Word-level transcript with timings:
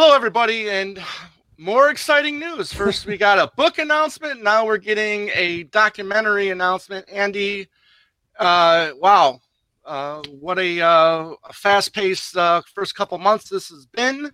Hello, 0.00 0.14
everybody, 0.14 0.70
and 0.70 1.02
more 1.56 1.90
exciting 1.90 2.38
news. 2.38 2.72
First, 2.72 3.04
we 3.04 3.16
got 3.16 3.40
a 3.40 3.50
book 3.56 3.78
announcement. 3.78 4.44
Now 4.44 4.64
we're 4.64 4.78
getting 4.78 5.28
a 5.34 5.64
documentary 5.64 6.50
announcement. 6.50 7.04
Andy, 7.10 7.66
uh, 8.38 8.92
wow, 9.00 9.40
uh, 9.84 10.22
what 10.38 10.56
a, 10.60 10.80
uh, 10.80 11.32
fast-paced 11.52 12.36
uh, 12.36 12.62
first 12.72 12.94
couple 12.94 13.18
months 13.18 13.48
this 13.48 13.70
has 13.70 13.86
been. 13.86 14.30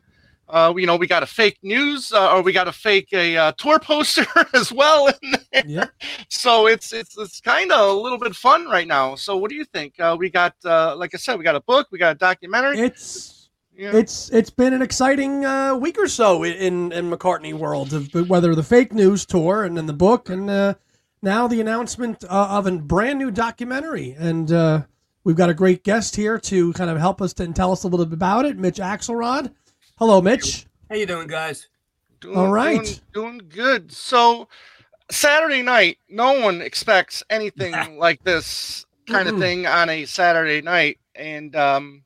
Uh, 0.50 0.74
you 0.76 0.86
know, 0.86 0.96
we 0.96 1.06
got 1.06 1.22
a 1.22 1.26
fake 1.26 1.56
news, 1.62 2.12
uh, 2.12 2.34
or 2.34 2.42
we 2.42 2.52
got 2.52 2.68
a 2.68 2.72
fake 2.72 3.08
a 3.14 3.34
uh, 3.34 3.52
tour 3.52 3.78
poster 3.78 4.26
as 4.52 4.70
well 4.70 5.06
in 5.06 5.34
there. 5.50 5.64
Yeah. 5.66 5.86
So 6.28 6.66
it's 6.66 6.92
it's 6.92 7.16
it's 7.16 7.40
kind 7.40 7.72
of 7.72 7.88
a 7.88 7.98
little 7.98 8.18
bit 8.18 8.36
fun 8.36 8.66
right 8.66 8.86
now. 8.86 9.14
So 9.14 9.38
what 9.38 9.48
do 9.48 9.56
you 9.56 9.64
think? 9.64 9.98
Uh, 9.98 10.14
we 10.18 10.28
got, 10.28 10.54
uh, 10.66 10.94
like 10.94 11.14
I 11.14 11.16
said, 11.16 11.38
we 11.38 11.42
got 11.42 11.56
a 11.56 11.62
book, 11.62 11.88
we 11.90 11.98
got 11.98 12.14
a 12.16 12.18
documentary. 12.18 12.80
It's 12.80 13.43
Yeah. 13.76 13.90
it's 13.92 14.30
it's 14.30 14.50
been 14.50 14.72
an 14.72 14.82
exciting 14.82 15.44
uh, 15.44 15.74
week 15.74 15.98
or 15.98 16.06
so 16.06 16.44
in 16.44 16.92
in 16.92 17.10
McCartney 17.10 17.52
world 17.52 17.92
of 17.92 18.12
whether 18.28 18.54
the 18.54 18.62
fake 18.62 18.92
news 18.92 19.26
tour 19.26 19.64
and 19.64 19.76
then 19.76 19.86
the 19.86 19.92
book 19.92 20.28
and 20.28 20.48
uh, 20.48 20.74
now 21.22 21.48
the 21.48 21.60
announcement 21.60 22.22
uh, 22.24 22.48
of 22.50 22.66
a 22.66 22.72
brand 22.78 23.18
new 23.18 23.30
documentary 23.32 24.14
and 24.16 24.52
uh, 24.52 24.82
we've 25.24 25.36
got 25.36 25.50
a 25.50 25.54
great 25.54 25.82
guest 25.82 26.14
here 26.14 26.38
to 26.38 26.72
kind 26.74 26.90
of 26.90 26.98
help 26.98 27.20
us 27.20 27.32
to, 27.34 27.42
and 27.42 27.56
tell 27.56 27.72
us 27.72 27.82
a 27.82 27.88
little 27.88 28.06
bit 28.06 28.14
about 28.14 28.44
it, 28.44 28.56
Mitch 28.58 28.76
Axelrod. 28.76 29.52
Hello, 29.98 30.20
Mitch. 30.20 30.66
How 30.88 30.96
you 30.96 31.06
doing, 31.06 31.26
guys? 31.26 31.68
Doing, 32.20 32.36
All 32.36 32.52
right. 32.52 33.00
Doing, 33.12 33.38
doing 33.38 33.40
good. 33.48 33.92
So 33.92 34.48
Saturday 35.10 35.62
night, 35.62 35.98
no 36.08 36.40
one 36.40 36.60
expects 36.60 37.22
anything 37.28 37.74
like 37.98 38.22
this 38.22 38.86
kind 39.06 39.28
of 39.28 39.38
thing 39.38 39.66
on 39.66 39.88
a 39.88 40.04
Saturday 40.04 40.62
night. 40.62 40.98
And 41.14 41.56
um, 41.56 42.03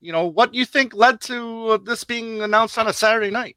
you 0.00 0.12
know, 0.12 0.26
what 0.26 0.54
you 0.54 0.64
think 0.64 0.94
led 0.94 1.20
to 1.22 1.68
uh, 1.70 1.76
this 1.78 2.04
being 2.04 2.42
announced 2.42 2.78
on 2.78 2.86
a 2.86 2.92
Saturday 2.92 3.30
night? 3.30 3.56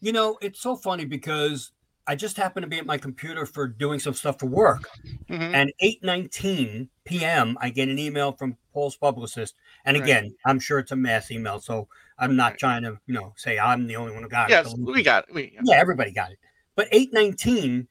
You 0.00 0.12
know, 0.12 0.38
it's 0.42 0.60
so 0.60 0.76
funny 0.76 1.04
because 1.04 1.72
I 2.06 2.14
just 2.14 2.36
happened 2.36 2.64
to 2.64 2.68
be 2.68 2.78
at 2.78 2.86
my 2.86 2.98
computer 2.98 3.46
for 3.46 3.66
doing 3.66 3.98
some 3.98 4.14
stuff 4.14 4.38
for 4.38 4.46
work, 4.46 4.88
Mhm. 5.30 5.54
and 5.54 5.72
8:19 5.80 6.88
p.m. 7.04 7.56
I 7.60 7.70
get 7.70 7.88
an 7.88 7.98
email 7.98 8.32
from 8.32 8.56
Paul's 8.72 8.96
publicist, 8.96 9.54
and 9.86 9.96
Right. 9.96 10.02
again, 10.02 10.34
I'm 10.44 10.60
sure 10.60 10.78
it's 10.78 10.92
a 10.92 10.96
mass 10.96 11.30
email, 11.30 11.60
so 11.60 11.88
I'm 12.18 12.36
not 12.36 12.52
Right. 12.52 12.58
trying 12.58 12.82
to, 12.82 12.98
you 13.06 13.14
know, 13.14 13.32
say 13.36 13.58
I'm 13.58 13.86
the 13.86 13.96
only 13.96 14.12
one 14.12 14.22
who 14.22 14.28
got 14.28 14.50
Yes, 14.50 14.66
it. 14.66 14.70
Yes, 14.70 14.78
we 14.94 15.02
got 15.02 15.28
it. 15.28 15.34
We, 15.34 15.52
yeah. 15.54 15.60
yeah, 15.64 15.76
everybody 15.76 16.12
got 16.12 16.32
it. 16.32 16.38
But 16.76 16.88
8:19, 16.92 17.88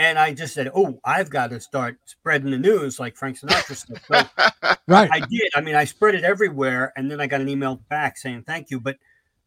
and 0.00 0.18
I 0.18 0.32
just 0.34 0.54
said, 0.54 0.70
"Oh, 0.74 0.98
I've 1.04 1.30
got 1.30 1.50
to 1.50 1.60
start 1.60 1.98
spreading 2.06 2.50
the 2.50 2.58
news 2.58 2.98
like 2.98 3.16
Frank 3.16 3.38
Sinatra 3.38 3.76
stuff." 3.76 4.02
So 4.08 4.76
Right. 4.88 5.10
I 5.12 5.20
did. 5.20 5.50
I 5.54 5.60
mean, 5.60 5.76
I 5.76 5.84
spread 5.84 6.16
it 6.16 6.24
everywhere, 6.24 6.92
and 6.96 7.10
then 7.10 7.20
I 7.20 7.26
got 7.28 7.42
an 7.42 7.48
email 7.48 7.76
back 7.88 8.16
saying 8.16 8.44
thank 8.44 8.70
you. 8.70 8.80
But 8.80 8.96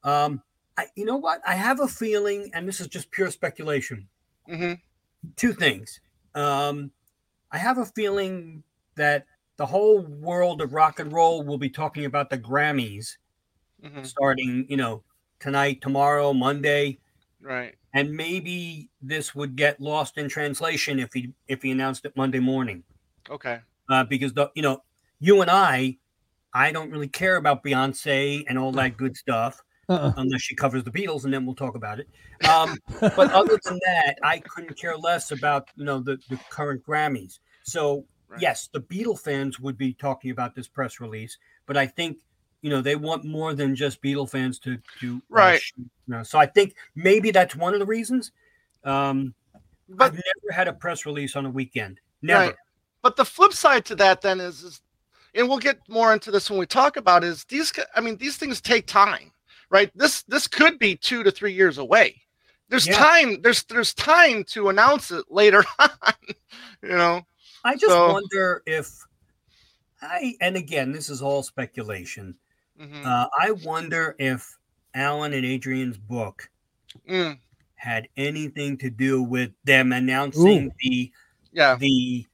um, 0.04 0.42
I, 0.78 0.86
you 0.96 1.06
know 1.06 1.18
what? 1.18 1.42
I 1.46 1.56
have 1.56 1.82
a 1.82 1.88
feeling, 1.88 2.52
and 2.54 2.68
this 2.68 2.80
is 2.80 2.88
just 2.88 3.12
pure 3.12 3.32
speculation. 3.32 4.08
Mhm. 4.48 4.80
Two 5.36 5.54
things. 5.54 6.00
Um, 6.36 6.92
I 7.52 7.58
have 7.58 7.78
a 7.80 7.86
feeling 7.86 8.64
that 8.96 9.26
the 9.58 9.66
whole 9.66 10.02
world 10.02 10.62
of 10.62 10.74
rock 10.74 11.00
and 11.00 11.12
roll 11.12 11.44
will 11.44 11.58
be 11.58 11.70
talking 11.70 12.06
about 12.06 12.30
the 12.30 12.38
Grammys 12.38 13.18
Mhm. 13.84 14.06
starting, 14.06 14.66
you 14.70 14.78
know, 14.78 15.04
tonight, 15.40 15.82
tomorrow, 15.82 16.34
Monday, 16.34 17.00
Right. 17.42 17.76
And 17.94 18.12
maybe 18.12 18.90
this 19.02 19.36
would 19.36 19.56
get 19.56 19.80
lost 19.80 20.18
in 20.18 20.28
translation 20.30 21.00
if 21.00 21.14
he 21.14 21.34
if 21.48 21.62
he 21.62 21.72
announced 21.72 22.06
it 22.06 22.16
Monday 22.16 22.40
morning 22.40 22.84
Okay. 23.30 23.60
uh, 23.90 24.04
because 24.04 24.34
the 24.34 24.50
you 24.56 24.62
know 24.62 24.84
you 25.20 25.42
and 25.42 25.50
I, 25.50 25.98
I 26.54 26.72
don't 26.72 26.92
really 26.92 27.08
care 27.08 27.38
about 27.38 27.64
Beyonce 27.64 28.44
and 28.48 28.58
all 28.60 28.72
that 28.74 28.98
good 28.98 29.16
stuff 29.16 29.62
Uh-uh. 29.90 30.12
unless 30.18 30.42
she 30.42 30.54
covers 30.56 30.84
the 30.84 30.92
Beatles, 30.92 31.24
and 31.24 31.34
then 31.34 31.46
we'll 31.46 31.56
talk 31.56 31.76
about 31.76 32.00
it. 32.00 32.08
Um, 32.50 32.78
but 33.00 33.32
other 33.32 33.58
than 33.64 33.80
that, 33.86 34.18
I 34.24 34.40
couldn't 34.40 34.78
care 34.78 34.98
less 34.98 35.32
about 35.32 35.70
you 35.76 35.86
know 35.86 36.00
the, 36.00 36.18
the 36.30 36.38
current 36.50 36.84
Grammys. 36.86 37.40
So 37.64 38.06
Right. 38.30 38.42
yes, 38.42 38.68
the 38.74 38.80
Beatle 38.82 39.20
fans 39.20 39.60
would 39.60 39.78
be 39.78 39.94
talking 39.94 40.32
about 40.32 40.56
this 40.56 40.68
press 40.68 41.00
release, 41.00 41.38
but 41.68 41.78
I 41.78 41.86
think 41.86 42.18
you 42.64 42.70
know 42.72 42.82
they 42.82 42.96
want 42.96 43.24
more 43.26 43.54
than 43.54 43.76
just 43.76 44.02
Beatle 44.02 44.28
fans 44.28 44.58
to 44.60 44.78
to 45.02 45.18
uh, 45.18 45.20
Right. 45.30 45.62
sh- 45.62 45.74
you 45.78 45.86
know, 46.08 46.24
so 46.24 46.40
I 46.40 46.48
think 46.48 46.76
maybe 46.96 47.30
that's 47.30 47.56
one 47.56 47.74
of 47.76 47.80
the 47.80 47.86
reasons. 47.86 48.32
Um, 48.84 49.36
But 49.90 50.06
I've 50.06 50.14
never 50.14 50.54
had 50.56 50.68
a 50.68 50.74
press 50.74 51.06
release 51.06 51.36
on 51.36 51.46
a 51.46 51.50
weekend. 51.50 52.00
Never. 52.22 52.46
Right. 52.48 52.56
But 53.04 53.16
the 53.18 53.26
flip 53.26 53.54
side 53.54 53.86
to 53.86 53.96
that 53.98 54.22
then 54.22 54.40
is, 54.40 54.64
is, 54.64 54.82
and 55.36 55.48
we'll 55.50 55.60
get 55.60 55.78
more 55.90 56.14
into 56.14 56.32
this 56.32 56.50
when 56.50 56.58
we 56.58 56.66
talk 56.66 56.96
about 56.98 57.24
is 57.24 57.44
these. 57.46 57.72
I 57.96 58.00
mean, 58.02 58.16
these 58.18 58.38
things 58.38 58.62
take 58.62 58.88
time, 58.88 59.32
right? 59.70 59.92
This 59.94 60.24
this 60.24 60.48
could 60.48 60.80
be 60.80 60.96
two 60.96 61.22
to 61.24 61.32
three 61.32 61.54
years 61.54 61.78
away. 61.78 62.22
There's 62.70 62.88
Yeah. 62.88 62.98
time. 62.98 63.42
There's 63.42 63.64
there's 63.64 63.94
time 63.94 64.46
to 64.56 64.70
announce 64.70 65.12
it 65.12 65.26
later 65.30 65.64
on. 65.80 65.90
You 66.82 66.90
know. 66.98 67.22
I 67.66 67.74
just 67.76 67.92
So- 67.92 68.14
wonder 68.14 68.64
if 68.66 68.88
I, 70.02 70.36
and 70.42 70.58
again, 70.58 70.92
this 70.92 71.10
is 71.10 71.22
all 71.22 71.44
speculation. 71.44 72.36
Mhm. 72.80 73.06
Uh, 73.06 73.28
I 73.40 73.52
wonder 73.52 74.16
if 74.20 74.58
Alan 74.94 75.34
and 75.34 75.46
Adrian's 75.46 75.98
book 75.98 76.50
Mm, 77.08 77.40
had 77.76 78.08
anything 78.18 78.78
to 78.78 78.90
do 78.90 79.22
with 79.24 79.52
them 79.66 79.92
announcing 79.92 80.72
the 80.80 81.12
yeah. 81.52 81.80
the 81.80 82.28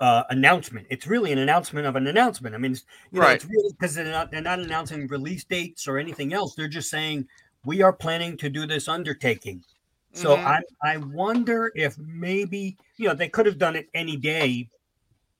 uh, 0.00 0.24
announcement. 0.30 0.86
It's 0.90 1.06
really 1.06 1.32
an 1.32 1.38
announcement 1.38 1.86
of 1.86 1.96
an 1.96 2.06
announcement. 2.08 2.54
I 2.54 2.58
mean, 2.58 2.72
it's, 2.72 2.84
you 3.12 3.22
know, 3.22 3.28
Right. 3.28 3.34
it's 3.34 3.44
really 3.46 3.72
because 3.72 3.94
they're 3.94 4.06
not 4.10 4.30
they're 4.30 4.42
not 4.42 4.60
announcing 4.60 5.06
release 5.08 5.44
dates 5.44 5.88
or 5.88 5.98
anything 5.98 6.32
else. 6.34 6.54
They're 6.56 6.68
just 6.68 6.90
saying 6.90 7.28
we 7.64 7.82
are 7.82 7.92
planning 7.92 8.36
to 8.38 8.50
do 8.50 8.66
this 8.66 8.88
undertaking. 8.88 9.64
So 10.12 10.38
Mhm. 10.38 10.44
I 10.44 10.62
I 10.82 10.96
wonder 10.98 11.72
if 11.76 11.98
maybe 11.98 12.78
you 12.98 13.08
know 13.08 13.14
they 13.14 13.28
could 13.28 13.46
have 13.46 13.58
done 13.58 13.76
it 13.76 13.88
any 13.94 14.16
day, 14.16 14.70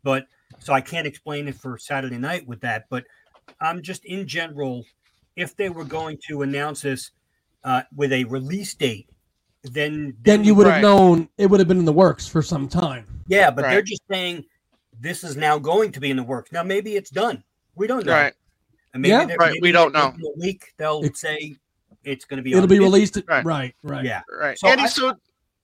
but 0.02 0.26
so 0.58 0.72
I 0.72 0.80
can't 0.80 1.06
explain 1.06 1.48
it 1.48 1.56
for 1.56 1.78
Saturday 1.78 2.18
night 2.18 2.46
with 2.46 2.60
that. 2.62 2.86
But 2.90 3.06
I'm 3.60 3.82
just 3.82 4.04
in 4.04 4.26
general, 4.26 4.84
if 5.36 5.56
they 5.56 5.68
were 5.68 5.84
going 5.84 6.18
to 6.28 6.42
announce 6.42 6.82
this 6.82 7.10
uh, 7.64 7.82
with 7.94 8.12
a 8.12 8.24
release 8.24 8.74
date, 8.74 9.08
then 9.64 10.16
Then 10.22 10.44
you 10.44 10.54
would 10.54 10.66
have 10.66 10.76
Right. 10.76 10.82
known 10.82 11.28
it 11.36 11.46
would 11.46 11.60
have 11.60 11.68
been 11.68 11.78
in 11.78 11.84
the 11.84 11.92
works 11.92 12.26
for 12.26 12.40
some 12.42 12.68
time. 12.68 13.06
yeah, 13.26 13.50
but 13.50 13.62
they're 13.62 13.82
just 13.82 14.02
saying 14.10 14.44
this 14.98 15.22
is 15.24 15.36
now 15.36 15.58
going 15.58 15.92
to 15.92 16.00
be 16.00 16.10
in 16.10 16.16
the 16.16 16.22
works. 16.22 16.52
Now 16.52 16.62
maybe 16.62 16.96
it's 16.96 17.10
done. 17.10 17.42
We 17.74 17.86
don't 17.86 18.04
know. 18.06 18.12
Right. 18.12 18.34
And 18.94 19.02
maybe 19.02 19.10
Yeah. 19.10 19.34
Right, 19.38 19.52
maybe 19.52 19.60
we 19.60 19.72
don't 19.72 19.92
know. 19.92 20.08
in 20.08 20.20
A 20.20 20.40
week 20.40 20.72
they'll 20.78 21.04
It's- 21.04 21.20
say 21.20 21.56
it's 22.04 22.24
going 22.24 22.38
to 22.38 22.42
be. 22.42 22.50
It'll 22.52 22.62
on 22.62 22.68
be 22.68 22.78
released. 22.78 23.16
At, 23.18 23.28
Right. 23.28 23.44
right. 23.44 23.74
Right. 23.82 24.04
Yeah. 24.04 24.22
Right. 24.30 24.58
So 24.58 24.68
Andy. 24.68 24.84
I- 24.84 24.86
so. 24.86 25.14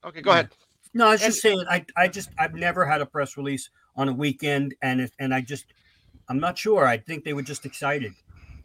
Okay. 0.05 0.21
Go 0.21 0.31
Yeah. 0.31 0.35
ahead. 0.41 0.51
No, 0.95 1.09
I 1.09 1.11
was 1.13 1.23
And- 1.23 1.33
just 1.33 1.43
saying. 1.43 1.65
I 1.69 1.85
I 1.97 2.09
just 2.09 2.29
I've 2.39 2.55
never 2.55 2.85
had 2.85 3.01
a 3.01 3.07
press 3.07 3.37
release 3.39 3.69
on 3.97 4.09
a 4.11 4.13
weekend, 4.13 4.75
and 4.83 5.01
if, 5.01 5.11
and 5.19 5.35
I 5.35 5.41
just 5.41 5.65
I'm 6.29 6.39
not 6.41 6.59
sure. 6.59 6.87
I 6.87 6.97
think 6.99 7.25
they 7.25 7.33
were 7.33 7.43
just 7.43 7.65
excited. 7.67 8.15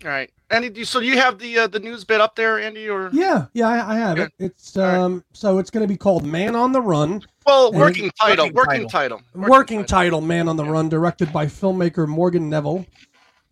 All 0.04 0.10
right. 0.10 0.32
Andy. 0.50 0.84
So 0.84 1.00
you 1.00 1.18
have 1.20 1.38
the 1.38 1.60
uh, 1.60 1.68
the 1.68 1.80
news 1.80 2.04
bit 2.04 2.20
up 2.22 2.36
there, 2.36 2.60
Andy, 2.60 2.90
or 2.90 3.10
Yeah. 3.14 3.46
Yeah. 3.54 3.68
I, 3.70 3.94
I 3.94 3.98
have 3.98 4.18
Okay. 4.20 4.24
it. 4.40 4.46
It's 4.46 4.76
All 4.76 4.84
right. 4.84 4.98
um. 4.98 5.24
So 5.34 5.60
it's 5.60 5.70
going 5.70 5.84
to 5.84 5.88
be 5.88 5.98
called 5.98 6.26
"Man 6.26 6.56
on 6.56 6.72
the 6.72 6.82
Run." 6.82 7.22
well, 7.46 7.68
And- 7.70 7.78
working 7.78 8.12
title. 8.20 8.46
Working 8.52 8.56
Working 8.84 8.90
title. 8.90 9.22
Working, 9.36 9.86
title, 9.86 10.22
"Man 10.22 10.48
on 10.48 10.58
the 10.58 10.66
Run," 10.66 10.90
directed 10.90 11.32
by 11.32 11.46
filmmaker 11.46 12.08
Morgan 12.08 12.50
Neville, 12.50 12.86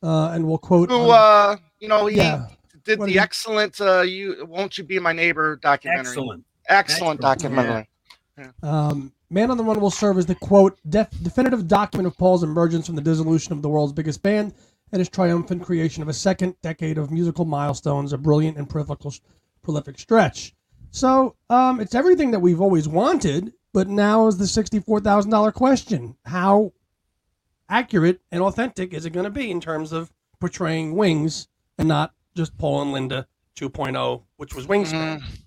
uh, 0.01 0.29
and 0.29 0.47
we'll 0.47 0.57
quote. 0.57 0.89
Who 0.89 1.11
on- 1.11 1.53
uh, 1.53 1.57
you 1.79 1.87
know, 1.87 2.07
he 2.07 2.17
yeah. 2.17 2.47
did 2.83 2.97
What 2.97 3.05
the 3.05 3.19
excellent 3.19 3.79
uh, 3.79 4.01
"You 4.01 4.45
Won't 4.49 4.75
You 4.77 4.83
Be 4.85 4.97
My 4.97 5.13
Neighbor" 5.13 5.55
documentary. 5.57 5.99
Excellent. 6.09 6.43
Excellent 6.67 7.19
Excellent, 7.19 7.21
documentary. 7.21 7.89
Um, 8.63 9.11
Man 9.29 9.51
on 9.51 9.57
the 9.57 9.63
Run 9.63 9.79
will 9.79 9.91
serve 9.91 10.17
as 10.17 10.25
the 10.25 10.35
quote 10.35 10.79
def- 10.89 11.11
definitive 11.21 11.67
document 11.67 12.07
of 12.07 12.17
Paul's 12.17 12.43
emergence 12.43 12.87
from 12.87 12.95
the 12.95 13.01
dissolution 13.01 13.53
of 13.53 13.61
the 13.61 13.69
world's 13.69 13.93
biggest 13.93 14.23
band 14.23 14.53
and 14.91 14.99
his 14.99 15.09
triumphant 15.09 15.61
creation 15.61 16.01
of 16.01 16.09
a 16.09 16.13
second 16.13 16.55
decade 16.63 16.97
of 16.97 17.11
musical 17.11 17.45
milestones, 17.45 18.11
a 18.11 18.17
brilliant 18.17 18.57
and 18.57 18.67
prolific, 18.67 19.21
prolific 19.61 19.99
stretch. 19.99 20.55
So 20.89 21.35
um, 21.51 21.79
it's 21.79 21.93
everything 21.93 22.31
that 22.31 22.39
we've 22.39 22.59
always 22.61 22.87
wanted, 22.87 23.53
but 23.71 23.87
now 23.87 24.25
is 24.27 24.39
the 24.39 24.47
sixty-four 24.47 25.01
thousand 25.01 25.29
dollar 25.29 25.51
question: 25.51 26.15
How 26.25 26.73
accurate 27.69 28.21
and 28.31 28.41
authentic 28.41 28.95
is 28.95 29.05
it 29.05 29.11
going 29.11 29.25
to 29.25 29.29
be 29.29 29.51
in 29.51 29.61
terms 29.61 29.91
of 29.91 30.11
portraying 30.39 30.95
Wings 30.95 31.47
and 31.77 31.87
not 31.87 32.15
just 32.35 32.57
Paul 32.57 32.81
and 32.81 32.91
Linda 32.93 33.27
2.0, 33.55 34.23
which 34.37 34.55
was 34.55 34.65
Wingspan? 34.65 35.19
Mhm. 35.19 35.39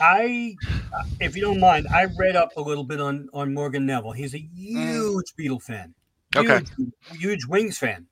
I, 0.00 0.56
uh, 0.92 1.02
if 1.20 1.36
you 1.36 1.42
don't 1.42 1.60
mind, 1.60 1.86
I 1.92 2.06
read 2.18 2.36
up 2.36 2.56
a 2.56 2.60
little 2.60 2.84
bit 2.84 3.00
on 3.00 3.28
on 3.32 3.54
Morgan 3.54 3.86
Neville. 3.86 4.12
He's 4.12 4.34
a 4.34 4.38
huge 4.38 5.34
Beatle 5.38 5.62
fan. 5.62 5.94
Okay. 6.36 6.62
Huge, 6.76 6.92
huge 7.18 7.46
Wings 7.46 7.78
fan. 7.78 8.06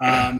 Um, 0.00 0.38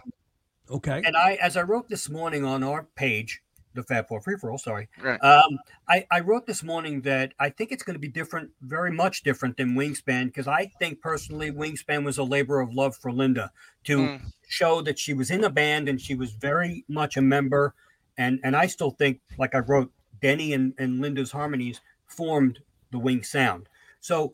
Okay. 0.69 1.01
and 1.05 1.15
I, 1.15 1.33
as 1.35 1.55
I 1.55 1.61
wrote 1.61 1.87
this 1.87 2.09
morning 2.09 2.43
on 2.43 2.61
our 2.61 2.83
page, 2.95 3.41
the 3.73 3.83
Fab 3.83 4.07
Four 4.07 4.21
Free 4.21 4.35
for 4.37 4.51
All, 4.51 4.57
sorry, 4.57 4.89
Right. 5.01 5.23
um, 5.23 5.57
I, 5.87 6.05
I 6.11 6.19
wrote 6.19 6.45
this 6.45 6.61
morning 6.61 7.01
that 7.03 7.33
I 7.39 7.49
think 7.49 7.71
it's 7.71 7.83
going 7.83 7.93
to 7.95 7.99
be 7.99 8.09
different, 8.09 8.51
very 8.61 8.91
much 8.91 9.23
different 9.23 9.55
than 9.55 9.75
Wingspan, 9.75 10.25
because 10.25 10.47
I 10.47 10.65
think 10.79 10.99
personally 10.99 11.51
Wingspan 11.51 12.03
was 12.03 12.17
a 12.17 12.23
labor 12.23 12.59
of 12.59 12.73
love 12.73 12.97
for 12.97 13.11
Linda 13.11 13.51
to 13.85 13.97
Mm. 13.97 14.21
show 14.49 14.81
that 14.81 14.99
she 14.99 15.13
was 15.13 15.31
in 15.31 15.43
a 15.43 15.49
band 15.49 15.87
and 15.89 16.01
she 16.01 16.15
was 16.15 16.31
very 16.33 16.83
much 16.89 17.17
a 17.17 17.21
member 17.21 17.73
and 18.17 18.39
and 18.43 18.55
I 18.55 18.65
still 18.67 18.91
think, 18.91 19.21
like 19.37 19.53
I 19.55 19.59
wrote, 19.59 19.91
Denny 20.21 20.53
and, 20.53 20.73
and 20.77 20.99
Linda's 21.01 21.31
harmonies 21.31 21.81
formed 22.07 22.59
the 22.91 22.99
Wing 22.99 23.23
sound. 23.23 23.67
So, 23.99 24.33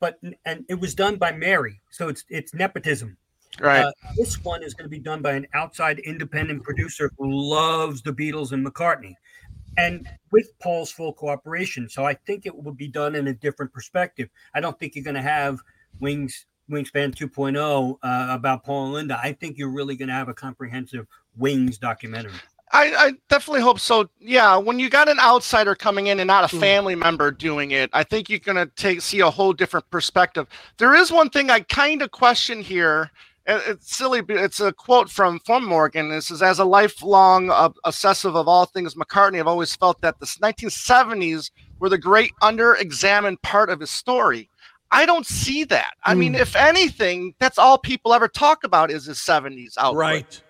but 0.00 0.18
and 0.44 0.64
it 0.68 0.80
was 0.80 0.94
done 0.94 1.16
by 1.16 1.32
Mary, 1.32 1.80
so 1.90 2.08
it's 2.08 2.24
it's 2.28 2.54
nepotism. 2.54 3.16
Right. 3.60 3.84
Uh, 3.84 3.92
this 4.16 4.42
one 4.42 4.62
is 4.62 4.74
going 4.74 4.86
to 4.86 4.90
be 4.90 4.98
done 4.98 5.20
by 5.20 5.32
an 5.32 5.46
outside 5.54 5.98
independent 6.00 6.62
producer 6.62 7.10
who 7.18 7.30
loves 7.30 8.02
the 8.02 8.12
Beatles 8.12 8.52
and 8.52 8.66
McCartney, 8.66 9.14
and 9.76 10.08
with 10.30 10.58
Paul's 10.60 10.90
full 10.90 11.12
cooperation. 11.12 11.88
So 11.88 12.04
I 12.04 12.14
think 12.14 12.46
it 12.46 12.56
will 12.56 12.72
be 12.72 12.88
done 12.88 13.14
in 13.14 13.28
a 13.28 13.34
different 13.34 13.72
perspective. 13.72 14.28
I 14.54 14.60
don't 14.60 14.78
think 14.78 14.94
you're 14.94 15.04
going 15.04 15.14
to 15.16 15.22
have 15.22 15.60
Wings 16.00 16.46
Wingspan 16.70 17.14
2.0 17.14 17.98
uh, 18.02 18.26
about 18.34 18.64
Paul 18.64 18.86
and 18.86 18.94
Linda. 18.94 19.20
I 19.22 19.32
think 19.32 19.58
you're 19.58 19.68
really 19.68 19.96
going 19.96 20.08
to 20.08 20.14
have 20.14 20.28
a 20.28 20.34
comprehensive 20.34 21.06
Wings 21.36 21.76
documentary. 21.78 22.32
I, 22.72 22.94
I, 22.96 23.12
definitely 23.28 23.60
hope 23.60 23.78
so. 23.78 24.08
Yeah, 24.18 24.56
when 24.56 24.78
you 24.78 24.88
got 24.88 25.08
an 25.08 25.20
outsider 25.20 25.74
coming 25.74 26.06
in 26.06 26.20
and 26.20 26.26
not 26.26 26.50
a 26.50 26.56
family 26.56 26.94
member 26.94 27.30
doing 27.30 27.72
it, 27.72 27.90
I 27.92 28.02
think 28.02 28.30
you're 28.30 28.38
gonna 28.38 28.66
take 28.76 29.02
see 29.02 29.20
a 29.20 29.30
whole 29.30 29.52
different 29.52 29.88
perspective. 29.90 30.46
There 30.78 30.94
is 30.94 31.12
one 31.12 31.28
thing 31.28 31.50
I 31.50 31.60
kind 31.60 32.00
of 32.00 32.10
question 32.10 32.62
here. 32.62 33.10
It's 33.46 33.94
silly. 33.94 34.22
But 34.22 34.36
it's 34.36 34.60
a 34.60 34.72
quote 34.72 35.10
from 35.10 35.38
from 35.40 35.66
Morgan. 35.66 36.08
This 36.08 36.30
is 36.30 36.42
as 36.42 36.60
a 36.60 36.64
lifelong 36.64 37.50
uh, 37.50 37.70
obsessive 37.84 38.36
of 38.36 38.48
all 38.48 38.64
things 38.64 38.94
McCartney. 38.94 39.38
I've 39.38 39.46
always 39.46 39.76
felt 39.76 40.00
that 40.00 40.18
the 40.18 40.26
1970s 40.26 41.50
were 41.78 41.90
the 41.90 41.98
great 41.98 42.32
under-examined 42.40 43.42
part 43.42 43.68
of 43.68 43.80
his 43.80 43.90
story. 43.90 44.48
I 44.92 45.06
don't 45.06 45.26
see 45.26 45.64
that. 45.64 45.94
I 46.04 46.14
mm. 46.14 46.18
mean, 46.18 46.34
if 46.34 46.54
anything, 46.54 47.34
that's 47.38 47.58
all 47.58 47.78
people 47.78 48.14
ever 48.14 48.28
talk 48.28 48.62
about 48.62 48.90
is 48.90 49.06
his 49.06 49.18
70s 49.18 49.72
output. 49.78 49.98
Right. 49.98 50.42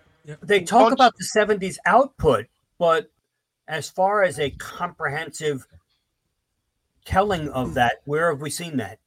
They 0.42 0.60
talk 0.60 0.82
Don't 0.82 0.92
about 0.92 1.14
the 1.16 1.26
70s 1.36 1.76
output, 1.84 2.46
but 2.78 3.10
as 3.68 3.88
far 3.88 4.22
as 4.22 4.38
a 4.38 4.50
comprehensive 4.50 5.66
telling 7.04 7.48
of 7.48 7.74
that, 7.74 7.96
where 8.04 8.30
have 8.30 8.40
we 8.40 8.50
seen 8.50 8.76
that? 8.76 8.98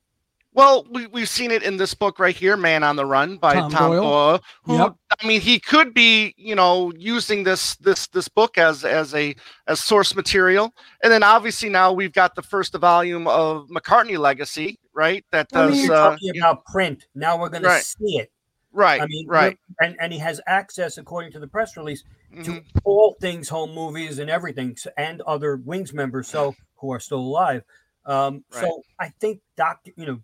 Well, 0.55 0.87
we, 0.89 1.05
we've 1.07 1.27
seen 1.27 1.51
it 1.51 1.63
in 1.63 1.75
this 1.75 1.93
book 1.93 2.17
right 2.17 2.35
here, 2.35 2.55
Man 2.55 2.81
on 2.81 2.95
the 2.95 3.05
Run 3.05 3.35
by 3.35 3.55
Tom, 3.55 3.71
Tom 3.71 3.91
Doyle. 3.91 4.01
Doyle 4.01 4.41
who, 4.63 4.77
yep. 4.77 4.95
I 5.21 5.27
mean, 5.27 5.41
he 5.41 5.59
could 5.59 5.93
be, 5.93 6.33
you 6.37 6.55
know, 6.55 6.93
using 6.95 7.43
this 7.43 7.75
this 7.75 8.07
this 8.07 8.29
book 8.29 8.57
as 8.57 8.85
as 8.85 9.13
a 9.13 9.35
as 9.67 9.81
source 9.81 10.15
material, 10.15 10.73
and 11.03 11.11
then 11.11 11.23
obviously 11.23 11.67
now 11.67 11.91
we've 11.91 12.13
got 12.13 12.35
the 12.35 12.41
first 12.41 12.73
volume 12.73 13.27
of 13.27 13.67
McCartney 13.67 14.17
Legacy, 14.17 14.79
right? 14.93 15.25
That 15.33 15.49
does. 15.49 15.73
I 15.73 15.75
mean, 15.75 15.91
uh, 15.91 16.09
talking 16.11 16.37
about 16.37 16.65
print. 16.65 17.05
Now 17.15 17.37
we're 17.37 17.49
going 17.49 17.63
right. 17.63 17.79
to 17.79 17.85
see 17.85 18.19
it. 18.19 18.31
Right. 18.75 19.01
I 19.01 19.07
mean, 19.07 19.25
right. 19.25 19.57
And, 19.79 19.95
and 19.99 20.11
he 20.11 20.19
has 20.19 20.41
access, 20.45 20.97
according 20.97 21.31
to 21.31 21.39
the 21.39 21.47
press 21.47 21.77
release, 21.77 22.03
mm-hmm. 22.31 22.43
to 22.43 22.61
all 22.83 23.15
things 23.21 23.47
home 23.47 23.73
movies 23.73 24.19
and 24.19 24.29
everything, 24.29 24.75
and 24.97 25.21
other 25.21 25.55
Wings 25.55 25.93
members, 25.93 26.27
so 26.27 26.53
who 26.75 26.91
are 26.91 26.99
still 26.99 27.19
alive. 27.19 27.63
Um, 28.05 28.43
right. 28.53 28.61
So 28.61 28.81
I 28.99 29.09
think 29.21 29.39
doc, 29.55 29.79
you 29.95 30.05
know, 30.05 30.19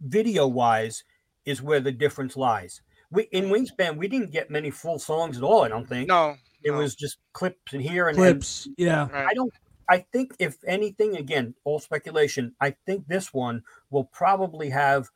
video 0.00 0.46
wise, 0.46 1.02
is 1.46 1.62
where 1.62 1.80
the 1.80 1.90
difference 1.90 2.36
lies. 2.36 2.82
We 3.10 3.22
in 3.32 3.46
Wingspan, 3.46 3.96
we 3.96 4.06
didn't 4.06 4.32
get 4.32 4.50
many 4.50 4.70
full 4.70 4.98
songs 4.98 5.38
at 5.38 5.42
all. 5.42 5.64
I 5.64 5.68
don't 5.68 5.88
think. 5.88 6.08
No. 6.08 6.36
It 6.62 6.72
no. 6.72 6.78
was 6.78 6.94
just 6.94 7.16
clips 7.32 7.72
in 7.72 7.80
here 7.80 8.08
and 8.08 8.18
clips. 8.18 8.66
And, 8.66 8.74
yeah. 8.76 9.08
I 9.12 9.32
don't. 9.32 9.52
I 9.88 10.04
think 10.12 10.34
if 10.38 10.58
anything, 10.66 11.16
again, 11.16 11.54
all 11.64 11.78
speculation. 11.78 12.54
I 12.60 12.76
think 12.84 13.06
this 13.06 13.32
one 13.32 13.62
will 13.90 14.04
probably 14.04 14.68
have 14.68 15.08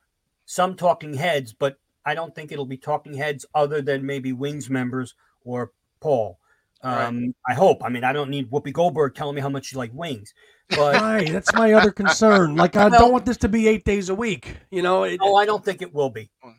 some 0.45 0.75
talking 0.75 1.13
heads, 1.13 1.53
but 1.53 1.77
I 2.05 2.15
don't 2.15 2.33
think 2.35 2.51
it'll 2.51 2.65
be 2.65 2.77
talking 2.77 3.13
heads 3.13 3.45
other 3.55 3.81
than 3.81 4.05
maybe 4.05 4.33
Wings 4.33 4.69
members 4.69 5.15
or 5.43 5.71
Paul. 5.99 6.39
Um, 6.81 7.19
right. 7.19 7.35
I 7.47 7.53
hope. 7.53 7.83
I 7.83 7.89
mean, 7.89 8.03
I 8.03 8.11
don't 8.11 8.29
need 8.29 8.51
Whoopi 8.51 8.73
Goldberg 8.73 9.15
telling 9.15 9.35
me 9.35 9.41
how 9.41 9.49
much 9.49 9.71
you 9.71 9.77
like 9.77 9.91
wings. 9.93 10.33
But 10.69 10.95
right, 10.95 11.29
that's 11.29 11.53
my 11.53 11.73
other 11.73 11.91
concern. 11.91 12.55
Like, 12.63 12.77
I 12.77 12.87
well, 12.87 13.01
don't 13.01 13.11
want 13.11 13.25
this 13.25 13.37
to 13.39 13.49
be 13.49 13.67
eight 13.67 13.83
days 13.83 14.09
a 14.09 14.15
week. 14.15 14.55
You 14.71 14.81
know? 14.81 15.03
It, 15.03 15.19
no, 15.21 15.35
I 15.35 15.45
don't 15.45 15.63
think 15.63 15.81
it 15.81 15.93
will 15.93 16.09
be. 16.09 16.31
Oh, 16.43 16.53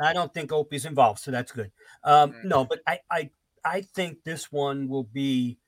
I 0.00 0.14
don't 0.14 0.32
think 0.32 0.50
Opie's 0.50 0.86
involved, 0.86 1.20
so 1.20 1.30
that's 1.30 1.52
good. 1.52 1.70
Um, 2.02 2.32
right. 2.32 2.44
No, 2.44 2.64
but 2.64 2.80
I, 2.86 3.00
I, 3.10 3.30
I 3.64 3.82
think 3.82 4.24
this 4.24 4.50
one 4.50 4.88
will 4.88 5.04
be 5.04 5.58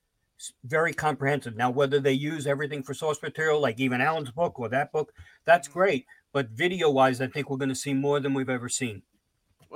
very 0.65 0.93
comprehensive. 0.93 1.57
Now, 1.57 1.71
whether 1.71 2.01
they 2.01 2.13
use 2.13 2.47
everything 2.47 2.83
for 2.83 2.95
source 2.95 3.23
material, 3.23 3.61
like 3.61 3.79
even 3.79 4.01
Alan's 4.01 4.31
book 4.31 4.59
or 4.59 4.69
that 4.71 4.91
book, 4.91 5.13
that's 5.45 5.69
mm-hmm. 5.69 5.79
great. 5.79 6.07
But 6.33 6.49
video 6.49 6.91
wise, 6.91 7.21
I 7.21 7.29
think 7.29 7.49
we're 7.49 7.59
going 7.59 7.69
to 7.69 7.75
see 7.75 7.95
more 7.95 8.19
than 8.19 8.35
we've 8.35 8.51
ever 8.51 8.69
seen. 8.69 9.03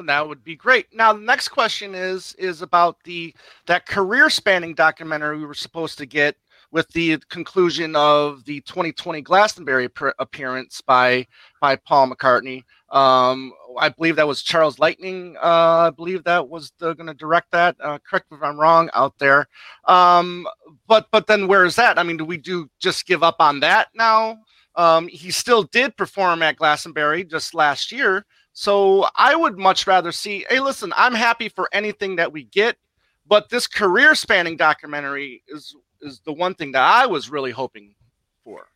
That 0.06 0.28
would 0.28 0.44
be 0.44 0.56
great. 0.56 0.86
Now, 0.92 1.12
the 1.12 1.20
next 1.20 1.48
question 1.48 1.94
is 1.94 2.34
is 2.34 2.62
about 2.62 3.02
the 3.04 3.34
that 3.66 3.86
career 3.86 4.30
spanning 4.30 4.74
documentary 4.74 5.38
we 5.38 5.46
were 5.46 5.54
supposed 5.54 5.98
to 5.98 6.06
get 6.06 6.36
with 6.70 6.88
the 6.90 7.18
conclusion 7.30 7.96
of 7.96 8.44
the 8.44 8.60
2020 8.62 9.22
Glastonbury 9.22 9.88
appearance 10.18 10.80
by 10.80 11.26
by 11.60 11.76
Paul 11.76 12.10
McCartney. 12.10 12.62
Um, 12.90 13.52
I 13.78 13.90
believe 13.90 14.16
that 14.16 14.28
was 14.28 14.42
Charles 14.42 14.78
Lightning. 14.78 15.36
Uh, 15.42 15.88
I 15.88 15.90
believe 15.90 16.24
that 16.24 16.48
was 16.48 16.72
going 16.80 17.06
to 17.06 17.14
direct 17.14 17.50
that. 17.52 17.76
Uh, 17.82 17.98
correct 17.98 18.30
me 18.30 18.38
if 18.38 18.42
I'm 18.42 18.58
wrong 18.58 18.90
out 18.94 19.18
there. 19.18 19.46
Um, 19.86 20.46
but 20.86 21.08
but 21.10 21.26
then 21.26 21.48
where 21.48 21.64
is 21.64 21.76
that? 21.76 21.98
I 21.98 22.02
mean, 22.02 22.16
do 22.16 22.24
we 22.24 22.36
do 22.36 22.70
just 22.78 23.06
give 23.06 23.22
up 23.22 23.36
on 23.40 23.60
that 23.60 23.88
now? 23.94 24.38
Um, 24.76 25.08
he 25.08 25.30
still 25.32 25.64
did 25.64 25.96
perform 25.96 26.42
at 26.42 26.56
Glastonbury 26.56 27.24
just 27.24 27.52
last 27.52 27.90
year. 27.90 28.24
So 28.58 29.06
I 29.14 29.36
would 29.36 29.56
much 29.56 29.86
rather 29.86 30.10
see, 30.10 30.44
hey, 30.50 30.58
listen, 30.58 30.92
I'm 30.96 31.14
happy 31.14 31.48
for 31.48 31.68
anything 31.72 32.16
that 32.16 32.32
we 32.32 32.42
get, 32.42 32.76
but 33.24 33.50
this 33.50 33.68
career 33.68 34.16
spanning 34.16 34.56
documentary 34.56 35.44
is 35.46 35.76
is 36.00 36.18
the 36.24 36.32
one 36.32 36.56
thing 36.56 36.72
that 36.72 36.82
I 36.82 37.06
was 37.06 37.30
really 37.30 37.52
hoping 37.52 37.94
for. 38.42 38.66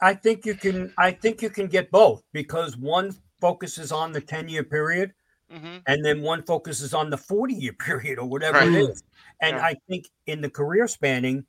I 0.00 0.14
think 0.14 0.46
you 0.46 0.54
can 0.54 0.94
I 0.96 1.10
think 1.10 1.42
you 1.42 1.50
can 1.50 1.66
get 1.66 1.90
both 1.90 2.22
because 2.32 2.76
one 2.76 3.16
focuses 3.40 3.90
on 3.90 4.12
the 4.12 4.20
10 4.20 4.48
year 4.48 4.62
period 4.62 5.12
mm-hmm. 5.52 5.78
and 5.88 6.04
then 6.04 6.22
one 6.22 6.44
focuses 6.44 6.94
on 6.94 7.10
the 7.10 7.18
40 7.18 7.54
year 7.54 7.72
period 7.80 8.20
or 8.20 8.28
whatever 8.28 8.58
right. 8.58 8.68
it 8.68 8.76
is. 8.76 9.02
And 9.42 9.56
yeah. 9.56 9.64
I 9.64 9.74
think 9.88 10.06
in 10.26 10.40
the 10.40 10.50
career 10.50 10.86
spanning, 10.86 11.44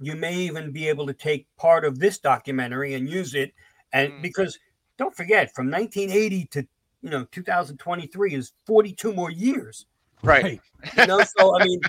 you 0.00 0.16
may 0.16 0.36
even 0.36 0.72
be 0.72 0.88
able 0.88 1.06
to 1.06 1.12
take 1.12 1.46
part 1.58 1.84
of 1.84 1.98
this 1.98 2.18
documentary 2.18 2.94
and 2.94 3.10
use 3.10 3.34
it 3.34 3.52
and 3.92 4.10
mm. 4.10 4.22
because 4.22 4.58
don't 5.02 5.16
forget 5.16 5.52
from 5.52 5.68
1980 5.68 6.46
to 6.46 6.66
you 7.02 7.10
know 7.10 7.24
2023 7.32 8.34
is 8.34 8.52
42 8.66 9.12
more 9.12 9.30
years. 9.30 9.86
Right. 10.22 10.60
You 10.96 11.06
know 11.06 11.20
so 11.36 11.58
i 11.58 11.64
mean 11.64 11.80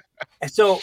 so 0.48 0.80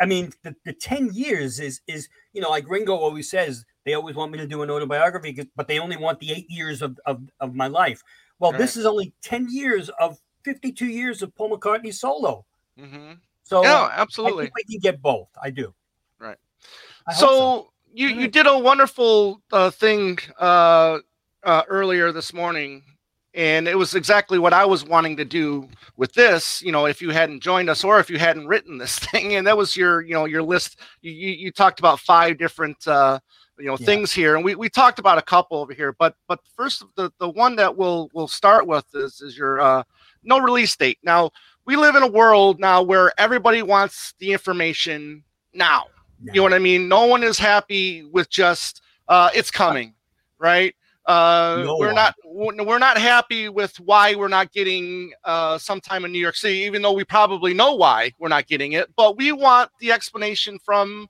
i 0.00 0.06
mean 0.06 0.32
the, 0.42 0.54
the 0.64 0.72
10 0.72 1.10
years 1.12 1.60
is 1.60 1.82
is 1.86 2.08
you 2.32 2.40
know 2.40 2.48
like 2.48 2.68
ringo 2.68 2.94
always 2.94 3.28
says 3.28 3.64
they 3.84 3.94
always 3.94 4.16
want 4.16 4.32
me 4.32 4.38
to 4.38 4.46
do 4.46 4.62
an 4.62 4.70
autobiography 4.70 5.46
but 5.56 5.68
they 5.68 5.78
only 5.78 5.98
want 5.98 6.18
the 6.20 6.30
eight 6.32 6.50
years 6.50 6.80
of 6.80 6.98
of, 7.04 7.20
of 7.40 7.54
my 7.54 7.66
life. 7.66 8.02
Well 8.38 8.52
this 8.52 8.76
is 8.76 8.86
only 8.86 9.12
10 9.22 9.48
years 9.50 9.90
of 10.00 10.18
52 10.44 10.86
years 10.86 11.22
of 11.22 11.34
paul 11.34 11.50
mccartney 11.56 11.92
solo. 11.92 12.44
Mm-hmm. 12.80 13.12
so 13.44 13.62
yeah 13.62 13.90
absolutely. 13.92 14.46
I, 14.46 14.60
I 14.60 14.62
can 14.70 14.80
get 14.80 15.02
both. 15.02 15.28
I 15.42 15.50
do. 15.50 15.74
Right. 16.18 16.38
So, 17.18 17.26
so, 17.26 17.72
you 17.92 18.08
you 18.08 18.28
did 18.28 18.46
a 18.46 18.58
wonderful 18.58 19.42
uh, 19.52 19.70
thing 19.70 20.18
uh, 20.38 20.98
uh, 21.44 21.62
earlier 21.68 22.12
this 22.12 22.32
morning, 22.32 22.82
and 23.34 23.66
it 23.66 23.76
was 23.76 23.94
exactly 23.94 24.38
what 24.38 24.52
I 24.52 24.64
was 24.64 24.84
wanting 24.84 25.16
to 25.16 25.24
do 25.24 25.68
with 25.96 26.12
this. 26.14 26.62
You 26.62 26.72
know, 26.72 26.86
if 26.86 27.02
you 27.02 27.10
hadn't 27.10 27.40
joined 27.40 27.68
us 27.68 27.84
or 27.84 28.00
if 28.00 28.08
you 28.08 28.18
hadn't 28.18 28.46
written 28.46 28.78
this 28.78 28.98
thing, 29.10 29.34
and 29.34 29.46
that 29.46 29.56
was 29.56 29.76
your, 29.76 30.02
you 30.02 30.14
know, 30.14 30.24
your 30.24 30.42
list. 30.42 30.78
You 31.02 31.12
you, 31.12 31.30
you 31.32 31.52
talked 31.52 31.78
about 31.78 32.00
five 32.00 32.38
different, 32.38 32.86
uh, 32.86 33.18
you 33.58 33.66
know, 33.66 33.76
yeah. 33.78 33.86
things 33.86 34.12
here, 34.12 34.36
and 34.36 34.44
we, 34.44 34.54
we 34.54 34.68
talked 34.68 34.98
about 34.98 35.18
a 35.18 35.22
couple 35.22 35.58
over 35.58 35.72
here. 35.72 35.94
But 35.98 36.16
but 36.28 36.40
first, 36.56 36.84
the 36.96 37.10
the 37.18 37.28
one 37.28 37.56
that 37.56 37.76
we'll 37.76 38.08
we'll 38.14 38.28
start 38.28 38.66
with 38.66 38.86
is 38.94 39.20
is 39.20 39.36
your 39.36 39.60
uh, 39.60 39.82
no 40.22 40.38
release 40.38 40.76
date. 40.76 40.98
Now 41.02 41.30
we 41.66 41.76
live 41.76 41.94
in 41.94 42.02
a 42.02 42.08
world 42.08 42.60
now 42.60 42.82
where 42.82 43.12
everybody 43.18 43.62
wants 43.62 44.14
the 44.18 44.32
information 44.32 45.24
now. 45.52 45.86
You 46.22 46.36
know 46.36 46.42
what 46.42 46.54
I 46.54 46.58
mean? 46.58 46.88
No 46.88 47.04
one 47.04 47.22
is 47.22 47.38
happy 47.38 48.04
with 48.04 48.30
just 48.30 48.80
uh, 49.08 49.28
it's 49.34 49.50
coming, 49.50 49.94
right? 50.38 50.74
Uh, 51.06 51.62
no 51.64 51.76
we're 51.76 51.86
one. 51.86 51.94
not 51.94 52.14
we're 52.24 52.78
not 52.78 52.96
happy 52.96 53.48
with 53.48 53.78
why 53.80 54.14
we're 54.14 54.28
not 54.28 54.50
getting 54.52 55.12
uh, 55.24 55.58
sometime 55.58 56.04
in 56.04 56.12
New 56.12 56.18
York 56.18 56.36
City, 56.36 56.58
even 56.58 56.80
though 56.80 56.92
we 56.92 57.04
probably 57.04 57.52
know 57.52 57.74
why 57.74 58.10
we're 58.18 58.28
not 58.28 58.46
getting 58.46 58.72
it. 58.72 58.88
But 58.96 59.16
we 59.16 59.30
want 59.32 59.70
the 59.80 59.92
explanation 59.92 60.58
from 60.64 61.08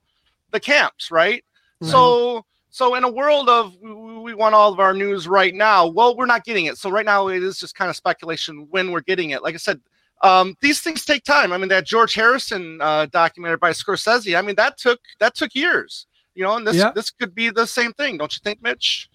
the 0.51 0.59
camps, 0.59 1.11
right? 1.11 1.45
So 1.83 2.45
so 2.71 2.95
in 2.97 3.05
a 3.05 3.11
world 3.11 3.49
of 3.49 3.77
we 3.81 4.35
want 4.35 4.55
all 4.55 4.73
of 4.73 4.81
our 4.81 4.95
news 4.95 5.29
right 5.29 5.55
now, 5.55 5.87
well, 5.87 6.17
we're 6.17 6.27
not 6.27 6.45
getting 6.45 6.65
it. 6.67 6.77
So 6.77 6.91
right 6.91 7.05
now 7.05 7.29
it 7.29 7.43
is 7.43 7.61
just 7.61 7.77
kind 7.77 7.89
of 7.89 7.95
speculation 7.95 8.67
when 8.71 8.91
we're 8.91 9.03
getting 9.03 9.31
it. 9.31 9.43
Like 9.43 9.55
I 9.55 9.59
said, 9.59 9.81
um, 10.23 10.57
these 10.61 10.81
things 10.81 11.05
take 11.05 11.23
time. 11.25 11.53
I 11.53 11.59
mean, 11.59 11.69
that 11.69 11.87
George 11.87 12.15
Harrison 12.15 12.81
uh, 12.81 13.07
documentary 13.07 13.59
by 13.59 13.71
Scorsese. 13.71 14.37
I 14.37 14.43
mean, 14.43 14.57
that 14.57 14.79
took 14.79 14.99
that 15.21 15.35
took 15.35 15.55
years. 15.55 16.07
You 16.35 16.43
know, 16.43 16.57
and 16.57 16.67
this 16.67 16.77
yeah. 16.77 16.91
this 16.93 17.11
could 17.11 17.35
be 17.35 17.51
the 17.51 17.67
same 17.67 17.93
thing, 17.93 18.19
don't 18.19 18.35
you 18.35 18.41
think, 18.43 18.61
Mitch? 18.61 19.09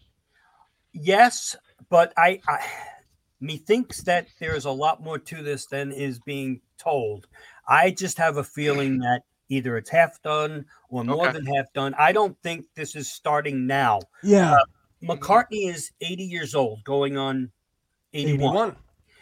Yes, 0.94 1.56
but 1.90 2.14
I, 2.18 2.40
I 2.48 2.66
methinks 3.40 4.02
that 4.04 4.28
there's 4.40 4.66
a 4.66 4.72
lot 4.72 5.02
more 5.02 5.18
to 5.20 5.42
this 5.44 5.66
than 5.66 5.92
is 5.92 6.20
being 6.20 6.62
told. 6.78 7.28
I 7.68 7.92
just 7.92 8.18
have 8.18 8.38
a 8.38 8.44
feeling 8.44 8.98
that 9.00 9.22
either 9.50 9.78
it's 9.78 9.90
half 9.90 10.22
done 10.22 10.66
or 10.90 11.04
more 11.04 11.28
Okay. 11.28 11.34
than 11.34 11.46
half 11.46 11.72
done. 11.74 11.94
I 11.98 12.12
don't 12.12 12.38
think 12.44 12.66
this 12.76 12.96
is 12.96 13.12
starting 13.12 13.66
now. 13.68 14.00
Yeah, 14.24 14.58
McCartney 15.04 15.70
is 15.70 15.92
80 16.02 16.24
years 16.24 16.56
old, 16.56 16.84
going 16.84 17.18
on 17.18 17.52
81. 18.14 18.40
81. 18.40 18.76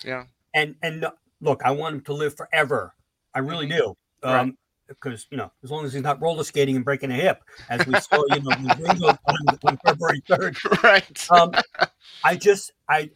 Yeah. 0.06 0.24
And 0.54 0.76
and 0.82 1.02
no- 1.02 1.14
look, 1.42 1.62
I 1.64 1.72
want 1.72 1.96
him 1.96 2.02
to 2.02 2.14
live 2.14 2.36
forever. 2.36 2.94
I 3.34 3.40
really 3.40 3.68
do. 3.68 3.96
Mm-hmm. 4.24 4.30
Right. 4.30 4.54
Because 4.88 5.28
you 5.32 5.38
know, 5.38 5.52
as 5.64 5.72
long 5.72 5.86
as 5.86 5.94
he's 5.94 6.04
not 6.04 6.22
roller 6.22 6.44
skating 6.44 6.76
and 6.76 6.86
breaking 6.86 7.12
a 7.12 7.16
hip, 7.16 7.44
as 7.70 7.86
we 7.86 8.00
saw, 8.00 8.24
you 8.30 8.42
know, 8.42 8.56
with 8.62 8.80
Ringo 8.80 9.08
on, 9.08 9.60
on 9.64 9.78
February 9.86 10.22
third. 10.28 10.58
right. 10.84 11.28
Um, 11.32 11.52
I 12.24 12.36
just 12.36 12.72
I 12.90 13.12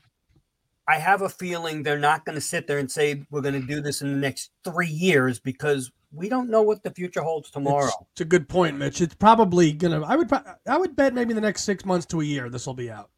I 0.88 0.98
have 0.98 1.22
a 1.22 1.30
feeling 1.30 1.84
they're 1.84 2.00
not 2.00 2.26
going 2.26 2.36
to 2.36 2.42
sit 2.42 2.68
there 2.68 2.80
and 2.80 2.92
say 2.92 3.26
we're 3.30 3.42
going 3.42 3.60
to 3.60 3.66
do 3.66 3.82
this 3.82 4.02
in 4.02 4.12
the 4.12 4.18
next 4.18 4.52
three 4.64 4.88
years 4.88 5.40
because 5.40 5.92
we 6.12 6.28
don't 6.28 6.50
know 6.50 6.62
what 6.62 6.84
the 6.84 6.92
future 6.92 7.22
holds 7.22 7.50
tomorrow. 7.50 7.86
It's, 7.86 7.98
it's 8.14 8.22
a 8.22 8.26
good 8.26 8.50
point, 8.50 8.78
Mitch. 8.78 9.00
It's 9.02 9.16
probably 9.16 9.72
gonna. 9.72 10.04
I 10.04 10.16
would. 10.16 10.30
I 10.68 10.78
would 10.78 10.96
bet 10.96 11.14
maybe 11.14 11.34
the 11.34 11.42
next 11.42 11.64
six 11.64 11.86
months 11.86 12.06
to 12.08 12.22
a 12.22 12.24
year 12.24 12.50
this 12.50 12.66
will 12.66 12.74
be 12.74 12.92
out. 12.92 13.10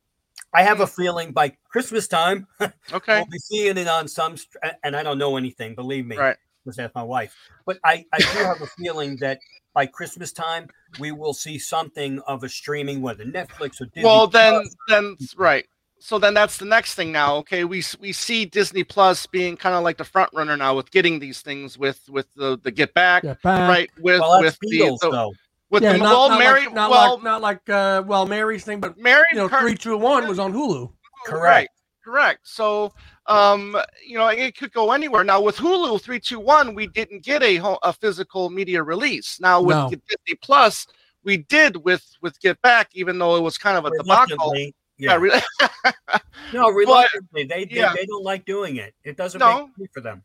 I 0.53 0.61
have 0.61 0.81
a 0.81 0.87
feeling 0.87 1.31
by 1.31 1.53
Christmas 1.67 2.07
time 2.07 2.45
okay. 2.93 3.17
we'll 3.17 3.25
be 3.25 3.39
seeing 3.39 3.77
it 3.77 3.87
on 3.87 4.07
some, 4.07 4.35
and 4.83 4.95
I 4.95 5.01
don't 5.01 5.17
know 5.17 5.35
anything. 5.35 5.73
Believe 5.73 6.05
me, 6.05 6.17
Right. 6.17 6.37
Just 6.65 6.79
ask 6.79 6.95
my 6.95 7.03
wife. 7.03 7.35
But 7.65 7.79
I 7.83 8.05
I 8.13 8.19
do 8.19 8.39
have 8.39 8.61
a 8.61 8.67
feeling 8.67 9.17
that 9.17 9.39
by 9.73 9.85
Christmas 9.85 10.31
time 10.31 10.69
we 10.99 11.11
will 11.11 11.33
see 11.33 11.57
something 11.57 12.19
of 12.27 12.43
a 12.43 12.49
streaming, 12.49 13.01
whether 13.01 13.25
Netflix 13.25 13.81
or 13.81 13.85
Disney. 13.85 14.03
Well, 14.03 14.27
then, 14.27 14.53
Plus. 14.53 14.75
then 14.87 15.17
right. 15.35 15.65
So 15.99 16.19
then 16.19 16.33
that's 16.33 16.57
the 16.57 16.65
next 16.65 16.95
thing 16.95 17.11
now. 17.13 17.37
Okay, 17.37 17.63
we 17.63 17.81
we 17.99 18.11
see 18.11 18.45
Disney 18.45 18.83
Plus 18.83 19.25
being 19.25 19.55
kind 19.55 19.73
of 19.73 19.83
like 19.83 19.97
the 19.97 20.03
front 20.03 20.29
runner 20.33 20.57
now 20.57 20.75
with 20.75 20.91
getting 20.91 21.19
these 21.19 21.41
things 21.41 21.77
with 21.77 22.01
with 22.09 22.27
the 22.35 22.59
the 22.61 22.71
Get 22.71 22.93
Back, 22.93 23.23
Yeah, 23.23 23.35
back. 23.41 23.69
right? 23.69 23.89
With 23.99 24.19
well, 24.19 24.41
with 24.41 24.57
that's 24.59 24.69
the, 24.69 24.79
Beatles 24.79 24.99
the 24.99 25.31
with 25.69 25.81
Yeah, 25.81 25.93
the 25.93 25.99
not, 25.99 26.11
well, 26.11 26.29
not 26.29 26.39
Mary, 26.39 26.65
like, 26.65 26.73
not 26.73 26.91
well, 26.91 27.15
like 27.15 27.23
not 27.23 27.41
like 27.41 27.69
uh, 27.69 28.03
well 28.05 28.25
Mary's 28.25 28.65
thing, 28.65 28.81
but 28.81 28.97
Mary, 28.97 29.23
you 29.31 29.37
know, 29.37 29.49
Car- 29.49 29.61
three, 29.61 29.75
two, 29.75 29.97
one 29.97 30.27
was 30.27 30.39
on 30.39 30.53
Hulu. 30.53 30.91
Correct. 31.25 31.41
Right, 31.41 31.69
correct. 32.03 32.41
So, 32.43 32.93
um, 33.27 33.77
you 34.05 34.17
know, 34.17 34.27
it 34.27 34.57
could 34.57 34.73
go 34.73 34.91
anywhere. 34.91 35.23
Now 35.23 35.41
with 35.41 35.57
Hulu 35.57 36.01
three 36.01 36.19
two 36.19 36.39
one, 36.39 36.75
we 36.75 36.87
didn't 36.87 37.23
get 37.23 37.41
a 37.43 37.55
ho- 37.57 37.79
a 37.83 37.93
physical 37.93 38.49
media 38.49 38.83
release. 38.83 39.39
Now 39.39 39.61
with 39.61 39.75
No. 39.77 39.89
Disney 39.89 40.35
Plus, 40.41 40.85
we 41.23 41.37
did 41.37 41.77
with 41.77 42.05
with 42.21 42.39
Get 42.41 42.61
Back, 42.61 42.89
even 42.93 43.17
though 43.17 43.35
it 43.35 43.41
was 43.41 43.57
kind 43.57 43.77
of 43.77 43.85
a 43.85 43.91
debacle. 43.97 44.55
Yeah, 44.55 44.69
Yeah. 44.97 45.15
really. 45.15 45.41
No, 46.53 46.69
reluctantly. 46.69 47.45
They, 47.45 47.65
they 47.65 47.75
yeah. 47.77 47.93
they 47.95 48.05
don't 48.05 48.23
like 48.23 48.45
doing 48.45 48.75
it. 48.75 48.93
It 49.03 49.17
doesn't 49.17 49.39
No. 49.39 49.67
make 49.67 49.77
money 49.77 49.89
for 49.91 50.01
them. 50.01 50.23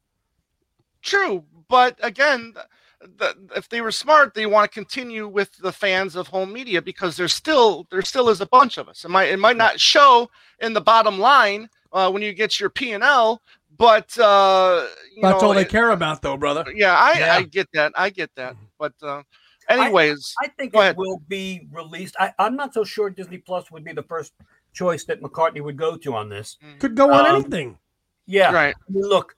True, 1.01 1.43
but 1.69 1.97
again, 2.03 2.53
the, 3.01 3.35
if 3.57 3.69
they 3.69 3.81
were 3.81 3.91
smart, 3.93 4.35
they 4.35 4.45
want 4.47 4.71
to 4.71 4.75
continue 4.75 5.27
with 5.29 5.57
the 5.59 5.73
fans 5.73 6.17
of 6.17 6.27
home 6.27 6.53
media 6.53 6.83
because 6.83 7.17
there's 7.17 7.33
still 7.33 7.87
there 7.91 8.03
still 8.03 8.29
is 8.29 8.41
a 8.41 8.47
bunch 8.47 8.77
of 8.77 8.89
us. 8.89 9.05
It 9.05 9.09
might 9.09 9.29
it 9.31 9.39
might 9.39 9.57
not 9.57 9.81
show 9.81 10.29
in 10.61 10.73
the 10.75 10.81
bottom 10.81 11.19
line 11.19 11.69
uh, 11.93 12.11
when 12.11 12.23
you 12.23 12.33
get 12.33 12.59
your 12.61 12.71
P 12.71 12.93
and 12.93 13.03
L, 13.05 13.41
but 13.77 14.17
uh, 14.19 14.85
you 15.15 15.23
That's 15.23 15.41
know, 15.43 15.49
all 15.49 15.55
they 15.55 15.63
it- 15.63 15.69
care 15.69 15.91
about, 15.91 16.23
though, 16.23 16.37
brother. 16.37 16.65
yeah, 16.75 16.95
I, 16.97 17.19
Yeah. 17.19 17.35
I 17.37 17.43
get 17.43 17.69
that, 17.73 17.93
I 17.97 18.11
get 18.11 18.31
that. 18.37 18.57
But 18.79 18.95
uh, 19.03 19.23
anyways, 19.69 20.35
I 20.43 20.49
think 20.49 20.73
Go 20.73 20.81
it 20.81 20.83
ahead. 20.83 20.97
will 20.97 21.23
be 21.29 21.67
released. 21.73 22.17
I, 22.19 22.33
I'm 22.39 22.57
not 22.57 22.75
so 22.75 22.85
sure 22.85 23.11
Disney 23.11 23.39
Plus 23.39 23.71
would 23.71 23.85
be 23.85 23.93
the 23.93 24.03
first 24.03 24.33
choice 24.73 25.05
that 25.05 25.21
McCartney 25.23 25.63
would 25.63 25.77
go 25.77 25.97
to 25.97 26.15
on 26.15 26.29
this. 26.29 26.57
Could 26.79 26.95
go 26.95 27.13
on 27.13 27.27
Um, 27.27 27.37
anything. 27.37 27.79
Yeah. 28.27 28.53
right, 28.53 28.75
look, 28.91 29.35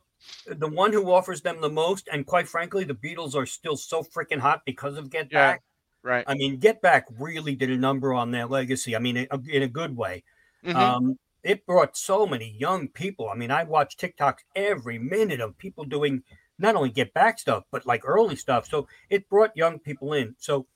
the 0.46 0.66
one 0.68 0.92
who 0.92 1.10
offers 1.12 1.40
them 1.42 1.60
the 1.60 1.70
most, 1.70 2.08
and 2.12 2.26
quite 2.26 2.48
frankly, 2.48 2.84
the 2.84 2.94
Beatles 2.94 3.34
are 3.34 3.46
still 3.46 3.76
so 3.76 4.02
freaking 4.02 4.38
hot 4.38 4.62
because 4.66 4.96
of 4.98 5.10
Get 5.10 5.28
Yeah. 5.30 5.52
Back. 5.52 5.62
right. 6.02 6.24
I 6.26 6.34
mean, 6.34 6.56
Get 6.58 6.82
Back 6.82 7.06
really 7.18 7.54
did 7.54 7.70
a 7.70 7.76
number 7.76 8.12
on 8.12 8.30
their 8.30 8.46
legacy. 8.46 8.96
I 8.96 8.98
mean, 8.98 9.16
in, 9.16 9.28
in 9.48 9.62
a 9.62 9.68
good 9.68 9.96
way. 9.96 10.24
Mhm. 10.64 10.74
Um, 10.74 11.18
it 11.42 11.64
brought 11.66 11.96
so 11.96 12.26
many 12.26 12.56
young 12.58 12.88
people. 12.88 13.28
I 13.28 13.34
mean, 13.34 13.50
I 13.50 13.64
watch 13.64 13.96
TikToks 13.96 14.38
every 14.54 14.98
minute 14.98 15.40
of 15.40 15.56
people 15.58 15.84
doing 15.84 16.22
not 16.58 16.76
only 16.76 16.90
get 16.90 17.12
back 17.14 17.38
stuff, 17.38 17.64
but 17.70 17.86
like 17.86 18.02
early 18.04 18.36
stuff. 18.36 18.68
So 18.68 18.86
it 19.08 19.28
brought 19.28 19.56
young 19.56 19.78
people 19.78 20.12
in. 20.12 20.34
So 20.38 20.66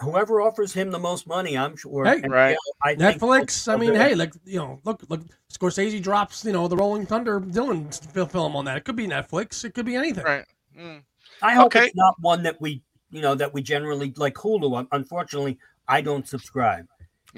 whoever 0.00 0.40
offers 0.40 0.72
him 0.72 0.90
the 0.90 0.98
most 0.98 1.26
money, 1.26 1.56
I'm 1.56 1.76
sure. 1.76 2.04
Hey. 2.04 2.20
and, 2.22 2.32
Right. 2.32 2.50
you 2.50 2.54
know, 2.54 2.58
I 2.82 2.94
think 2.94 3.20
Netflix. 3.22 3.72
I 3.72 3.76
mean, 3.76 3.94
hey, 3.94 4.14
like 4.14 4.32
you 4.44 4.58
know, 4.58 4.80
look, 4.84 5.02
look. 5.08 5.22
Scorsese 5.52 6.00
drops, 6.02 6.44
you 6.44 6.52
know, 6.52 6.68
the 6.68 6.76
Rolling 6.76 7.06
Thunder 7.06 7.40
Dylan 7.40 8.30
film 8.30 8.54
on 8.56 8.64
that. 8.66 8.76
It 8.76 8.84
could 8.84 8.96
be 8.96 9.06
Netflix. 9.06 9.64
It 9.64 9.74
could 9.74 9.86
be 9.86 9.96
anything. 9.96 10.24
right. 10.24 10.44
Mm. 10.78 11.02
I 11.42 11.54
hope 11.54 11.66
Okay. 11.66 11.86
it's 11.86 11.96
not 11.96 12.14
one 12.20 12.42
that 12.44 12.60
we, 12.60 12.82
you 13.10 13.20
know, 13.22 13.34
that 13.34 13.52
we 13.54 13.62
generally 13.62 14.12
like 14.16 14.34
Hulu. 14.34 14.86
Unfortunately, 14.92 15.58
I 15.88 16.00
don't 16.00 16.26
subscribe. 16.28 16.86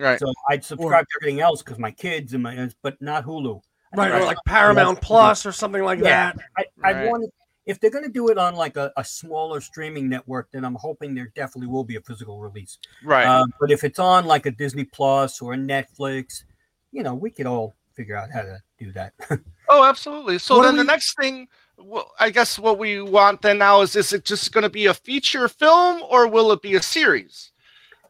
Right. 0.00 0.18
So 0.18 0.32
I'd 0.48 0.64
subscribe 0.64 1.04
to 1.06 1.18
everything 1.20 1.40
else 1.40 1.62
because 1.62 1.78
my 1.78 1.90
kids 1.90 2.34
and 2.34 2.42
my, 2.42 2.70
but 2.82 3.00
not 3.00 3.24
Hulu. 3.24 3.60
Right, 3.94 4.10
Right. 4.12 4.22
or 4.22 4.24
like 4.24 4.38
Paramount 4.46 5.00
Plus 5.00 5.44
or 5.44 5.52
something 5.52 5.82
like 5.82 5.98
Yeah. 5.98 6.32
that. 6.32 6.36
I, 6.56 6.64
I 6.84 6.92
Right. 6.92 7.08
want 7.08 7.30
if 7.66 7.78
they're 7.78 7.90
going 7.90 8.04
to 8.04 8.10
do 8.10 8.28
it 8.30 8.38
on 8.38 8.56
like 8.56 8.76
a, 8.76 8.90
a 8.96 9.04
smaller 9.04 9.60
streaming 9.60 10.08
network, 10.08 10.50
then 10.50 10.64
I'm 10.64 10.74
hoping 10.74 11.14
there 11.14 11.30
definitely 11.36 11.68
will 11.68 11.84
be 11.84 11.96
a 11.96 12.00
physical 12.00 12.40
release. 12.40 12.78
Right. 13.04 13.26
Um, 13.26 13.52
but 13.60 13.70
if 13.70 13.84
it's 13.84 13.98
on 13.98 14.24
like 14.26 14.46
a 14.46 14.50
Disney 14.50 14.84
Plus 14.84 15.40
or 15.40 15.52
a 15.52 15.56
Netflix, 15.56 16.44
you 16.90 17.02
know, 17.02 17.14
we 17.14 17.30
could 17.30 17.46
all 17.46 17.76
figure 17.94 18.16
out 18.16 18.30
how 18.32 18.42
to 18.42 18.58
do 18.78 18.92
that. 18.92 19.12
Oh, 19.72 19.84
absolutely. 19.84 20.38
So 20.38 20.56
What 20.56 20.62
do 20.62 20.68
then 20.68 20.78
the 20.78 20.84
next 20.84 21.14
thing, 21.16 21.46
well, 21.78 22.10
I 22.18 22.30
guess 22.30 22.58
what 22.58 22.76
we 22.76 23.00
want 23.00 23.40
then 23.40 23.58
now 23.58 23.82
is 23.82 23.94
is 23.94 24.12
it 24.12 24.24
just 24.24 24.50
going 24.50 24.64
to 24.64 24.68
be 24.68 24.86
a 24.86 24.94
feature 24.94 25.46
film 25.46 26.02
or 26.10 26.26
will 26.26 26.50
it 26.50 26.60
be 26.60 26.74
a 26.74 26.82
series? 26.82 27.52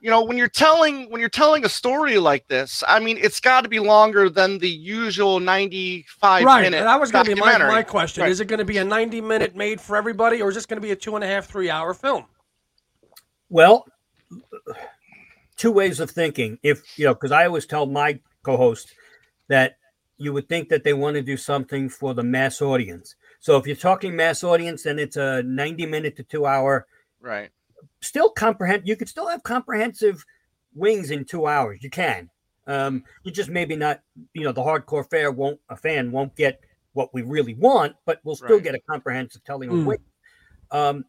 You 0.01 0.09
know, 0.09 0.25
when 0.25 0.39
you're 0.39 0.49
telling 0.49 1.11
when 1.11 1.21
you're 1.21 1.29
telling 1.29 1.65
a 1.65 1.69
story 1.69 2.19
like 2.19 2.49
this, 2.49 2.83
I 2.89 3.01
mean, 3.01 3.19
it's 3.21 3.39
got 3.39 3.63
to 3.63 3.69
be 3.69 3.79
longer 3.79 4.31
than 4.31 4.59
the 4.59 4.69
usual 4.69 5.41
95 5.41 6.45
Right. 6.45 6.63
minute. 6.63 6.85
That 6.85 6.99
was 6.99 7.13
going 7.13 7.27
to 7.27 7.35
be 7.35 7.41
my, 7.41 7.59
my 7.59 7.83
question. 7.83 8.23
Right. 8.23 8.31
Is 8.31 8.41
it 8.41 8.47
going 8.47 8.61
to 8.61 8.65
be 8.65 8.79
a 8.79 8.85
90 8.85 9.21
minute 9.21 9.55
made 9.55 9.81
for 9.81 9.97
everybody 9.97 10.41
or 10.41 10.49
is 10.49 10.55
this 10.55 10.65
going 10.65 10.79
to 10.79 10.87
be 10.87 10.93
a 10.93 10.97
two 10.97 11.17
and 11.17 11.25
a 11.25 11.27
half, 11.27 11.47
three 11.47 11.69
hour 11.69 11.93
film? 11.93 12.25
well, 13.51 13.85
two 15.57 15.73
ways 15.73 16.01
of 16.01 16.11
thinking. 16.11 16.59
If 16.63 16.83
you 16.99 17.05
know, 17.05 17.15
because 17.15 17.33
I 17.33 17.45
always 17.47 17.67
tell 17.67 17.85
my 17.85 18.19
co-host 18.43 18.95
that 19.49 19.77
you 20.17 20.33
would 20.33 20.49
think 20.49 20.69
that 20.69 20.85
they 20.85 20.93
want 20.93 21.15
to 21.17 21.23
do 21.23 21.37
something 21.37 21.89
for 21.89 22.15
the 22.15 22.23
mass 22.23 22.63
audience. 22.63 23.17
So 23.41 23.57
if 23.57 23.67
you're 23.67 23.77
talking 23.77 24.15
mass 24.15 24.45
audience, 24.45 24.85
then 24.85 24.99
it's 24.99 25.17
a 25.17 25.43
90 25.43 25.87
minute 25.87 26.17
to 26.17 26.23
two 26.23 26.47
hour 26.47 26.87
Right. 27.21 27.51
Still 28.03 28.31
comprehend 28.31 28.87
you 28.87 28.97
could 28.97 29.09
still 29.09 29.29
have 29.29 29.43
comprehensive 29.43 30.25
wings 30.75 31.11
in 31.11 31.25
two 31.25 31.47
hours 31.47 31.83
you 31.83 31.91
can 31.91 32.31
um 32.67 33.03
you 33.25 33.33
just 33.33 33.51
maybe 33.51 33.77
not 33.77 34.03
you 34.35 34.43
know 34.45 34.53
the 34.53 34.63
hardcore 34.63 35.09
fair 35.11 35.31
won't 35.33 35.61
a 35.69 35.77
fan 35.77 36.11
won't 36.13 36.35
get 36.37 36.61
what 36.93 37.13
we 37.15 37.23
really 37.23 37.55
want 37.55 37.95
but 38.07 38.21
we'll 38.25 38.37
still 38.37 38.61
Right. 38.61 38.61
get 38.61 38.75
a 38.75 38.81
comprehensive 38.89 39.43
telling 39.45 39.71
of 39.71 39.79
Mm. 39.79 39.85
wings 39.85 40.01
um 40.71 41.05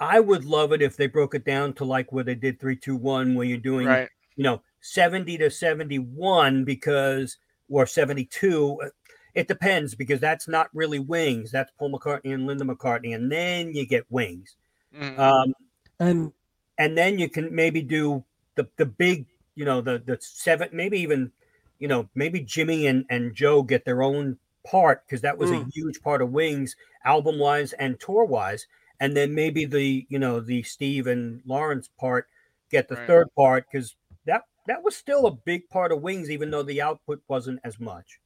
i 0.00 0.20
would 0.20 0.44
love 0.44 0.72
it 0.72 0.82
if 0.82 0.96
they 0.96 1.06
broke 1.06 1.34
it 1.34 1.44
down 1.44 1.72
to 1.74 1.84
like 1.84 2.12
where 2.12 2.24
they 2.24 2.34
did 2.34 2.60
321 2.60 3.34
where 3.34 3.46
you're 3.46 3.58
doing 3.58 3.88
Right. 3.88 4.08
you 4.36 4.44
know 4.44 4.62
70 4.80 5.38
to 5.38 5.50
71 5.50 6.64
because 6.64 7.38
or 7.68 7.86
72 7.86 8.78
uh, 8.84 8.88
it 9.34 9.48
depends 9.48 9.94
because 9.94 10.20
that's 10.20 10.48
not 10.48 10.70
really 10.74 10.98
wings 10.98 11.50
that's 11.50 11.72
paul 11.78 11.90
mccartney 11.92 12.34
and 12.34 12.46
linda 12.46 12.64
mccartney 12.64 13.14
and 13.14 13.30
then 13.30 13.74
you 13.74 13.86
get 13.86 14.04
wings 14.10 14.56
Mhm. 14.92 15.40
um 15.46 15.54
And 16.00 16.32
and 16.78 16.96
then 16.98 17.18
you 17.18 17.28
can 17.28 17.54
maybe 17.54 17.82
do 17.82 18.24
the 18.56 18.68
the 18.76 18.86
big 18.86 19.26
you 19.54 19.64
know 19.64 19.80
the 19.80 19.98
the 19.98 20.18
seven 20.20 20.68
maybe 20.72 20.98
even 20.98 21.32
you 21.78 21.86
know 21.88 22.08
maybe 22.14 22.40
jimmy 22.40 22.86
and 22.86 23.04
and 23.10 23.34
joe 23.36 23.62
get 23.62 23.84
their 23.84 24.02
own 24.02 24.38
part 24.66 25.06
because 25.06 25.20
that 25.22 25.38
was 25.38 25.52
a 25.52 25.56
Mm. 25.56 25.70
huge 25.72 26.00
part 26.02 26.22
of 26.22 26.30
wings 26.32 26.76
album 27.04 27.38
wise 27.38 27.72
and 27.74 28.00
tour 28.00 28.24
wise 28.24 28.66
and 28.98 29.16
then 29.16 29.34
maybe 29.34 29.64
the 29.64 30.06
you 30.08 30.18
know 30.18 30.40
the 30.40 30.62
steve 30.62 31.06
and 31.06 31.42
lawrence 31.46 31.88
part 31.88 32.28
get 32.70 32.88
the 32.88 32.96
Right. 32.96 33.06
third 33.06 33.28
part 33.36 33.66
because 33.70 33.96
that 34.26 34.42
that 34.66 34.82
was 34.82 34.96
still 34.96 35.26
a 35.26 35.30
big 35.32 35.68
part 35.68 35.92
of 35.92 36.02
wings 36.02 36.30
even 36.30 36.50
though 36.50 36.62
the 36.62 36.82
output 36.82 37.22
wasn't 37.28 37.60
as 37.64 37.78
much 37.80 38.20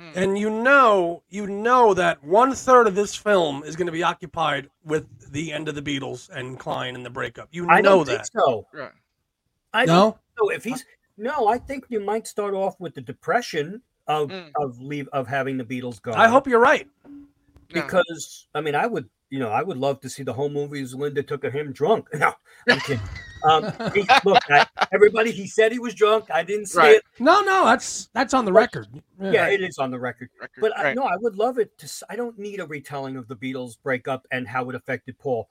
Mhm. 0.00 0.16
and 0.16 0.38
you 0.38 0.50
know, 0.50 1.22
you 1.28 1.46
know 1.46 1.94
that 1.94 2.22
one 2.24 2.52
third 2.54 2.86
of 2.88 2.94
this 2.96 3.14
film 3.14 3.62
is 3.62 3.76
going 3.76 3.86
to 3.86 3.92
be 3.92 4.02
occupied 4.02 4.68
with 4.84 5.06
the 5.30 5.52
end 5.52 5.68
of 5.68 5.74
the 5.76 5.82
Beatles 5.82 6.30
and 6.30 6.58
Klein 6.58 6.96
and 6.96 7.06
the 7.06 7.10
breakup. 7.10 7.48
You 7.52 7.68
i 7.68 7.80
know 7.80 7.98
don't 7.98 8.06
think 8.06 8.18
that. 8.18 8.30
so 8.32 8.66
Right. 8.72 8.90
i 9.72 9.86
don't 9.86 9.96
No, 10.16 10.18
So 10.38 10.50
if 10.50 10.64
he's 10.64 10.84
no, 11.16 11.46
I 11.46 11.58
think 11.58 11.84
you 11.90 12.00
might 12.00 12.26
start 12.26 12.54
off 12.54 12.74
with 12.80 12.94
the 12.94 13.00
depression 13.00 13.80
of 14.08 14.30
Mm. 14.30 14.50
of 14.60 14.80
leave 14.80 15.06
of 15.12 15.28
having 15.28 15.56
the 15.56 15.64
Beatles 15.64 16.02
go. 16.02 16.12
I 16.12 16.26
hope 16.28 16.46
you're 16.48 16.58
right. 16.60 16.88
Yeah. 17.70 17.82
because 17.84 18.48
I 18.54 18.60
mean 18.60 18.74
I 18.74 18.86
would 18.86 19.08
you 19.34 19.40
know 19.40 19.48
I 19.50 19.62
would 19.68 19.76
love 19.86 20.00
to 20.02 20.08
see 20.08 20.22
the 20.22 20.32
whole 20.32 20.48
movies 20.48 20.94
Linda 20.94 21.22
took 21.22 21.42
of 21.44 21.52
him 21.52 21.72
drunk. 21.72 22.08
No, 22.22 22.32
I'm 22.74 22.80
kidding. 22.80 23.02
Um, 23.50 23.62
he, 23.94 24.02
look, 24.24 24.38
I, 24.48 24.66
everybody 24.92 25.30
he 25.32 25.46
said 25.46 25.70
he 25.72 25.78
was 25.78 25.92
drunk. 25.94 26.30
I 26.30 26.42
didn't 26.44 26.66
see 26.66 26.78
Right. 26.78 26.96
it. 26.96 27.02
No, 27.18 27.42
no, 27.42 27.64
that's 27.66 28.08
that's 28.14 28.32
on 28.32 28.44
the 28.44 28.52
record. 28.52 28.86
Yeah, 29.20 29.48
it 29.48 29.60
is 29.60 29.78
on 29.78 29.90
the 29.90 29.98
record. 29.98 30.30
Record. 30.40 30.60
But 30.60 30.78
I, 30.78 30.82
right. 30.84 30.96
no, 30.96 31.02
I 31.02 31.16
would 31.18 31.36
love 31.36 31.58
it 31.58 31.76
to. 31.78 31.84
s- 31.86 32.02
I 32.08 32.16
don't 32.16 32.38
need 32.38 32.60
a 32.60 32.66
retelling 32.66 33.16
of 33.16 33.26
the 33.28 33.36
Beatles 33.36 33.76
breakup 33.82 34.26
and 34.30 34.46
how 34.48 34.70
it 34.70 34.76
affected 34.76 35.18
Paul. 35.18 35.48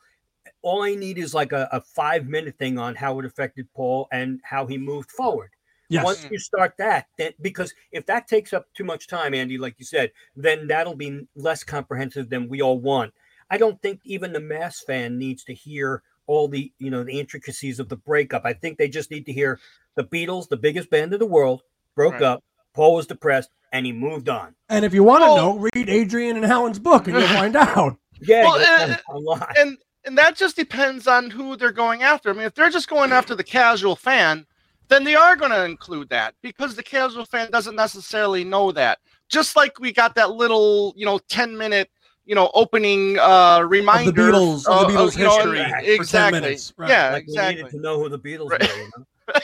all 0.62 0.82
I 0.84 0.96
need 0.96 1.18
is 1.18 1.34
like 1.34 1.52
a, 1.52 1.68
a 1.72 1.82
five 1.82 2.28
minute 2.28 2.58
thing 2.58 2.80
on 2.80 2.96
how 2.96 3.20
it 3.20 3.26
affected 3.26 3.68
Paul 3.76 4.08
and 4.12 4.40
how 4.44 4.66
he 4.66 4.78
moved 4.78 5.12
forward. 5.12 5.52
Yes. 5.90 6.04
Once 6.06 6.28
you 6.32 6.40
start 6.40 6.74
that, 6.78 7.06
then 7.20 7.34
because 7.42 7.72
if 7.92 8.06
that 8.08 8.28
takes 8.28 8.54
up 8.54 8.66
too 8.74 8.86
much 8.86 9.06
time, 9.08 9.36
Andy, 9.36 9.58
like 9.60 9.76
you 9.78 9.86
said, 9.86 10.12
then 10.36 10.66
that'll 10.68 10.96
be 10.96 11.28
less 11.36 11.64
comprehensive 11.64 12.30
than 12.30 12.48
we 12.50 12.62
all 12.62 12.80
want. 12.80 13.14
I 13.54 13.58
don't 13.58 13.80
think 13.84 14.00
even 14.04 14.34
the 14.34 14.40
mass 14.40 14.82
fan 14.82 15.20
needs 15.20 15.44
to 15.44 15.54
hear 15.54 16.02
all 16.26 16.48
the 16.48 16.72
you 16.80 16.90
know 16.90 17.04
the 17.04 17.20
intricacies 17.20 17.80
of 17.80 17.88
the 17.90 17.98
breakup. 17.98 18.44
I 18.46 18.54
think 18.54 18.78
they 18.80 18.88
just 18.90 19.12
need 19.12 19.26
to 19.28 19.34
hear 19.34 19.60
the 19.96 20.04
Beatles, 20.04 20.50
the 20.50 20.58
biggest 20.58 20.90
band 20.90 21.14
in 21.14 21.20
the 21.20 21.26
world, 21.28 21.62
broke 21.96 22.14
Right. 22.14 22.24
up. 22.24 22.44
Paul 22.74 22.96
was 22.96 23.06
depressed, 23.06 23.50
and 23.72 23.86
he 23.86 23.92
moved 23.92 24.28
on. 24.28 24.56
And 24.70 24.84
if 24.84 24.94
you 24.96 25.04
want 25.04 25.22
to 25.22 25.28
Well- 25.28 25.36
know, 25.56 25.70
read 25.76 25.88
Adrian 25.90 26.36
and 26.36 26.46
Alan's 26.46 26.80
book, 26.80 27.08
and 27.08 27.16
you'll 27.16 27.28
find 27.44 27.56
out. 27.56 27.98
Yeah, 28.22 28.44
Well, 28.44 28.58
you'll 28.58 28.96
find 28.96 29.02
a 29.10 29.18
lot. 29.20 29.56
and 29.58 29.78
and 30.06 30.18
that 30.18 30.36
just 30.36 30.56
depends 30.56 31.06
on 31.08 31.30
who 31.30 31.56
they're 31.56 31.72
going 31.72 32.02
after. 32.02 32.30
I 32.32 32.34
mean, 32.34 32.42
if 32.48 32.56
they're 32.56 32.72
just 32.72 32.90
going 32.90 33.12
after 33.12 33.36
the 33.36 33.44
casual 33.44 33.96
fan, 33.96 34.46
then 34.90 35.04
they 35.04 35.16
are 35.16 35.36
going 35.38 35.52
to 35.52 35.64
include 35.64 36.10
that 36.10 36.34
because 36.42 36.76
the 36.76 36.84
casual 36.84 37.26
fan 37.26 37.50
doesn't 37.52 37.76
necessarily 37.76 38.44
know 38.44 38.72
that. 38.74 38.98
Just 39.30 39.56
like 39.56 39.80
we 39.80 39.94
got 39.94 40.16
that 40.16 40.32
little, 40.32 40.94
you 40.98 41.06
know, 41.06 41.20
ten 41.30 41.56
minute, 41.58 41.90
you 42.26 42.36
know, 42.36 42.50
opening 42.54 43.18
uh 43.20 43.62
reminder 43.68 44.12
Beatles- 44.12 44.68
of 44.68 44.88
the 44.92 44.94
Beatles 44.98 45.18
you 45.18 45.24
know, 45.26 45.36
history 45.36 45.64
for 45.64 45.82
10 45.82 45.90
exactly. 45.96 46.40
minutes, 46.42 46.74
right. 46.78 46.90
Yeah, 46.90 47.12
like 47.12 47.26
we 47.28 47.34
exactly. 47.34 47.56
needed 47.64 47.72
to 47.72 47.82
know 47.82 48.00
who 48.00 48.10
the 48.10 48.20
Beatles 48.20 48.50
Right. 48.50 48.62
were. 48.62 48.68
You 48.78 48.92
know? 48.98 49.34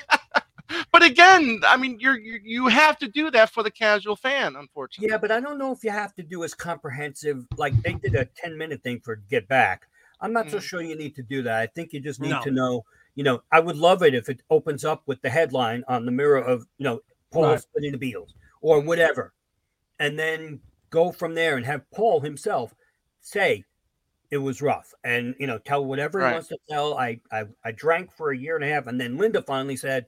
But 0.91 1.03
again, 1.03 1.61
I 1.67 1.77
mean, 1.77 1.97
you're, 1.99 2.17
you 2.19 2.39
you 2.43 2.67
have 2.67 2.97
to 2.99 3.07
do 3.07 3.31
that 3.31 3.49
for 3.51 3.63
the 3.63 3.71
casual 3.71 4.15
fan, 4.15 4.55
unfortunately. 4.55 5.09
Yeah, 5.11 5.17
but 5.17 5.31
I 5.31 5.39
don't 5.39 5.57
know 5.57 5.71
if 5.71 5.83
you 5.83 5.89
have 5.91 6.13
to 6.15 6.23
do 6.23 6.43
as 6.43 6.53
comprehensive. 6.53 7.45
Like 7.57 7.79
they 7.81 7.93
did 7.93 8.15
a 8.15 8.25
ten 8.25 8.57
minute 8.57 8.83
thing 8.83 8.99
for 9.03 9.15
Get 9.29 9.47
Back. 9.47 9.87
I'm 10.21 10.33
not 10.33 10.49
so 10.51 10.57
Mm. 10.57 10.61
sure 10.61 10.81
you 10.81 10.95
need 10.95 11.15
to 11.15 11.23
do 11.23 11.41
that. 11.43 11.59
I 11.59 11.67
think 11.67 11.93
you 11.93 11.99
just 11.99 12.19
need 12.19 12.31
No. 12.31 12.41
to 12.41 12.51
know. 12.51 12.85
You 13.15 13.23
know, 13.23 13.41
I 13.51 13.59
would 13.59 13.77
love 13.77 14.03
it 14.03 14.13
if 14.13 14.29
it 14.29 14.41
opens 14.49 14.83
up 14.85 15.01
with 15.05 15.21
the 15.21 15.29
headline 15.29 15.83
on 15.87 16.05
the 16.05 16.11
mirror 16.11 16.37
of 16.39 16.67
you 16.77 16.83
know 16.83 17.01
Paul 17.31 17.43
Right. 17.51 17.61
splitting 17.61 17.91
the 17.97 17.97
Beatles 17.97 18.33
or 18.61 18.79
whatever, 18.79 19.33
and 19.99 20.19
then 20.19 20.59
go 20.89 21.11
from 21.11 21.35
there 21.35 21.57
and 21.57 21.65
have 21.65 21.89
Paul 21.91 22.21
himself 22.21 22.73
say 23.21 23.63
it 24.31 24.37
was 24.37 24.61
rough 24.61 24.93
and 25.03 25.35
you 25.39 25.47
know 25.47 25.57
tell 25.57 25.83
whatever 25.85 26.19
he 26.19 26.33
wants 26.33 26.49
to 26.49 26.57
tell. 26.69 26.97
I, 26.97 27.19
I 27.31 27.45
I 27.63 27.71
drank 27.71 28.11
for 28.11 28.31
a 28.31 28.37
year 28.37 28.55
and 28.55 28.63
a 28.63 28.69
half, 28.69 28.87
and 28.87 28.99
then 28.99 29.17
Linda 29.17 29.41
finally 29.41 29.75
said, 29.75 30.05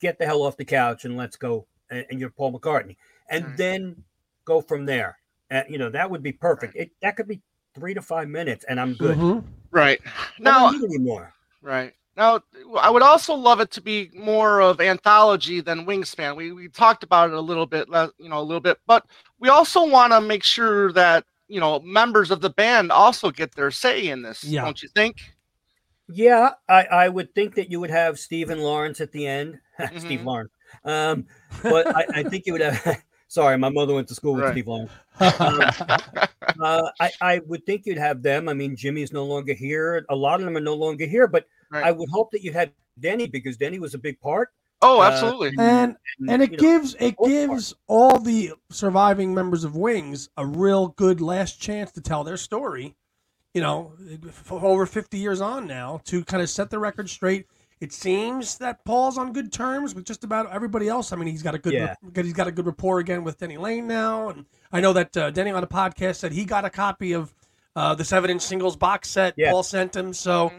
"Get 0.00 0.18
the 0.18 0.26
hell 0.26 0.42
off 0.42 0.56
the 0.56 0.64
couch 0.64 1.04
and 1.04 1.16
let's 1.16 1.36
go." 1.36 1.66
And, 1.90 2.04
and 2.10 2.20
you're 2.20 2.30
Paul 2.30 2.52
McCartney, 2.58 2.96
and 3.28 3.44
Right. 3.46 3.56
then 3.56 4.04
go 4.44 4.60
from 4.60 4.86
there. 4.86 5.18
Uh, 5.50 5.62
you 5.68 5.78
know 5.78 5.90
that 5.90 6.10
would 6.10 6.22
be 6.22 6.32
perfect. 6.32 6.74
It 6.76 6.90
that 7.02 7.16
could 7.16 7.28
be 7.28 7.40
three 7.74 7.94
to 7.94 8.02
five 8.02 8.28
minutes, 8.28 8.64
and 8.68 8.80
I'm 8.80 8.94
good. 8.94 9.18
Mhm. 9.18 9.44
Right. 9.70 10.00
I 10.04 10.28
Now, 10.40 10.68
anymore. 10.68 11.32
Right. 11.62 11.94
Now, 12.16 12.40
I 12.78 12.90
would 12.90 13.02
also 13.02 13.34
love 13.34 13.60
it 13.60 13.70
to 13.72 13.80
be 13.80 14.10
more 14.14 14.60
of 14.60 14.80
anthology 14.80 15.60
than 15.60 15.86
Wingspan. 15.86 16.36
We, 16.36 16.52
we 16.52 16.68
talked 16.68 17.04
about 17.04 17.30
it 17.30 17.34
a 17.36 17.40
little 17.40 17.66
bit, 17.66 17.88
you 18.18 18.28
know, 18.28 18.40
a 18.40 18.42
little 18.42 18.60
bit, 18.60 18.78
but 18.86 19.06
we 19.38 19.48
also 19.48 19.86
want 19.86 20.12
to 20.12 20.20
make 20.20 20.42
sure 20.42 20.92
that, 20.92 21.24
you 21.48 21.60
know, 21.60 21.80
members 21.80 22.30
of 22.30 22.40
the 22.40 22.50
band 22.50 22.92
also 22.92 23.30
get 23.30 23.54
their 23.54 23.70
say 23.70 24.08
in 24.08 24.22
this, 24.22 24.44
Yeah. 24.44 24.64
don't 24.64 24.82
you 24.82 24.88
think? 24.88 25.16
Yeah, 26.08 26.50
I, 26.68 26.84
I 26.84 27.08
would 27.08 27.34
think 27.34 27.54
that 27.54 27.70
you 27.70 27.78
would 27.80 27.90
have 27.90 28.18
Stephen 28.18 28.58
Lawrence 28.58 29.00
at 29.00 29.12
the 29.12 29.26
end. 29.26 29.60
Steve 29.96 30.20
Mhm. 30.20 30.24
Lawrence. 30.24 30.50
Um, 30.84 31.26
but 31.62 31.94
I, 31.96 32.06
I 32.16 32.22
think 32.24 32.46
you 32.46 32.52
would 32.52 32.62
have. 32.62 33.02
Sorry, 33.28 33.56
my 33.56 33.68
mother 33.68 33.94
went 33.94 34.08
to 34.08 34.14
school 34.14 34.34
with 34.34 34.44
Right. 34.44 34.52
Steve 34.54 34.66
Lawrence. 34.66 34.90
Uh, 36.60 36.90
I, 36.98 37.10
I 37.20 37.38
would 37.46 37.64
think 37.64 37.86
you'd 37.86 37.96
have 37.96 38.22
them. 38.22 38.48
I 38.48 38.54
mean, 38.54 38.74
Jimmy's 38.76 39.12
no 39.12 39.24
longer 39.24 39.54
here. 39.54 40.04
A 40.10 40.16
lot 40.16 40.40
of 40.40 40.44
them 40.44 40.56
are 40.56 40.60
no 40.60 40.74
longer 40.74 41.06
here, 41.06 41.26
but 41.26 41.46
Right. 41.70 41.84
I 41.84 41.90
would 41.92 42.08
hope 42.10 42.30
that 42.32 42.42
you 42.42 42.52
had 42.52 42.72
Denny 42.98 43.26
because 43.26 43.56
Denny 43.56 43.78
was 43.78 43.94
a 43.94 43.98
big 43.98 44.20
part. 44.20 44.50
Oh, 44.82 45.00
Uh, 45.00 45.04
absolutely. 45.10 45.52
and 45.58 45.96
and 46.28 46.42
it 46.42 46.52
you 46.52 46.56
know, 46.56 46.60
gives 46.60 46.94
it 46.94 47.16
both 47.16 47.28
parts. 47.28 47.28
gives 47.30 47.74
all 47.86 48.18
the 48.18 48.52
surviving 48.70 49.34
members 49.34 49.62
of 49.64 49.76
Wings 49.76 50.28
a 50.36 50.46
real 50.46 50.88
good 50.88 51.20
last 51.20 51.60
chance 51.60 51.92
to 51.92 52.00
tell 52.00 52.24
their 52.24 52.36
story. 52.38 52.96
You 53.54 53.60
know, 53.60 53.92
for 54.30 54.64
over 54.64 54.86
fifty 54.86 55.18
years 55.18 55.40
on 55.40 55.66
now 55.66 56.00
to 56.04 56.24
kind 56.24 56.42
of 56.42 56.48
set 56.48 56.70
the 56.70 56.78
record 56.78 57.10
straight. 57.10 57.46
It 57.80 57.92
seems 57.94 58.58
that 58.58 58.84
Paul's 58.84 59.16
on 59.16 59.32
good 59.32 59.52
terms 59.52 59.94
with 59.94 60.04
just 60.04 60.22
about 60.22 60.52
everybody 60.52 60.86
else. 60.88 61.12
I 61.12 61.16
mean, 61.16 61.28
he's 61.28 61.42
got 61.42 61.54
a 61.54 61.58
good 61.58 61.72
Yeah. 61.72 61.94
he's 62.14 62.32
got 62.34 62.46
a 62.46 62.52
good 62.52 62.66
rapport 62.66 62.98
again 63.00 63.24
with 63.24 63.38
Denny 63.38 63.56
Laine 63.56 63.86
now, 63.86 64.28
and 64.28 64.44
I 64.70 64.80
know 64.80 64.92
that 64.92 65.16
uh, 65.16 65.30
Denny 65.30 65.50
on 65.50 65.62
a 65.64 65.66
podcast 65.66 66.16
said 66.16 66.32
he 66.32 66.44
got 66.44 66.64
a 66.64 66.70
copy 66.70 67.12
of 67.12 67.34
uh, 67.76 67.94
the 67.94 68.04
seven 68.04 68.30
inch 68.30 68.42
singles 68.42 68.76
box 68.76 69.08
set 69.10 69.34
Yeah. 69.36 69.50
Paul 69.50 69.62
sent 69.62 69.96
him. 69.96 70.12
So, 70.12 70.52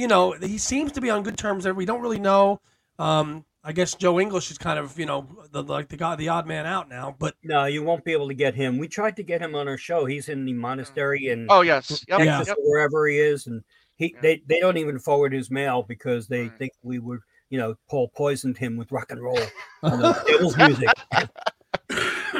you 0.00 0.08
know, 0.08 0.32
he 0.32 0.56
seems 0.56 0.92
to 0.92 1.00
be 1.00 1.10
on 1.10 1.22
good 1.22 1.36
terms. 1.36 1.64
There, 1.64 1.74
we 1.74 1.84
don't 1.84 2.00
really 2.00 2.18
know. 2.18 2.60
Um, 2.98 3.44
I 3.62 3.72
guess 3.72 3.94
Joe 3.94 4.18
English 4.18 4.50
is 4.50 4.56
kind 4.56 4.78
of 4.78 4.98
you 4.98 5.04
know 5.04 5.28
the 5.52 5.62
like 5.62 5.88
the 5.88 5.98
guy 5.98 6.16
the 6.16 6.28
odd 6.30 6.46
man 6.46 6.64
out 6.64 6.88
now, 6.88 7.14
but 7.18 7.34
No, 7.44 7.66
you 7.66 7.82
won't 7.82 8.04
be 8.04 8.12
able 8.12 8.28
to 8.28 8.34
get 8.34 8.54
him. 8.54 8.78
We 8.78 8.88
tried 8.88 9.16
to 9.16 9.22
get 9.22 9.42
him 9.42 9.54
on 9.54 9.68
our 9.68 9.76
show. 9.76 10.06
He's 10.06 10.30
in 10.30 10.46
the 10.46 10.54
monastery 10.54 11.28
in 11.28 11.46
oh, 11.50 11.60
yes. 11.60 12.02
Yep. 12.08 12.18
Texas 12.18 12.48
Yep. 12.48 12.56
or 12.58 12.70
wherever 12.70 13.06
he 13.06 13.18
is, 13.18 13.46
and 13.46 13.62
he 13.96 14.12
Yeah. 14.14 14.20
they, 14.22 14.42
they 14.48 14.60
don't 14.60 14.78
even 14.78 14.98
forward 14.98 15.34
his 15.34 15.50
mail 15.50 15.82
because 15.82 16.26
they 16.26 16.44
Right. 16.44 16.58
think 16.58 16.72
we 16.82 16.98
would, 16.98 17.20
you 17.50 17.58
know, 17.58 17.74
Paul 17.90 18.08
poisoned 18.16 18.56
him 18.56 18.78
with 18.78 18.90
rock 18.90 19.10
and 19.10 19.20
roll 19.20 19.38
and 19.82 20.00
the 20.02 20.12
devil's 20.26 20.56
music. 20.56 20.88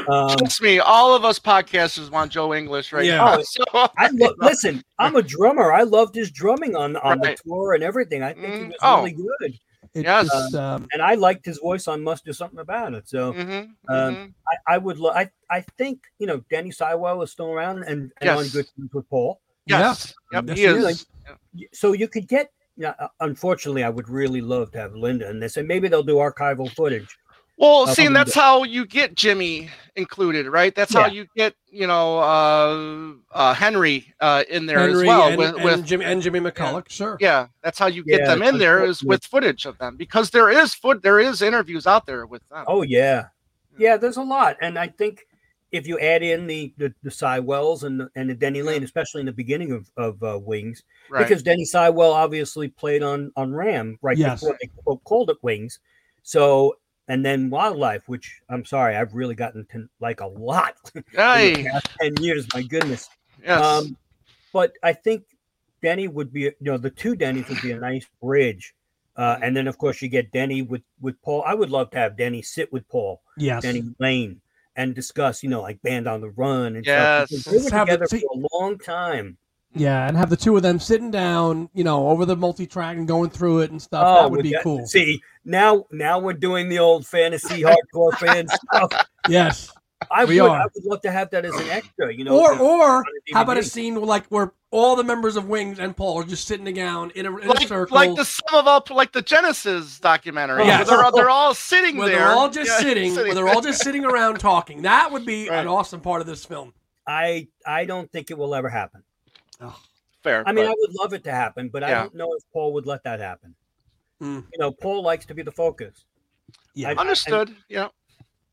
um, 0.09 0.37
Trust 0.39 0.63
me, 0.63 0.79
all 0.79 1.15
of 1.15 1.25
us 1.25 1.39
podcasters 1.39 2.11
want 2.11 2.33
Joe 2.33 2.55
English 2.55 2.93
right 2.93 3.05
Yeah. 3.05 3.17
now. 3.19 3.39
Oh, 3.39 3.43
So, 3.43 3.65
I 3.97 4.09
lo- 4.13 4.35
listen. 4.39 4.83
I'm 4.99 5.17
a 5.17 5.23
drummer. 5.23 5.73
I 5.73 5.83
loved 5.83 6.15
his 6.15 6.31
drumming 6.31 6.77
on 6.77 6.97
on 6.97 7.21
Right. 7.21 7.37
the 7.37 7.43
tour 7.49 7.75
and 7.75 7.83
everything. 7.83 8.23
I 8.23 8.33
think 8.33 8.55
he 8.57 8.63
Mm, 8.65 8.69
was 8.69 8.77
oh. 8.83 8.97
really 8.99 9.13
good, 9.13 9.59
it's 9.95 10.05
Yes. 10.05 10.29
just, 10.29 10.55
um, 10.55 10.87
and 10.93 11.03
I 11.03 11.15
liked 11.15 11.45
his 11.45 11.59
voice 11.59 11.89
on 11.89 12.03
"Must 12.03 12.25
Do 12.25 12.33
Something 12.33 12.59
About 12.61 12.95
It." 12.95 13.09
So 13.09 13.33
mhm, 13.33 13.71
Um, 13.89 14.15
mhm. 14.17 14.33
I, 14.49 14.75
I 14.75 14.79
would. 14.79 14.99
Lo- 14.99 15.13
I 15.13 15.31
I 15.51 15.63
think 15.79 16.01
you 16.19 16.27
know 16.27 16.43
Denny 16.51 16.71
Seiwell 16.71 17.23
is 17.23 17.31
still 17.33 17.51
around 17.51 17.85
and, 17.85 18.13
and 18.21 18.31
on 18.31 18.49
good 18.49 18.67
terms 18.77 18.91
with 18.93 19.09
Paul. 19.09 19.41
yes. 19.67 20.15
Yep, 20.33 20.49
he 20.51 20.55
he 20.55 20.65
is. 20.65 21.07
Y- 21.55 21.67
So 21.73 21.93
you 21.93 22.09
could 22.09 22.27
get. 22.29 22.51
Yeah, 22.77 22.95
uh, 22.99 23.09
unfortunately, 23.21 23.85
I 23.85 23.91
would 23.91 24.09
really 24.09 24.41
love 24.41 24.71
to 24.73 24.79
have 24.79 24.95
Linda 24.95 25.29
in 25.29 25.39
this, 25.39 25.59
and 25.59 25.69
maybe 25.69 25.87
they'll 25.89 26.03
do 26.03 26.15
archival 26.17 26.71
footage. 26.75 27.15
Well, 27.61 27.83
Uh, 27.83 27.95
see, 27.95 28.07
and 28.07 28.17
um, 28.17 28.25
that's 28.25 28.35
how 28.35 28.63
you 28.65 28.87
get 28.87 29.15
Jimmy 29.15 29.69
included, 29.95 30.47
right? 30.47 30.75
That's 30.75 30.95
how 30.95 31.07
you 31.09 31.27
get, 31.37 31.55
you 31.71 31.87
know, 31.87 32.19
uh, 32.19 33.13
uh, 33.33 33.53
Henry 33.53 34.15
uh, 34.19 34.45
in 34.49 34.65
there 34.65 34.79
Henry 34.79 35.03
as 35.03 35.07
well. 35.07 35.29
and, 35.29 35.37
with, 35.37 35.55
and 35.57 35.65
with 35.65 35.85
Jimmy 35.85 36.05
and 36.07 36.23
Jimmy 36.23 36.41
McCulloch, 36.41 36.89
sure. 36.89 37.19
yeah, 37.21 37.49
that's 37.63 37.79
how 37.79 37.87
you 37.87 38.03
get 38.03 38.21
Yeah, 38.21 38.29
them 38.29 38.43
in 38.43 38.57
there 38.57 38.79
is 38.79 39.03
unfortunately. 39.03 39.09
with 39.09 39.25
footage 39.27 39.67
of 39.67 39.77
them 39.77 39.97
because 39.99 40.31
there 40.31 40.49
is 40.49 40.73
foot, 40.75 41.03
there 41.03 41.21
is 41.21 41.43
interviews 41.43 41.87
out 41.87 42.07
there 42.07 42.25
with 42.27 42.43
them. 42.49 42.65
Oh 42.67 42.81
yeah, 42.81 43.27
yeah. 43.79 43.99
There's 43.99 44.17
a 44.17 44.23
lot, 44.23 44.57
and 44.63 44.79
I 44.79 44.89
think 44.89 45.27
if 45.71 45.87
you 45.87 45.99
add 45.99 46.23
in 46.23 46.47
the 46.47 46.73
the, 46.79 46.95
the 47.03 47.11
Seiwells 47.11 47.83
and 47.83 48.01
the, 48.01 48.09
and 48.17 48.31
the 48.31 48.35
Denny 48.35 48.63
Laine, 48.63 48.85
especially 48.85 49.21
in 49.21 49.27
the 49.27 49.33
beginning 49.33 49.73
of 49.73 49.91
of 49.99 50.23
uh, 50.23 50.39
Wings, 50.43 50.83
right. 51.11 51.19
because 51.29 51.43
Denny 51.43 51.65
Seiwell 51.67 52.13
obviously 52.15 52.69
played 52.69 53.03
on 53.03 53.33
on 53.37 53.53
Ram 53.53 53.99
right 54.01 54.17
Yes. 54.17 54.41
before 54.41 54.57
they 54.63 54.69
quote, 54.83 55.05
called 55.05 55.29
it 55.29 55.37
Wings. 55.43 55.79
So 56.23 56.77
and 57.11 57.25
then 57.27 57.51
Wildlife, 57.51 58.09
which 58.09 58.41
I'm 58.49 58.65
sorry, 58.65 58.95
I've 58.97 59.13
really 59.15 59.35
gotten 59.35 59.67
to 59.73 59.89
like 60.01 60.21
a 60.21 60.27
lot 60.27 60.75
in 60.95 61.03
the 61.13 61.19
Hey, 61.21 61.65
past 61.65 61.89
ten 62.01 62.15
years. 62.23 62.47
My 62.55 62.63
goodness. 62.63 63.09
yes. 63.45 63.61
Um, 63.61 63.97
but 64.53 64.73
I 64.83 64.93
think 64.93 65.25
Denny 65.83 66.07
would 66.09 66.33
be, 66.33 66.43
you 66.43 66.55
know, 66.61 66.79
the 66.79 66.91
two 66.91 67.17
Dennys 67.17 67.49
would 67.49 67.61
be 67.63 67.73
a 67.73 67.79
nice 67.81 68.07
bridge. 68.23 68.75
Uh, 69.17 69.35
Mm-hmm. 69.35 69.43
and 69.43 69.57
then 69.57 69.67
of 69.69 69.77
course 69.77 70.01
you 70.01 70.09
get 70.09 70.31
Denny 70.31 70.63
with 70.63 70.83
with 71.01 71.21
Paul. 71.23 71.43
I 71.45 71.55
would 71.55 71.69
love 71.71 71.91
to 71.91 71.99
have 71.99 72.17
Denny 72.17 72.43
sit 72.43 72.73
with 72.73 72.89
Paul, 72.89 73.21
Yes. 73.37 73.63
Denny 73.65 73.83
Laine, 73.99 74.41
and 74.77 74.95
discuss, 74.95 75.43
you 75.43 75.49
know, 75.51 75.61
like 75.63 75.83
Band 75.83 76.07
on 76.07 76.21
the 76.21 76.31
Run 76.31 76.77
and 76.77 76.87
Yes. 76.87 77.29
stuff. 77.29 77.29
because 77.29 77.45
They 77.45 77.59
Let's 77.59 77.73
were 77.73 77.77
have 77.79 77.89
the 77.89 77.93
together 77.97 78.07
t- 78.07 78.21
for 78.21 78.39
a 78.39 78.57
long 78.57 78.79
time. 78.79 79.37
Yeah, 79.73 80.09
and 80.09 80.17
have 80.17 80.31
the 80.31 80.37
two 80.37 80.57
of 80.57 80.63
them 80.63 80.81
sitting 80.81 81.11
down, 81.13 81.69
you 81.73 81.85
know, 81.85 82.09
over 82.09 82.25
the 82.25 82.35
multi-track 82.37 82.97
and 82.97 83.07
going 83.07 83.31
through 83.31 83.61
it 83.61 83.71
and 83.71 83.81
stuff. 83.81 84.05
Oh, 84.05 84.23
that 84.23 84.31
would 84.31 84.43
be 84.43 84.51
that- 84.53 84.63
cool. 84.65 84.85
See, 84.87 85.23
now 85.45 85.85
now 85.93 86.19
we're 86.19 86.33
doing 86.33 86.69
the 86.69 86.81
old 86.81 87.07
fantasy 87.07 87.63
hardcore 87.63 88.15
fan 88.19 88.49
stuff. 88.73 88.93
Yes. 89.29 89.71
I 90.11 90.25
We 90.25 90.41
would 90.41 90.51
are. 90.51 90.61
I 90.63 90.65
would 90.75 90.85
love 90.85 91.03
to 91.03 91.11
have 91.13 91.29
that 91.31 91.45
as 91.45 91.55
an 91.55 91.69
extra, 91.69 92.13
you 92.13 92.25
know. 92.25 92.37
or 92.37 92.59
or 92.59 93.05
how 93.35 93.43
about 93.43 93.59
a 93.59 93.63
scene 93.63 93.95
like 93.97 94.27
where 94.29 94.55
all 94.73 94.97
the 94.97 95.05
members 95.05 95.37
of 95.37 95.47
Wings 95.47 95.79
and 95.79 95.95
Paul 95.97 96.21
are 96.21 96.25
just 96.25 96.49
sitting 96.49 96.73
down 96.75 97.11
in 97.11 97.27
a, 97.27 97.37
in 97.37 97.51
a 97.51 97.61
circle, 97.61 97.95
like 97.95 98.15
the 98.17 98.25
sum 98.25 98.55
of 98.55 98.67
all, 98.67 98.83
like 98.91 99.13
the 99.13 99.21
Genesis 99.23 100.01
documentary. 100.01 100.65
Yeah, 100.65 100.85
they're, 100.85 101.13
they're 101.15 101.29
all 101.31 101.53
sitting 101.55 101.97
where 101.99 102.09
there. 102.09 102.19
they're 102.21 102.29
all 102.33 102.49
just 102.49 102.71
Yeah, 102.71 102.79
sitting, 102.89 103.15
where 103.15 103.35
they're 103.35 103.49
all 103.49 103.61
just 103.61 103.83
sitting 103.83 104.05
around 104.07 104.41
talking. 104.41 104.83
That 104.83 105.13
would 105.13 105.27
be 105.27 105.49
Right. 105.51 105.59
an 105.61 105.69
awesome 105.69 106.01
part 106.01 106.23
of 106.23 106.27
this 106.27 106.45
film. 106.47 106.73
I 107.07 107.49
I 107.67 107.85
don't 107.85 108.11
think 108.11 108.31
it 108.31 108.39
will 108.39 108.55
ever 108.55 108.71
happen. 108.71 109.03
Fair. 110.23 110.43
I 110.47 110.53
mean, 110.53 110.65
but- 110.67 110.71
I 110.73 110.75
would 110.79 110.95
love 110.95 111.13
it 111.13 111.25
to 111.25 111.33
happen, 111.33 111.69
but 111.69 111.83
I 111.83 111.91
don't 111.91 112.15
know 112.15 112.33
if 112.35 112.43
Paul 112.53 112.73
would 112.75 112.87
let 112.87 113.05
that 113.05 113.21
happen. 113.21 113.55
Mm. 114.23 114.45
You 114.53 114.59
know, 114.59 114.71
Paul 114.71 115.03
likes 115.03 115.27
to 115.27 115.35
be 115.35 115.43
the 115.43 115.53
focus. 115.53 116.05
Yeah. 116.75 116.91
I- 116.91 116.95
understood. 116.95 117.55
yeah. 117.69 117.89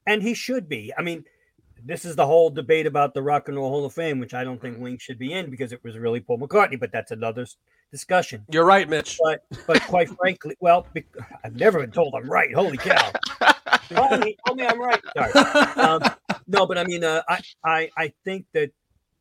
and 0.06 0.24
he 0.24 0.34
should 0.34 0.70
be. 0.70 0.94
I 0.98 1.02
mean, 1.02 1.26
this 1.84 2.06
is 2.06 2.16
the 2.16 2.26
whole 2.26 2.50
debate 2.50 2.88
about 2.88 3.14
the 3.14 3.22
Rock 3.22 3.48
and 3.50 3.58
Roll 3.58 3.70
Hall 3.70 3.86
of 3.86 3.94
Fame, 3.94 4.20
which 4.20 4.34
I 4.34 4.44
don't 4.44 4.60
think 4.62 4.80
Wings 4.80 5.02
should 5.02 5.20
be 5.20 5.34
in 5.34 5.50
because 5.52 5.72
it 5.74 5.84
was 5.84 5.98
really 5.98 6.20
Paul 6.22 6.40
McCartney, 6.40 6.80
but 6.80 6.92
that's 6.92 7.12
another 7.12 7.46
discussion. 7.92 8.46
You're 8.50 8.66
right, 8.66 8.88
Mitch. 8.90 9.20
But 9.22 9.44
but 9.68 9.82
quite 9.84 10.10
frankly, 10.22 10.56
well, 10.60 10.88
bec- 10.94 11.06
I've 11.44 11.56
never 11.56 11.80
been 11.82 11.92
told 11.92 12.16
I'm 12.16 12.30
right. 12.30 12.54
Holy 12.54 12.78
cow! 12.78 13.12
Tell 13.90 14.18
me, 14.20 14.36
tell 14.46 14.56
me 14.56 14.66
I'm 14.66 14.80
right. 14.82 15.02
Sorry. 15.16 15.32
Um, 15.78 16.02
no, 16.48 16.66
but 16.66 16.78
I 16.78 16.84
mean, 16.86 17.04
uh, 17.04 17.22
I 17.30 17.40
I 17.64 17.90
I 17.98 18.14
think 18.26 18.46
that 18.54 18.72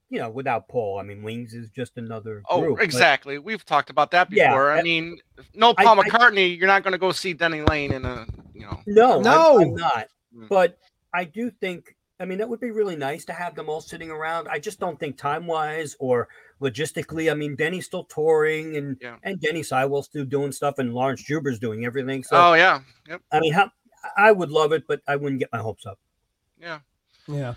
you 0.09 0.19
know, 0.21 0.31
without 0.31 0.69
Paul, 0.69 0.99
I 0.99 1.03
mean, 1.03 1.23
Wings 1.23 1.53
is 1.55 1.69
just 1.71 1.97
another 1.97 2.43
Oh, 2.49 2.61
group. 2.61 2.77
but- 2.77 2.85
exactly. 2.85 3.39
We've 3.39 3.65
talked 3.65 3.91
about 3.91 4.11
that 4.13 4.31
before. 4.31 4.43
Yeah, 4.45 4.51
before. 4.51 4.71
I 4.73 4.81
uh, 4.81 4.83
mean, 4.83 5.19
no 5.55 5.75
Paul 5.75 5.99
I- 6.01 6.05
McCartney, 6.05 6.57
you're 6.57 6.67
not 6.69 6.83
going 6.85 6.93
to 6.93 6.99
go 6.99 7.13
see 7.13 7.33
Denny 7.33 7.63
Laine 7.63 7.93
in 7.93 8.05
a, 8.05 8.27
you 8.55 8.61
know. 8.63 8.81
No, 8.87 9.13
I'm- 9.15 9.23
No. 9.23 9.61
I'm, 9.61 9.75
not. 9.75 10.09
Mm. 10.37 10.49
But 10.49 10.79
I 11.13 11.25
do 11.25 11.51
think, 11.51 11.97
I 12.21 12.25
mean, 12.25 12.39
that 12.39 12.49
would 12.49 12.61
be 12.61 12.71
really 12.71 12.97
nice 12.97 13.25
to 13.27 13.33
have 13.33 13.55
them 13.55 13.69
all 13.69 13.81
sitting 13.81 14.11
around. 14.11 14.49
I 14.49 14.59
just 14.59 14.79
don't 14.81 14.99
think 14.99 15.19
time 15.19 15.47
wise 15.47 15.97
or 15.99 16.29
logistically. 16.63 17.31
I 17.31 17.35
mean, 17.35 17.57
Denny's 17.57 17.87
still 17.87 18.05
touring 18.05 18.77
and 18.77 18.97
Yeah. 19.01 19.17
and 19.23 19.41
Denny 19.41 19.63
Seiwell's 19.63 20.07
still 20.07 20.25
doing 20.25 20.53
stuff 20.53 20.79
and 20.79 20.95
Laurence 20.95 21.23
Juber's 21.23 21.59
doing 21.59 21.85
everything. 21.85 22.23
So 22.25 22.37
oh 22.37 22.55
yeah, 22.55 22.81
yep, 23.09 23.21
I 23.33 23.41
mean, 23.41 23.53
how, 23.53 23.71
I 24.17 24.33
would 24.33 24.51
love 24.51 24.73
it, 24.73 24.85
but 24.89 25.01
I 25.07 25.17
wouldn't 25.17 25.41
get 25.41 25.51
my 25.53 25.59
hopes 25.59 25.85
up. 25.85 25.99
yeah. 26.59 26.79
Yeah. 27.29 27.55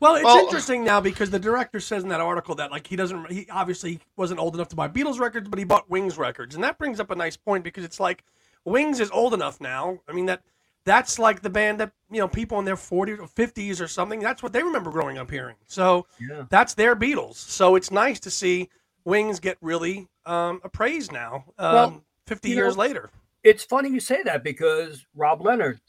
Well, 0.00 0.14
it's 0.16 0.24
Well- 0.24 0.38
interesting 0.38 0.82
now 0.82 1.00
because 1.00 1.30
the 1.30 1.38
director 1.38 1.78
says 1.78 2.02
in 2.02 2.08
that 2.08 2.20
article 2.20 2.54
that 2.56 2.70
like 2.70 2.86
he 2.86 2.96
doesn't 2.96 3.30
he 3.30 3.46
obviously 3.50 4.00
wasn't 4.16 4.40
old 4.40 4.54
enough 4.54 4.68
to 4.68 4.76
buy 4.76 4.88
Beatles 4.88 5.20
records, 5.20 5.48
but 5.48 5.58
he 5.58 5.64
bought 5.64 5.88
Wings 5.90 6.16
records. 6.18 6.54
And 6.54 6.64
that 6.64 6.78
brings 6.78 6.98
up 7.00 7.10
a 7.10 7.14
nice 7.14 7.36
point 7.36 7.64
because 7.64 7.84
it's 7.84 8.00
like 8.00 8.24
Wings 8.64 8.98
is 9.00 9.10
old 9.10 9.34
enough 9.34 9.60
now. 9.60 10.00
I 10.08 10.12
mean 10.12 10.26
that 10.26 10.42
that's 10.84 11.18
like 11.18 11.42
the 11.42 11.50
band 11.50 11.78
that, 11.80 11.92
you 12.10 12.18
know, 12.18 12.26
people 12.28 12.58
in 12.58 12.64
their 12.64 12.76
40s 12.76 13.18
or 13.20 13.26
50s 13.26 13.82
or 13.82 13.86
something, 13.86 14.18
that's 14.20 14.42
what 14.42 14.54
they 14.54 14.62
remember 14.62 14.90
growing 14.90 15.18
up 15.18 15.30
hearing. 15.30 15.56
So 15.66 16.06
Yeah. 16.18 16.46
that's 16.48 16.72
their 16.72 16.96
Beatles. 16.96 17.34
So 17.34 17.76
it's 17.76 17.90
nice 17.90 18.18
to 18.20 18.30
see 18.30 18.70
Wings 19.04 19.38
get 19.40 19.58
really 19.60 20.08
um, 20.26 20.60
appraised 20.64 21.12
now, 21.12 21.44
um, 21.58 21.74
Well, 21.74 22.04
50 22.26 22.50
years 22.50 22.76
know- 22.76 22.82
later. 22.82 23.10
It's 23.42 23.64
funny 23.64 23.88
you 23.90 24.00
say 24.00 24.22
that 24.22 24.42
because 24.44 25.04
Rob 25.14 25.40
Leonard, 25.42 25.80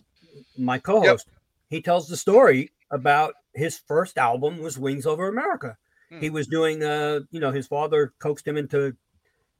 my 0.57 0.77
co-host, 0.79 1.27
he 1.69 1.81
tells 1.81 2.07
the 2.07 2.15
story 2.17 2.71
about 2.91 3.35
his 3.53 3.77
first 3.87 4.17
album 4.17 4.59
was 4.59 4.77
Wings 4.77 5.05
Over 5.05 5.27
America. 5.27 5.77
Hmm. 6.09 6.19
He 6.19 6.29
was 6.29 6.47
doing, 6.47 6.83
uh, 6.83 7.21
you 7.31 7.39
know, 7.39 7.51
his 7.51 7.67
father 7.67 8.13
coaxed 8.19 8.47
him 8.47 8.57
into 8.57 8.95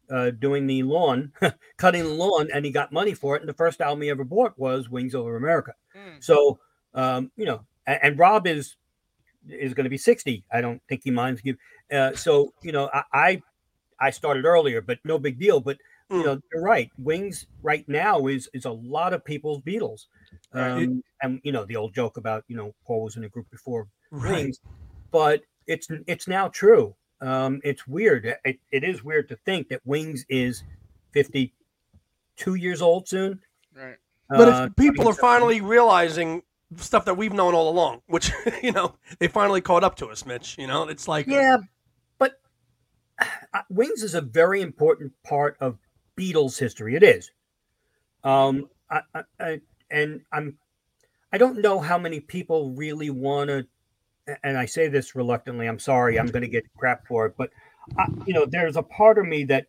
uh, 0.09 0.31
doing 0.31 0.67
the 0.67 0.83
lawn, 0.83 1.31
cutting 1.77 2.03
the 2.03 2.09
lawn, 2.09 2.49
and 2.53 2.65
he 2.65 2.71
got 2.71 2.91
money 2.91 3.13
for 3.13 3.35
it. 3.35 3.41
And 3.41 3.49
the 3.49 3.53
first 3.53 3.79
album 3.81 4.01
he 4.01 4.09
ever 4.09 4.23
bought 4.23 4.57
was 4.57 4.89
Wings 4.89 5.15
Over 5.15 5.35
America. 5.37 5.73
Mm. 5.95 6.23
So, 6.23 6.59
um, 6.93 7.31
you 7.37 7.45
know, 7.45 7.61
and, 7.87 7.99
and 8.03 8.19
Rob 8.19 8.47
is 8.47 8.75
is 9.49 9.73
going 9.73 9.85
to 9.85 9.89
be 9.89 9.97
sixty. 9.97 10.43
I 10.51 10.61
don't 10.61 10.81
think 10.89 11.01
he 11.03 11.11
minds 11.11 11.41
give. 11.41 11.55
Uh, 11.91 12.13
so, 12.15 12.53
you 12.61 12.71
know, 12.71 12.89
I, 12.93 13.03
I 13.13 13.41
I 13.99 14.09
started 14.09 14.45
earlier, 14.45 14.81
but 14.81 14.99
no 15.03 15.17
big 15.19 15.39
deal. 15.39 15.59
But 15.59 15.77
you 16.09 16.17
Mm. 16.17 16.25
know, 16.25 16.41
you're 16.51 16.61
right. 16.61 16.89
Wings 16.97 17.47
right 17.63 17.87
now 17.87 18.27
is 18.27 18.49
is 18.53 18.65
a 18.65 18.71
lot 18.71 19.13
of 19.13 19.23
people's 19.23 19.61
Beatles. 19.61 20.07
Right. 20.53 20.83
Um, 20.83 21.03
and 21.21 21.39
you 21.43 21.51
know 21.51 21.65
the 21.65 21.75
old 21.75 21.93
joke 21.93 22.17
about 22.17 22.43
you 22.47 22.55
know 22.57 22.73
Paul 22.85 23.03
was 23.03 23.15
in 23.15 23.23
a 23.23 23.29
group 23.29 23.49
before 23.49 23.87
Right. 24.11 24.43
Wings, 24.43 24.59
but 25.11 25.43
it's 25.67 25.87
it's 26.07 26.27
now 26.27 26.47
true. 26.49 26.95
Um, 27.21 27.61
it's 27.63 27.87
weird. 27.87 28.25
It, 28.43 28.59
it 28.71 28.83
is 28.83 29.03
weird 29.03 29.29
to 29.29 29.35
think 29.35 29.69
that 29.69 29.81
Wings 29.85 30.25
is 30.27 30.63
fifty 31.11 31.53
two 32.35 32.55
years 32.55 32.81
old 32.81 33.07
soon. 33.07 33.39
Right. 33.75 33.97
But 34.29 34.47
Uh, 34.49 34.67
if 34.69 34.75
people 34.75 35.07
are 35.07 35.13
finally 35.13 35.61
realizing 35.61 36.43
stuff 36.77 37.05
that 37.05 37.15
we've 37.15 37.33
known 37.33 37.53
all 37.53 37.69
along, 37.69 38.01
which 38.07 38.31
you 38.63 38.71
know 38.71 38.95
they 39.19 39.27
finally 39.27 39.61
caught 39.61 39.83
up 39.83 39.95
to 39.97 40.07
us, 40.07 40.25
Mitch. 40.25 40.57
You 40.57 40.67
know, 40.67 40.87
it's 40.87 41.07
like 41.07 41.27
Yeah, 41.27 41.57
but 42.17 42.39
uh, 43.19 43.61
Wings 43.69 44.03
is 44.03 44.15
a 44.15 44.21
very 44.21 44.61
important 44.61 45.13
part 45.23 45.57
of 45.59 45.77
Beatles 46.17 46.57
history. 46.57 46.95
It 46.95 47.03
is. 47.03 47.31
Um, 48.23 48.69
I, 48.89 49.01
I, 49.15 49.23
I 49.39 49.61
and 49.91 50.21
I'm, 50.31 50.57
I 51.31 51.37
don't 51.37 51.61
know 51.61 51.79
how 51.79 51.97
many 51.97 52.19
people 52.19 52.71
really 52.71 53.09
want 53.09 53.49
to, 53.49 53.67
and 54.43 54.57
I 54.57 54.65
say 54.65 54.87
this 54.87 55.15
reluctantly. 55.15 55.67
I'm 55.67 55.79
sorry, 55.79 56.19
I'm 56.19 56.27
going 56.27 56.43
to 56.43 56.47
get 56.47 56.65
crap 56.77 57.07
for 57.07 57.25
it, 57.25 57.35
but 57.37 57.49
I, 57.97 58.07
you 58.25 58.33
know, 58.33 58.45
there's 58.45 58.77
a 58.77 58.83
part 58.83 59.17
of 59.17 59.25
me 59.25 59.43
that 59.45 59.67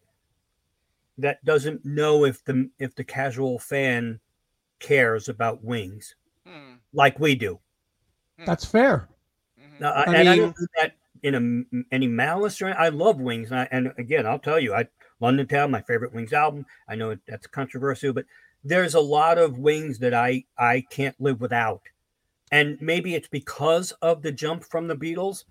that 1.19 1.45
doesn't 1.45 1.85
know 1.85 2.25
if 2.25 2.45
the 2.45 2.71
if 2.79 2.95
the 2.95 3.05
casual 3.05 3.59
fan 3.59 4.21
cares 4.79 5.29
about 5.29 5.63
Wings 5.63 6.15
Hmm. 6.47 6.75
like 6.93 7.21
we 7.21 7.35
do. 7.35 7.61
That's 8.45 8.65
fair. 8.65 9.09
Uh, 9.81 9.87
I 9.87 10.15
and 10.15 10.29
I 10.29 10.37
don't 10.37 10.57
do 10.57 10.67
that 10.81 10.97
in 11.23 11.35
a, 11.73 11.85
any 11.95 12.09
malice 12.09 12.61
or 12.61 12.75
I 12.77 12.89
love 12.89 13.21
Wings. 13.21 13.51
And, 13.51 13.61
I, 13.61 13.69
and 13.71 13.93
again, 13.99 14.27
I'll 14.27 14.39
tell 14.39 14.59
you, 14.59 14.75
I 14.75 14.89
London 15.21 15.47
Town, 15.47 15.71
my 15.71 15.83
favorite 15.83 16.13
Wings 16.13 16.33
album. 16.33 16.67
I 16.89 16.97
know 16.97 17.17
that's 17.29 17.47
controversial, 17.47 18.13
but 18.13 18.27
there's 18.65 18.95
a 18.95 19.01
lot 19.01 19.39
of 19.39 19.59
Wings 19.59 19.99
that 20.01 20.15
I 20.15 20.45
I 20.59 20.85
can't 20.91 21.19
live 21.21 21.41
without. 21.41 21.83
And 22.51 22.79
maybe 22.81 23.15
it's 23.15 23.29
because 23.29 23.93
of 24.03 24.23
the 24.23 24.31
jump 24.31 24.63
from 24.65 24.87
the 24.87 24.95
Beatles, 24.97 25.45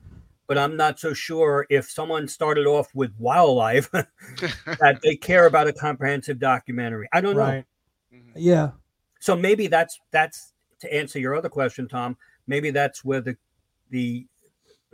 but 0.48 0.58
I'm 0.58 0.78
not 0.78 1.00
so 1.00 1.14
sure 1.14 1.66
if 1.70 1.90
someone 1.90 2.28
started 2.28 2.68
off 2.68 2.94
with 2.94 3.12
Wildlife 3.18 3.90
that 3.92 5.00
they 5.02 5.16
care 5.16 5.48
about 5.48 5.68
a 5.68 5.74
comprehensive 5.74 6.40
documentary. 6.40 7.08
I 7.12 7.22
don't 7.22 7.36
know. 7.36 7.42
Right. 7.42 7.66
Mhm. 8.14 8.34
Yeah. 8.36 8.72
So 9.20 9.36
maybe 9.36 9.68
that's 9.68 10.00
that's 10.12 10.54
to 10.80 10.94
answer 10.94 11.20
your 11.20 11.36
other 11.36 11.50
question, 11.50 11.88
Tom. 11.88 12.18
Maybe 12.48 12.70
that's 12.72 13.04
where 13.04 13.22
the 13.22 13.36
the 13.90 14.28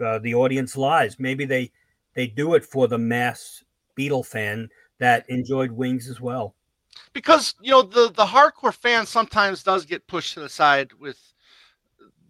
uh, 0.04 0.20
the 0.20 0.36
audience 0.36 0.78
lies. 0.78 1.20
Maybe 1.20 1.46
they 1.46 1.72
they 2.14 2.28
do 2.28 2.54
it 2.56 2.64
for 2.66 2.88
the 2.88 2.98
mass 2.98 3.64
Beatle 3.98 4.26
fan 4.26 4.70
that 5.00 5.30
enjoyed 5.30 5.72
Wings 5.72 6.10
as 6.10 6.22
well. 6.22 6.56
Because 7.14 7.56
you 7.62 7.72
know 7.72 7.82
the 7.82 8.12
the 8.12 8.26
hardcore 8.26 8.74
fan 8.74 9.06
sometimes 9.06 9.64
does 9.64 9.86
get 9.86 10.06
pushed 10.08 10.34
to 10.36 10.40
the 10.40 10.50
side 10.50 10.92
with 11.00 11.18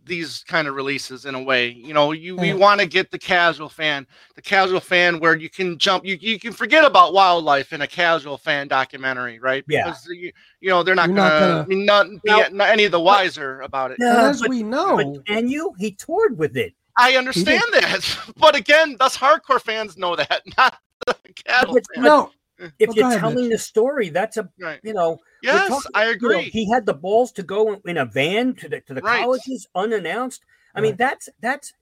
these 0.05 0.41
kind 0.47 0.69
of 0.69 0.75
releases 0.75 1.25
in 1.25 1.35
a 1.35 1.41
way 1.43 1.67
you 1.69 1.93
know 1.93 2.13
you 2.13 2.37
we 2.37 2.47
Yeah. 2.47 2.53
want 2.53 2.79
to 2.79 2.87
get 2.87 3.11
the 3.11 3.19
casual 3.19 3.67
fan 3.67 4.07
the 4.35 4.41
casual 4.41 4.79
fan 4.79 5.19
where 5.19 5.35
you 5.35 5.49
can 5.49 5.77
jump 5.77 6.05
you, 6.05 6.17
you 6.21 6.39
can 6.39 6.53
forget 6.53 6.85
about 6.85 7.13
wildlife 7.13 7.73
in 7.73 7.81
a 7.81 7.87
casual 7.87 8.37
fan 8.37 8.69
documentary 8.69 9.37
right 9.39 9.65
Yeah. 9.67 9.83
because 9.83 10.07
you, 10.09 10.31
you 10.61 10.69
know 10.69 10.81
they're 10.81 10.95
not 10.95 11.09
You're 11.09 11.17
gonna, 11.17 11.29
not 11.29 11.39
gonna- 11.41 11.61
I 11.63 11.65
mean, 11.65 11.85
not, 11.85 12.07
be 12.23 12.55
not 12.55 12.69
any 12.69 12.85
of 12.85 12.93
the 12.93 13.01
wiser 13.01 13.59
about 13.61 13.91
it 13.91 13.97
And 13.99 14.07
as 14.17 14.39
but, 14.39 14.49
we 14.49 14.63
know, 14.63 15.21
and 15.27 15.51
you? 15.51 15.73
He 15.77 15.91
toured 15.91 16.37
with 16.37 16.55
it. 16.55 16.73
i 16.97 17.17
understand 17.17 17.63
that 17.73 18.17
but 18.37 18.55
again 18.55 18.95
us 19.01 19.17
hardcore 19.17 19.59
fans 19.59 19.97
know 19.97 20.15
that 20.15 20.41
not 20.57 20.77
the 21.05 21.15
casual 21.35 21.73
But- 21.73 21.83
fan. 21.95 22.03
no. 22.05 22.31
If 22.79 22.87
Well, 22.89 22.95
you're 22.97 23.07
ahead, 23.07 23.19
telling 23.19 23.49
the 23.49 23.57
story, 23.57 24.09
that's 24.09 24.37
a 24.37 24.49
right 24.59 24.79
you 24.83 24.93
know. 24.93 25.19
yes 25.43 25.67
talking- 25.67 25.91
i 25.93 26.01
you 26.05 26.07
know, 26.07 26.39
agree 26.39 26.49
he 26.49 26.69
had 26.71 26.85
the 26.85 26.93
balls 26.93 27.31
to 27.33 27.43
go 27.43 27.73
in- 27.73 27.81
in 27.85 27.97
a 27.97 28.05
van 28.05 28.55
to 28.55 28.69
the 28.69 28.81
to 28.81 28.93
the 28.93 29.01
Right. 29.01 29.19
colleges 29.21 29.67
unannounced. 29.75 30.43
I 30.75 30.81
mean, 30.81 30.95
that's 30.95 31.29
that's 31.39 31.73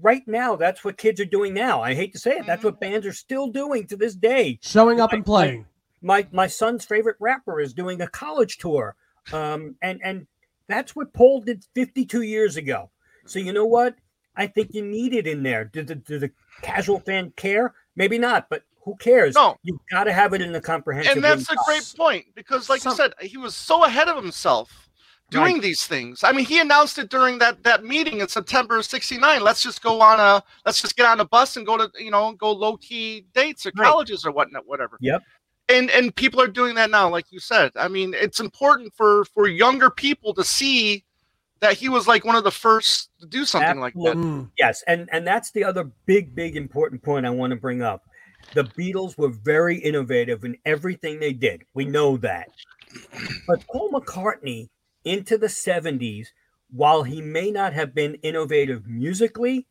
right 0.00 0.26
now. 0.26 0.56
That's 0.56 0.84
what 0.84 0.98
kids 0.98 1.20
are 1.20 1.24
doing 1.24 1.54
now. 1.54 1.80
I 1.82 1.94
hate 1.94 2.12
to 2.12 2.18
say 2.18 2.32
it. 2.38 2.46
That's 2.46 2.62
Mhm. 2.62 2.66
what 2.66 2.80
bands 2.80 3.06
are 3.06 3.12
still 3.12 3.46
doing 3.48 3.86
to 3.88 3.96
this 3.96 4.14
day. 4.14 4.58
Showing 4.62 5.00
up 5.00 5.12
and 5.12 5.24
playing. 5.24 5.66
my 6.02 6.26
my 6.30 6.46
son's 6.46 6.84
favorite 6.84 7.16
rapper 7.18 7.60
is 7.60 7.72
doing 7.72 8.00
a 8.02 8.06
college 8.08 8.58
tour 8.58 8.94
um 9.32 9.74
and 9.82 9.98
and 10.04 10.26
that's 10.68 10.94
what 10.94 11.12
paul 11.14 11.40
did 11.40 11.64
52 11.74 12.20
years 12.22 12.56
ago 12.56 12.90
so 13.24 13.38
you 13.38 13.52
know 13.52 13.64
what 13.64 13.96
i 14.36 14.46
think 14.46 14.68
you 14.74 14.82
need 14.84 15.14
it 15.14 15.26
in 15.26 15.42
there 15.42 15.64
did 15.64 15.86
the, 15.88 15.94
did 15.94 16.20
the 16.20 16.30
casual 16.62 17.00
fan 17.00 17.32
care 17.34 17.74
maybe 17.96 18.18
not 18.18 18.48
but 18.50 18.62
who 18.86 18.96
cares? 18.96 19.34
No. 19.34 19.58
you've 19.62 19.80
got 19.90 20.04
to 20.04 20.12
have 20.14 20.32
it 20.32 20.40
in 20.40 20.52
the 20.52 20.60
comprehensive 20.60 21.12
and 21.16 21.22
that's 21.24 21.50
a 21.50 21.56
great 21.66 21.92
point 21.96 22.24
because 22.34 22.70
like 22.70 22.80
Some- 22.80 22.92
you 22.92 22.96
said 22.96 23.12
he 23.20 23.36
was 23.36 23.54
so 23.54 23.84
ahead 23.84 24.08
of 24.08 24.16
himself 24.16 24.88
doing 25.30 25.54
Right. 25.54 25.62
these 25.62 25.84
things. 25.84 26.22
I 26.24 26.30
mean 26.32 26.46
he 26.46 26.60
announced 26.60 26.96
it 26.98 27.10
during 27.10 27.38
that 27.40 27.64
that 27.64 27.84
meeting 27.84 28.20
in 28.20 28.28
september 28.28 28.76
of 28.78 28.84
69 28.86 29.42
let's 29.42 29.60
just 29.62 29.82
go 29.82 30.00
on 30.00 30.20
a 30.20 30.42
let's 30.64 30.80
just 30.80 30.96
get 30.96 31.04
on 31.06 31.18
a 31.20 31.24
bus 31.24 31.56
and 31.56 31.66
go 31.66 31.76
to 31.76 31.90
you 32.02 32.12
know 32.12 32.32
go 32.32 32.52
low-key 32.52 33.26
dates 33.34 33.66
or 33.66 33.72
Right. 33.76 33.86
colleges 33.90 34.24
or 34.24 34.30
whatnot 34.30 34.66
whatever. 34.66 34.96
Yep. 35.00 35.20
and 35.68 35.90
and 35.90 36.14
people 36.14 36.40
are 36.40 36.46
doing 36.46 36.76
that 36.76 36.90
now 36.90 37.08
like 37.10 37.26
you 37.32 37.40
said. 37.40 37.72
I 37.76 37.88
mean 37.88 38.14
it's 38.14 38.38
important 38.38 38.94
for 38.94 39.24
for 39.26 39.48
younger 39.48 39.90
people 39.90 40.32
to 40.34 40.44
see 40.44 41.02
that 41.58 41.72
he 41.72 41.88
was 41.88 42.06
like 42.06 42.24
one 42.24 42.36
of 42.36 42.44
the 42.44 42.50
first 42.52 43.10
to 43.18 43.26
do 43.26 43.44
something 43.44 43.80
like 43.80 43.94
that. 43.94 44.46
Yes. 44.58 44.84
And 44.86 45.08
and 45.10 45.26
that's 45.26 45.50
the 45.50 45.64
other 45.64 45.90
big 46.04 46.36
big 46.36 46.54
important 46.56 47.02
point 47.02 47.26
i 47.26 47.30
want 47.30 47.50
to 47.50 47.56
bring 47.56 47.82
up 47.82 48.04
the 48.54 48.64
beatles 48.64 49.16
were 49.18 49.28
very 49.28 49.78
innovative 49.78 50.44
in 50.44 50.56
everything 50.64 51.18
they 51.18 51.32
did 51.32 51.62
we 51.74 51.84
know 51.84 52.16
that 52.16 52.48
but 53.46 53.66
paul 53.66 53.90
mccartney 53.90 54.68
into 55.04 55.38
the 55.38 55.46
70s 55.46 56.28
while 56.70 57.02
he 57.02 57.20
may 57.20 57.50
not 57.50 57.72
have 57.72 57.94
been 57.94 58.14
innovative 58.16 58.86
musically 58.86 59.66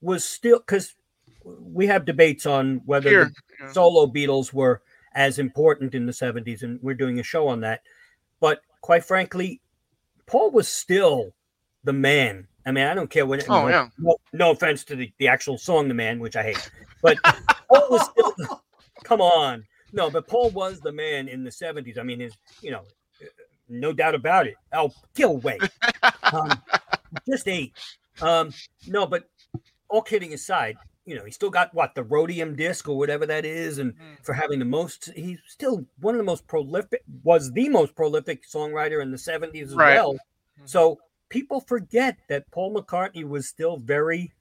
was 0.00 0.24
still 0.24 0.58
because 0.58 0.94
we 1.44 1.86
have 1.86 2.04
debates 2.04 2.46
on 2.46 2.80
whether 2.84 3.10
Here, 3.10 3.24
the 3.24 3.64
yeah. 3.64 3.72
solo 3.72 4.06
beatles 4.06 4.52
were 4.52 4.82
as 5.14 5.38
important 5.38 5.94
in 5.94 6.06
the 6.06 6.12
70s 6.12 6.62
and 6.62 6.78
we're 6.82 6.94
doing 6.94 7.18
a 7.18 7.24
show 7.24 7.48
on 7.48 7.60
that 7.60 7.82
but 8.40 8.62
quite 8.80 9.04
frankly 9.04 9.60
paul 10.26 10.50
was 10.50 10.68
still 10.68 11.34
the 11.84 11.92
man 11.92 12.46
I 12.64 12.70
mean, 12.70 12.86
I 12.86 12.94
don't 12.94 13.10
care 13.10 13.26
what. 13.26 13.44
Oh, 13.48 13.68
yeah. 13.68 13.88
No, 13.98 14.16
no 14.32 14.50
offense 14.52 14.84
to 14.84 14.96
the, 14.96 15.12
the 15.18 15.28
actual 15.28 15.58
song, 15.58 15.88
"The 15.88 15.94
Man," 15.94 16.20
which 16.20 16.36
I 16.36 16.42
hate, 16.42 16.70
but 17.02 17.18
Paul 17.72 17.86
was 17.90 18.08
still. 18.10 18.34
Come 19.04 19.20
on, 19.20 19.64
no, 19.92 20.10
but 20.10 20.28
Paul 20.28 20.50
was 20.50 20.80
the 20.80 20.92
man 20.92 21.28
in 21.28 21.44
the 21.44 21.50
'70s. 21.50 21.98
I 21.98 22.02
mean, 22.02 22.20
his, 22.20 22.32
you 22.60 22.70
know, 22.70 22.82
no 23.68 23.92
doubt 23.92 24.14
about 24.14 24.46
it. 24.46 24.54
Oh, 24.72 24.92
kill. 25.14 25.42
Um, 26.22 26.62
just 27.28 27.48
eight. 27.48 27.72
Um, 28.20 28.54
no, 28.86 29.06
but 29.06 29.28
all 29.88 30.02
kidding 30.02 30.32
aside, 30.32 30.76
you 31.04 31.16
know, 31.16 31.24
he 31.24 31.30
still 31.30 31.50
got 31.50 31.74
what 31.74 31.94
the 31.94 32.02
rhodium 32.04 32.54
disc 32.56 32.88
or 32.88 32.96
whatever 32.96 33.26
that 33.26 33.44
is, 33.44 33.78
and 33.78 33.94
Mm. 33.94 34.24
for 34.24 34.34
having 34.34 34.58
the 34.60 34.64
most, 34.64 35.10
he's 35.14 35.40
still 35.48 35.84
one 36.00 36.14
of 36.14 36.18
the 36.18 36.24
most 36.24 36.46
prolific, 36.46 37.02
was 37.24 37.52
the 37.52 37.68
most 37.68 37.94
prolific 37.94 38.46
songwriter 38.48 39.02
in 39.02 39.10
the 39.10 39.18
70s 39.18 39.68
as 39.70 39.74
Right. 39.74 39.96
well. 39.96 40.16
So 40.64 41.00
people 41.28 41.60
forget 41.60 42.18
that 42.28 42.50
Paul 42.50 42.74
McCartney 42.74 43.24
was 43.28 43.48
still 43.48 43.78
very 43.78 44.32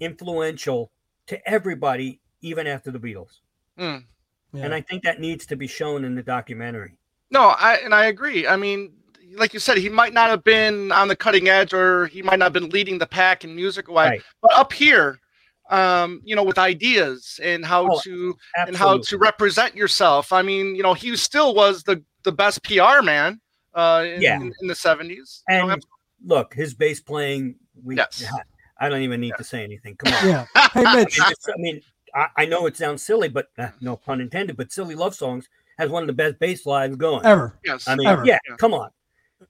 influential 0.00 0.90
to 1.28 1.48
everybody, 1.48 2.20
even 2.40 2.66
after 2.66 2.90
the 2.90 2.98
Beatles. 2.98 3.40
Mm. 3.78 4.04
Yeah. 4.52 4.64
And 4.64 4.74
I 4.74 4.80
think 4.80 5.02
that 5.04 5.20
needs 5.20 5.46
to 5.46 5.56
be 5.56 5.66
shown 5.66 6.04
in 6.04 6.14
the 6.14 6.22
documentary. 6.22 6.96
No, 7.30 7.48
I 7.48 7.74
and 7.84 7.94
I 7.94 8.06
agree. 8.06 8.46
I 8.46 8.56
mean, 8.56 8.92
like 9.36 9.52
you 9.52 9.60
said, 9.60 9.76
he 9.76 9.88
might 9.90 10.14
not 10.14 10.30
have 10.30 10.42
been 10.44 10.90
on 10.92 11.08
the 11.08 11.16
cutting 11.16 11.48
edge, 11.48 11.74
or 11.74 12.06
he 12.06 12.22
might 12.22 12.38
not 12.38 12.46
have 12.46 12.52
been 12.54 12.70
leading 12.70 12.98
the 12.98 13.06
pack 13.06 13.44
in 13.44 13.54
music 13.54 13.88
wise, 13.90 14.08
Right. 14.10 14.22
but 14.40 14.52
up 14.56 14.72
here, 14.72 15.20
um, 15.68 16.22
you 16.24 16.34
know, 16.34 16.42
with 16.44 16.56
ideas 16.58 17.38
and 17.42 17.64
how 17.64 17.86
Oh, 17.92 18.00
to 18.04 18.34
and 18.56 18.74
how 18.74 18.98
to 18.98 19.18
represent 19.18 19.76
yourself. 19.76 20.32
I 20.32 20.40
mean, 20.40 20.74
you 20.74 20.82
know, 20.82 20.94
he 20.94 21.14
still 21.16 21.54
was 21.54 21.82
the 21.82 22.02
the 22.22 22.32
best 22.32 22.62
PR 22.64 23.02
man 23.02 23.40
uh, 23.74 24.04
in, 24.06 24.22
Yeah. 24.22 24.36
in, 24.36 24.50
in 24.62 24.66
the 24.68 24.74
seventies. 24.74 25.42
And 25.48 25.82
look, 26.24 26.54
his 26.54 26.72
bass 26.72 27.00
playing, 27.00 27.56
we, 27.84 27.96
Yes. 27.96 28.24
I 28.80 28.88
don't 28.88 29.02
even 29.02 29.20
need 29.20 29.34
to 29.36 29.44
say 29.44 29.62
anything. 29.64 29.96
Come 29.96 30.14
on. 30.14 30.26
yeah. 30.26 30.46
Hey, 30.72 30.84
Mitch. 30.94 31.18
I 31.22 31.32
mean, 31.58 31.80
I, 32.14 32.26
I 32.36 32.46
know 32.46 32.66
it 32.66 32.76
sounds 32.76 33.02
silly, 33.02 33.28
but 33.28 33.48
uh, 33.58 33.68
no 33.80 33.96
pun 33.96 34.20
intended. 34.20 34.56
But 34.56 34.72
"Silly 34.72 34.94
Love 34.94 35.14
Songs" 35.14 35.48
has 35.78 35.90
one 35.90 36.02
of 36.02 36.06
the 36.08 36.12
best 36.12 36.38
bass 36.38 36.66
lines 36.66 36.96
going. 36.96 37.24
Ever. 37.24 37.58
yes, 37.64 37.86
I 37.88 37.94
mean, 37.96 38.06
Ever. 38.06 38.24
yeah, 38.24 38.38
Yeah. 38.48 38.56
come 38.56 38.74
on. 38.74 38.90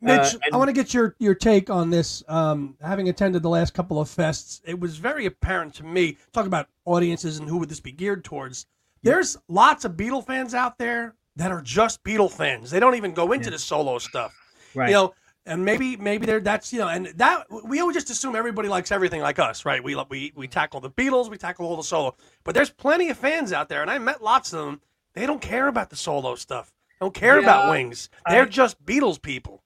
Mitch, 0.03 0.35
Uh, 0.35 0.39
I 0.53 0.57
want 0.59 0.69
to 0.69 0.75
get 0.75 0.93
your, 0.93 1.17
your 1.19 1.35
take 1.35 1.71
on 1.71 1.89
this. 1.89 2.23
Um, 2.29 2.77
having 2.83 3.09
attended 3.09 3.43
the 3.43 3.49
last 3.49 3.73
couple 3.73 3.99
of 3.99 4.07
fests, 4.09 4.61
it 4.67 4.79
was 4.79 4.99
very 4.99 5.25
apparent 5.25 5.73
to 5.77 5.85
me. 5.85 6.19
Talk 6.35 6.45
about 6.47 6.69
audiences 6.85 7.39
and 7.39 7.49
who 7.49 7.57
would 7.57 7.71
this 7.71 7.81
be 7.81 7.93
geared 7.93 8.23
towards. 8.23 8.67
There's 9.03 9.39
lots 9.49 9.87
of 9.87 9.93
Beatle 9.93 10.27
fans 10.27 10.53
out 10.53 10.77
there 10.77 11.15
that 11.37 11.51
are 11.51 11.63
just 11.63 12.05
Beatle 12.05 12.31
fans. 12.31 12.71
They 12.71 12.81
don't 12.81 12.97
even 12.97 13.15
go 13.15 13.33
into 13.33 13.47
Yeah. 13.47 13.53
the 13.53 13.59
solo 13.59 13.99
stuff. 13.99 14.35
Right. 14.75 14.89
You 14.91 14.95
know, 14.95 15.15
and 15.49 15.65
maybe 15.65 15.97
maybe 15.97 16.27
they're 16.27 16.41
that's 16.41 16.73
you 16.73 16.79
know, 16.79 16.89
and 16.89 17.07
that 17.17 17.47
we 17.65 17.81
always 17.81 17.97
just 17.97 18.11
assume 18.11 18.37
everybody 18.37 18.69
likes 18.69 18.93
everything 18.93 19.21
like 19.21 19.39
us, 19.39 19.65
right? 19.65 19.83
We 19.83 19.97
we 20.09 20.33
we 20.37 20.47
tackle 20.49 20.81
the 20.81 20.91
Beatles, 20.91 21.29
we 21.31 21.37
tackle 21.39 21.67
all 21.67 21.77
the 21.77 21.83
solo, 21.83 22.15
but 22.45 22.55
there's 22.55 22.71
plenty 22.71 23.09
of 23.11 23.19
fans 23.19 23.53
out 23.53 23.69
there, 23.69 23.83
and 23.83 23.91
I 23.91 23.99
met 23.99 24.23
lots 24.23 24.53
of 24.53 24.65
them. 24.65 24.81
They 25.15 25.27
don't 25.27 25.41
care 25.43 25.67
about 25.69 25.91
the 25.91 25.97
solo 25.97 26.35
stuff. 26.37 26.73
They 27.01 27.05
don't 27.05 27.15
care 27.15 27.39
about 27.39 27.71
Wings. 27.71 28.09
They're 28.29 28.43
I- 28.43 28.49
just 28.49 28.85
Beatles 28.85 29.21
people. 29.21 29.63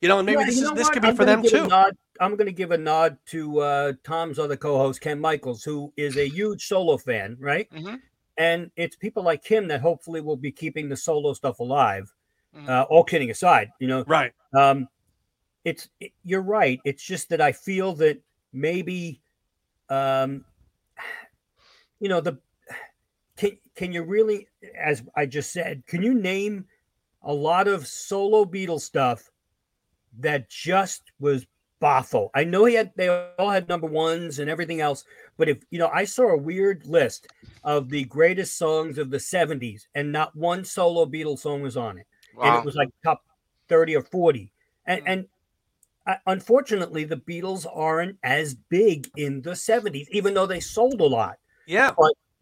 You 0.00 0.06
know, 0.08 0.18
and 0.20 0.26
maybe 0.26 0.40
Yeah, 0.40 0.46
this 0.46 0.60
is 0.62 0.70
this 0.72 0.88
could 0.90 1.02
be 1.02 1.08
I'm 1.08 1.16
for 1.16 1.24
them 1.24 1.42
too. 1.42 1.66
nod- 1.66 1.96
I'm 2.20 2.36
going 2.36 2.46
to 2.46 2.52
give 2.52 2.70
a 2.70 2.78
nod 2.78 3.18
to 3.26 3.60
uh, 3.60 3.92
Tom's 4.04 4.38
other 4.38 4.56
co-host 4.56 5.00
Ken 5.00 5.18
Michaels, 5.20 5.64
who 5.64 5.92
is 5.96 6.16
a 6.16 6.28
huge 6.28 6.66
solo 6.68 6.96
fan, 6.98 7.36
right? 7.40 7.68
Mhm. 7.72 8.00
And 8.36 8.70
it's 8.76 8.94
people 8.94 9.24
like 9.24 9.44
him 9.44 9.66
that 9.68 9.80
hopefully 9.80 10.20
will 10.20 10.36
be 10.36 10.52
keeping 10.52 10.88
the 10.88 10.96
solo 10.96 11.32
stuff 11.32 11.58
alive. 11.58 12.14
Mhm. 12.56 12.68
Uh, 12.68 12.86
all 12.88 13.02
kidding 13.02 13.30
aside, 13.30 13.70
you 13.80 13.88
know, 13.88 14.04
Right. 14.06 14.32
um, 14.54 14.88
it's 15.68 15.88
it, 16.00 16.12
you're 16.24 16.42
right. 16.42 16.80
It's 16.84 17.02
just 17.02 17.28
that 17.28 17.40
I 17.40 17.52
feel 17.52 17.94
that 17.94 18.20
maybe, 18.52 19.20
um, 19.88 20.44
you 22.00 22.08
know, 22.08 22.20
the 22.20 22.38
can 23.36 23.58
can 23.74 23.92
you 23.92 24.02
really, 24.02 24.48
as 24.78 25.02
I 25.14 25.26
just 25.26 25.52
said, 25.52 25.86
can 25.86 26.02
you 26.02 26.14
name 26.14 26.66
a 27.22 27.32
lot 27.32 27.68
of 27.68 27.86
solo 27.86 28.44
Beatles 28.44 28.80
stuff 28.80 29.30
that 30.18 30.48
just 30.48 31.02
was 31.20 31.46
boffo? 31.80 32.30
I 32.34 32.44
know 32.44 32.64
he 32.64 32.74
had 32.74 32.92
they 32.96 33.08
all 33.38 33.50
had 33.50 33.68
number 33.68 33.86
ones 33.86 34.38
and 34.38 34.50
everything 34.50 34.80
else, 34.80 35.04
but 35.36 35.48
if 35.48 35.58
you 35.70 35.78
know, 35.78 35.90
I 35.92 36.04
saw 36.04 36.30
a 36.30 36.36
weird 36.36 36.86
list 36.86 37.28
of 37.64 37.88
the 37.88 38.04
greatest 38.04 38.56
songs 38.56 38.98
of 38.98 39.10
the 39.10 39.18
'70s, 39.18 39.86
and 39.94 40.12
not 40.12 40.34
one 40.34 40.64
solo 40.64 41.06
Beatles 41.06 41.40
song 41.40 41.62
was 41.62 41.76
on 41.76 41.98
it 41.98 42.06
and 42.42 42.54
it 42.54 42.64
was 42.64 42.74
like 42.76 42.88
top 43.04 43.22
30 43.68 43.96
or 43.96 44.02
40 44.02 44.52
and 44.86 45.00
Mm. 45.02 45.04
and 45.06 45.28
unfortunately 46.26 47.04
the 47.04 47.16
beatles 47.16 47.66
aren't 47.72 48.16
as 48.22 48.54
big 48.54 49.08
in 49.16 49.42
the 49.42 49.50
70s 49.50 50.06
even 50.10 50.34
though 50.34 50.46
they 50.46 50.60
sold 50.60 51.00
a 51.00 51.06
lot. 51.06 51.36
Yeah. 51.66 51.92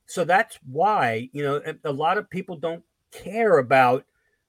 so 0.07 0.25
that's 0.25 0.59
why 0.71 1.29
you 1.33 1.43
know 1.43 1.61
a- 1.85 1.93
lot 1.93 2.17
of 2.17 2.31
people 2.31 2.57
don't 2.57 2.83
care 3.13 3.59
about 3.59 4.05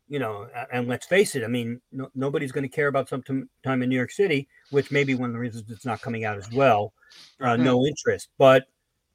you 0.07 0.19
know 0.19 0.47
and 0.71 0.87
let's 0.87 1.05
face 1.05 1.35
it 1.35 1.43
i 1.43 1.47
mean 1.47 1.81
no, 1.91 2.09
nobody's 2.15 2.51
going 2.51 2.63
to 2.63 2.69
care 2.69 2.87
about 2.87 3.09
some 3.09 3.21
tim- 3.23 3.49
time 3.63 3.81
in 3.81 3.89
new 3.89 3.95
york 3.95 4.11
city 4.11 4.47
which 4.69 4.91
may 4.91 5.03
be 5.03 5.15
one 5.15 5.29
of 5.29 5.33
the 5.33 5.39
reasons 5.39 5.69
it's 5.69 5.85
not 5.85 6.01
coming 6.01 6.25
out 6.25 6.37
as 6.37 6.51
well 6.51 6.93
uh, 7.41 7.55
no 7.55 7.85
interest. 7.85 8.29
But 8.37 8.65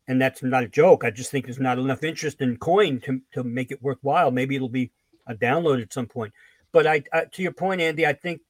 and 0.08 0.20
that's 0.20 0.42
not 0.42 0.64
a 0.64 0.68
joke 0.68 1.04
i 1.04 1.10
just 1.10 1.30
think 1.30 1.44
there's 1.44 1.60
not 1.60 1.78
enough 1.78 2.02
interest 2.02 2.40
in 2.40 2.56
coin 2.56 3.00
to, 3.00 3.20
to 3.34 3.44
make 3.44 3.70
it 3.70 3.82
worthwhile. 3.82 4.30
Maybe 4.30 4.56
it'll 4.56 4.68
be 4.68 4.90
a 5.28 5.34
download 5.34 5.80
at 5.80 5.92
some 5.92 6.06
point. 6.06 6.32
But 6.72 6.86
I, 6.86 7.04
I 7.12 7.26
to 7.26 7.42
your 7.42 7.52
point 7.52 7.80
andy 7.80 8.06
i 8.06 8.12
think 8.12 8.40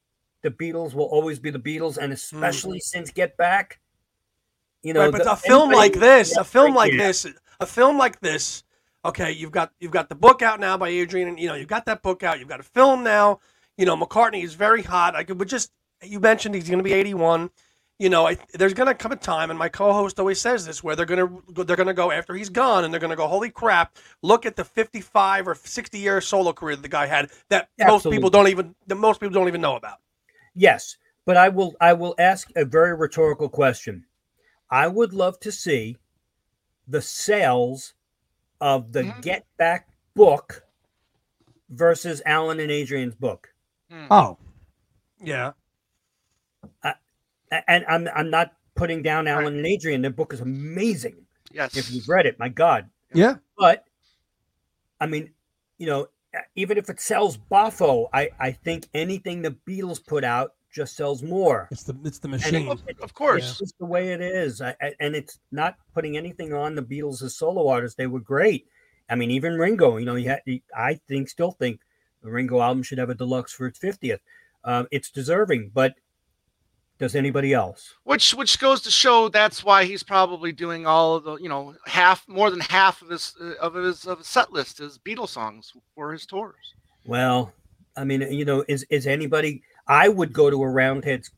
the 0.43 0.51
beatles 0.51 0.93
will 0.93 1.05
always 1.05 1.39
be 1.39 1.49
the 1.49 1.59
beatles 1.59 1.97
and 1.97 2.07
hmm. 2.07 2.13
especially 2.13 2.79
since 2.79 3.09
get 3.11 3.35
back 3.37 3.79
you 4.83 4.93
know 4.93 4.99
right, 4.99 5.11
but 5.11 5.23
the- 5.23 5.31
a 5.31 5.35
film 5.35 5.71
like 5.71 5.93
this, 5.93 6.35
a 6.35 6.43
film 6.43 6.71
Yeah. 6.71 6.77
like 6.77 6.91
this, 6.91 7.25
a 7.59 7.65
film 7.65 7.97
like 7.97 8.19
this. 8.19 8.63
Okay, 9.05 9.31
you've 9.31 9.51
got 9.51 9.71
you've 9.79 9.91
got 9.91 10.09
the 10.09 10.15
book 10.15 10.41
out 10.41 10.59
now 10.59 10.77
by 10.77 10.89
Adrian, 10.89 11.29
and 11.29 11.39
you 11.39 11.47
know 11.47 11.55
you've 11.55 11.69
got 11.69 11.85
that 11.85 12.03
book 12.03 12.21
out. 12.21 12.39
You've 12.39 12.49
got 12.49 12.59
a 12.59 12.63
film 12.63 13.03
now. 13.03 13.39
You 13.77 13.85
know 13.85 13.95
McCartney 13.95 14.43
is 14.43 14.53
very 14.53 14.81
hot. 14.83 15.15
I 15.15 15.23
could, 15.23 15.37
but 15.37 15.47
just 15.47 15.71
you 16.03 16.19
mentioned 16.19 16.53
he's 16.53 16.67
going 16.67 16.79
to 16.79 16.83
be 16.83 16.93
eighty-one. 16.93 17.49
You 17.99 18.09
know, 18.09 18.27
I, 18.27 18.37
there's 18.55 18.73
going 18.73 18.87
to 18.87 18.95
come 18.95 19.11
a 19.11 19.15
time, 19.15 19.49
and 19.49 19.57
my 19.57 19.69
co-host 19.69 20.19
always 20.19 20.41
says 20.41 20.65
this, 20.65 20.83
where 20.83 20.95
they're 20.95 21.05
going 21.05 21.19
to 21.19 21.63
they're 21.63 21.77
going 21.77 21.87
to 21.87 21.93
go 21.93 22.11
after 22.11 22.33
he's 22.33 22.49
gone, 22.49 22.83
and 22.83 22.93
they're 22.93 22.99
going 22.99 23.11
to 23.11 23.15
go, 23.15 23.27
holy 23.27 23.49
crap! 23.49 23.97
Look 24.21 24.45
at 24.45 24.57
the 24.57 24.65
fifty-five 24.65 25.47
or 25.47 25.55
sixty-year 25.55 26.19
solo 26.19 26.51
career 26.51 26.75
that 26.75 26.81
the 26.81 26.89
guy 26.89 27.05
had 27.05 27.29
that 27.49 27.69
most 27.79 28.09
people 28.09 28.29
don't 28.29 28.49
even 28.49 28.75
that 28.87 28.95
most 28.95 29.21
people 29.21 29.33
don't 29.33 29.47
even 29.47 29.61
know 29.61 29.77
about. 29.77 29.99
Yes, 30.55 30.97
but 31.25 31.37
I 31.37 31.49
will 31.49 31.75
I 31.81 31.93
will 31.93 32.15
ask 32.19 32.49
a 32.55 32.65
very 32.65 32.93
rhetorical 32.95 33.49
question. 33.49 34.05
I 34.69 34.87
would 34.87 35.13
love 35.13 35.39
to 35.41 35.51
see 35.51 35.97
the 36.87 37.01
sales 37.01 37.93
of 38.61 38.91
the 38.91 39.03
Mhm. 39.03 39.21
Get 39.21 39.45
Back 39.57 39.89
book 40.15 40.63
versus 41.69 42.21
Alan 42.25 42.59
and 42.59 42.71
Adrian's 42.71 43.15
book. 43.15 43.53
Mm. 43.91 44.07
Oh, 44.11 44.37
Yeah, 45.19 45.53
A- 46.83 46.95
And 47.69 47.85
I'm 47.87 48.07
I'm 48.09 48.29
not 48.29 48.53
putting 48.75 49.01
down 49.03 49.27
Alan 49.27 49.55
and 49.57 49.65
Adrian. 49.65 50.01
Their 50.01 50.11
book 50.11 50.33
is 50.33 50.41
amazing. 50.41 51.25
yes. 51.51 51.75
If 51.77 51.91
you've 51.91 52.09
read 52.09 52.25
it, 52.25 52.37
my 52.39 52.49
God. 52.49 52.89
yeah. 53.13 53.35
But 53.57 53.85
I 54.99 55.05
mean, 55.05 55.33
you 55.77 55.85
know, 55.87 56.07
even 56.55 56.77
if 56.77 56.89
it 56.89 56.99
sells 56.99 57.37
Boffo, 57.37 58.09
I 58.13 58.29
I 58.39 58.51
think 58.51 58.87
anything 58.93 59.41
the 59.41 59.55
Beatles 59.67 60.05
put 60.05 60.23
out 60.23 60.51
just 60.71 60.95
sells 60.95 61.21
more. 61.21 61.67
It's 61.71 61.83
the 61.83 61.95
it's 62.03 62.19
the 62.19 62.27
And 62.29 62.31
machine. 62.41 62.79
it- 62.87 62.99
of 63.01 63.13
course. 63.13 63.49
It's 63.51 63.59
just 63.59 63.77
the 63.79 63.85
way 63.85 64.11
it 64.13 64.21
is. 64.21 64.61
I, 64.61 64.75
I, 64.81 64.93
and 64.99 65.15
it's 65.15 65.39
not 65.51 65.75
putting 65.93 66.17
anything 66.17 66.53
on 66.53 66.75
the 66.75 66.81
Beatles 66.81 67.21
as 67.21 67.35
solo 67.37 67.67
artists. 67.67 67.95
They 67.95 68.07
were 68.07 68.19
great. 68.19 68.67
I 69.09 69.15
mean, 69.15 69.29
even 69.31 69.53
Ringo, 69.59 69.97
you 69.97 70.05
know, 70.05 70.15
he 70.15 70.25
had, 70.25 70.41
he, 70.45 70.63
I 70.75 70.95
think, 71.07 71.29
still 71.29 71.51
think 71.51 71.81
the 72.23 72.31
Ringo 72.31 72.59
album 72.61 72.81
should 72.83 72.97
have 72.97 73.09
a 73.11 73.15
deluxe 73.15 73.53
for 73.53 73.67
its 73.67 73.77
50th. 73.77 74.19
Um, 74.63 74.87
it's 74.91 75.11
deserving, 75.11 75.71
but 75.73 75.93
does 77.03 77.15
anybody 77.15 77.51
else? 77.53 77.93
which 78.03 78.33
which 78.33 78.59
goes 78.59 78.79
to 78.81 78.89
show 78.91 79.27
that's 79.29 79.63
why 79.63 79.83
he's 79.83 80.03
probably 80.03 80.51
doing 80.51 80.85
all 80.85 81.15
of 81.15 81.23
the 81.25 81.35
you 81.35 81.49
know 81.49 81.75
half 81.85 82.25
more 82.27 82.49
than 82.49 82.59
half 82.61 83.01
of 83.01 83.09
his 83.09 83.35
uh, 83.41 83.53
of 83.65 83.73
his 83.73 84.05
of 84.05 84.19
his 84.19 84.27
set 84.27 84.53
list 84.53 84.79
is 84.79 84.97
Beatles 85.05 85.29
songs 85.29 85.73
for 85.95 86.11
his 86.13 86.25
tours. 86.25 86.73
Well, 87.05 87.51
I 87.97 88.03
mean, 88.05 88.21
you 88.21 88.45
know, 88.45 88.63
is, 88.69 88.85
is 88.89 89.05
anybody, 89.05 89.61
I 89.87 90.07
would 90.07 90.31
go 90.31 90.49
to 90.49 90.63
a 90.63 90.69
Roundheads 90.69 91.29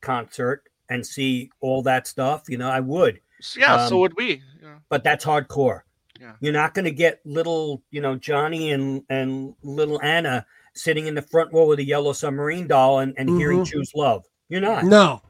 concert 0.00 0.64
and 0.88 1.06
see 1.06 1.50
all 1.60 1.82
that 1.82 2.06
stuff. 2.06 2.44
You 2.48 2.56
know, 2.58 2.70
I 2.70 2.80
would. 2.80 3.20
So, 3.42 3.60
yeah, 3.60 3.86
so 3.86 3.96
Um, 3.96 4.00
would 4.00 4.14
we. 4.16 4.42
Yeah. 4.62 4.76
but 4.88 5.04
that's 5.04 5.24
hardcore. 5.24 5.82
Yeah. 6.18 6.32
You're 6.40 6.52
not 6.54 6.74
going 6.74 6.84
to 6.86 6.90
get 6.90 7.20
little, 7.24 7.82
you 7.90 8.00
know, 8.00 8.16
Johnny 8.16 8.72
and 8.72 9.02
and 9.08 9.54
little 9.62 10.00
Anna 10.02 10.46
sitting 10.74 11.06
in 11.06 11.14
the 11.14 11.22
front 11.22 11.52
row 11.52 11.66
with 11.66 11.78
a 11.78 11.84
yellow 11.84 12.12
submarine 12.12 12.66
doll 12.66 12.98
and, 13.00 13.14
and 13.18 13.28
hearing 13.38 13.60
Mhm. 13.60 13.66
"Choose 13.70 13.92
Love." 13.94 14.24
You're 14.50 14.60
not, 14.60 14.84
No, 14.84 15.22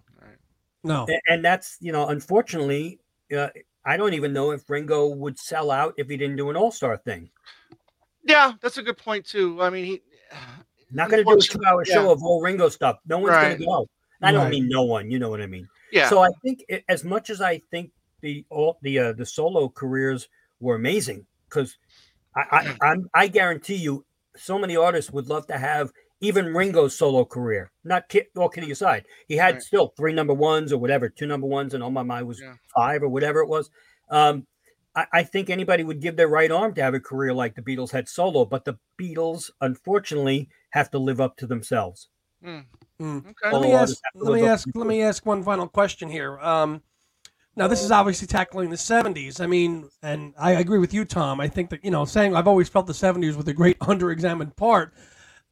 no. 0.83 1.07
And 1.29 1.45
that's 1.45 1.77
you 1.81 1.93
know, 1.93 2.09
unfortunately, 2.09 2.99
uh, 3.37 3.49
I 3.85 3.97
don't 3.97 4.15
even 4.15 4.33
know 4.33 4.51
if 4.51 4.69
Ringo 4.69 5.09
would 5.09 5.39
sell 5.39 5.71
out 5.71 5.95
if 5.97 6.09
he 6.09 6.17
didn't 6.17 6.37
do 6.37 6.51
an 6.51 6.57
All 6.57 6.71
Star 6.73 6.97
thing. 6.97 7.31
Yeah, 8.25 8.53
that's 8.61 8.79
a 8.79 8.83
good 8.83 8.99
point 8.99 9.27
too. 9.27 9.61
I 9.63 9.71
mean, 9.71 9.85
he 9.85 10.03
Not 10.93 11.11
going 11.11 11.25
to 11.25 11.31
do 11.33 11.39
a 11.39 11.43
two 11.43 11.61
hour 11.67 11.85
Yeah. 11.87 11.95
show 11.95 12.11
of 12.11 12.23
all 12.23 12.43
Ringo 12.43 12.69
stuff. 12.69 12.99
No 13.07 13.19
one's 13.19 13.31
Right. 13.31 13.49
going 13.49 13.59
to 13.61 13.65
go. 13.65 13.89
I 14.23 14.33
don't 14.33 14.43
Right. 14.43 14.51
mean 14.51 14.69
no 14.69 14.83
one. 14.83 15.11
You 15.11 15.19
know 15.19 15.31
what 15.31 15.41
I 15.41 15.47
mean. 15.47 15.69
Yeah. 15.93 16.09
So 16.09 16.21
I 16.21 16.29
think 16.43 16.65
it, 16.69 16.85
as 16.89 17.05
much 17.05 17.31
as 17.31 17.41
I 17.41 17.59
think 17.59 17.93
the 18.23 18.45
all 18.51 18.79
the 18.83 18.99
uh, 18.99 19.13
the 19.13 19.25
solo 19.25 19.69
careers 19.69 20.29
were 20.61 20.75
amazing 20.75 21.27
because 21.49 21.77
I, 22.37 22.77
I 22.83 22.91
I'm 22.91 23.09
I 23.15 23.29
guarantee 23.29 23.77
you 23.77 24.05
so 24.37 24.59
many 24.59 24.77
artists 24.77 25.11
would 25.11 25.29
love 25.29 25.47
to 25.49 25.59
have 25.59 25.91
even 26.21 26.55
Ringo's 26.55 26.97
solo 26.97 27.25
career. 27.25 27.73
Not 27.85 28.09
kid, 28.09 28.27
all 28.37 28.49
kidding 28.49 28.71
aside, 28.71 29.05
he 29.27 29.37
had 29.37 29.55
Right. 29.55 29.63
still 29.63 29.95
three 29.97 30.13
number 30.13 30.35
ones 30.35 30.73
or 30.73 30.79
whatever, 30.79 31.09
two 31.09 31.27
number 31.27 31.47
ones, 31.47 31.75
and 31.75 31.83
on 31.83 31.93
my 31.93 32.03
mind 32.03 32.27
was 32.27 32.41
Yeah. 32.41 32.55
five 32.75 33.03
or 33.03 33.09
whatever 33.09 33.41
it 33.41 33.49
was. 33.49 33.71
Um, 34.11 34.47
I, 34.95 35.07
I 35.13 35.23
think 35.23 35.49
anybody 35.51 35.85
would 35.85 36.01
give 36.01 36.17
their 36.17 36.29
right 36.29 36.51
arm 36.51 36.75
to 36.75 36.83
have 36.83 36.95
a 36.95 37.01
career 37.01 37.33
like 37.33 37.55
the 37.55 37.63
Beatles 37.63 37.93
had 37.93 38.09
solo, 38.09 38.45
but 38.45 38.65
the 38.65 38.79
Beatles, 39.01 39.51
unfortunately, 39.61 40.49
have 40.71 40.91
to 40.91 40.99
live 40.99 41.21
up 41.21 41.37
to 41.39 41.47
themselves. 41.47 42.09
Hmm. 42.43 42.61
Hmm. 42.99 43.19
Okay. 43.19 43.53
Let 43.53 43.63
me 43.63 43.73
ask. 43.73 43.97
Let 44.15 44.35
me 44.35 44.47
ask. 44.47 44.69
Let 44.75 44.87
me 44.87 45.03
ask 45.03 45.25
one 45.25 45.43
final 45.43 45.69
question 45.69 46.11
here. 46.11 46.39
Um, 46.41 46.83
now 47.57 47.67
this 47.67 47.83
is 47.83 47.91
obviously 47.91 48.27
tackling 48.27 48.71
the 48.71 48.77
'70s. 48.77 49.41
I 49.41 49.47
mean, 49.47 49.89
and 50.03 50.35
I 50.39 50.53
agree 50.53 50.79
with 50.79 50.93
you, 50.93 51.05
Tom. 51.05 51.41
I 51.41 51.49
think 51.49 51.71
that 51.71 51.85
you 51.85 51.91
know, 51.91 52.05
saying 52.05 52.35
I've 52.35 52.49
always 52.49 52.69
felt 52.69 52.87
the 52.87 52.93
'70s 52.93 53.37
were 53.37 53.43
the 53.43 53.53
great 53.55 53.79
underexamined 53.81 54.57
part. 54.57 54.93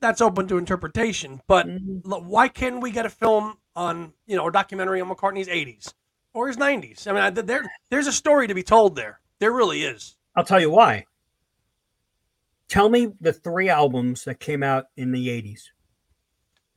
That's 0.01 0.21
open 0.21 0.47
to 0.49 0.59
interpretation. 0.59 1.41
But 1.49 1.67
Mhm. 1.67 2.03
l- 2.11 2.23
why 2.25 2.49
can't 2.49 2.81
we 2.81 2.91
get 2.91 3.07
a 3.07 3.11
film 3.11 3.59
on 3.75 4.13
you 4.27 4.37
know 4.37 4.47
a 4.47 4.53
documentary 4.53 5.01
on 5.01 5.09
McCartney's 5.09 5.49
'80s 5.49 5.93
or 6.35 6.47
his 6.49 6.57
'90s? 6.57 7.07
I 7.07 7.13
mean, 7.13 7.23
I, 7.23 7.31
there 7.31 7.65
there's 7.91 8.07
a 8.07 8.13
story 8.13 8.47
to 8.47 8.55
be 8.55 8.63
told 8.63 8.95
there. 8.97 9.21
There 9.41 9.53
really 9.53 9.83
is. 9.85 10.17
I'll 10.37 10.45
tell 10.45 10.61
you 10.61 10.71
why. 10.71 11.05
Tell 12.69 12.89
me 12.89 13.13
the 13.21 13.33
three 13.33 13.69
albums 13.69 14.25
that 14.25 14.41
came 14.41 14.63
out 14.63 14.87
in 14.97 15.11
the 15.11 15.29
80s. 15.29 15.71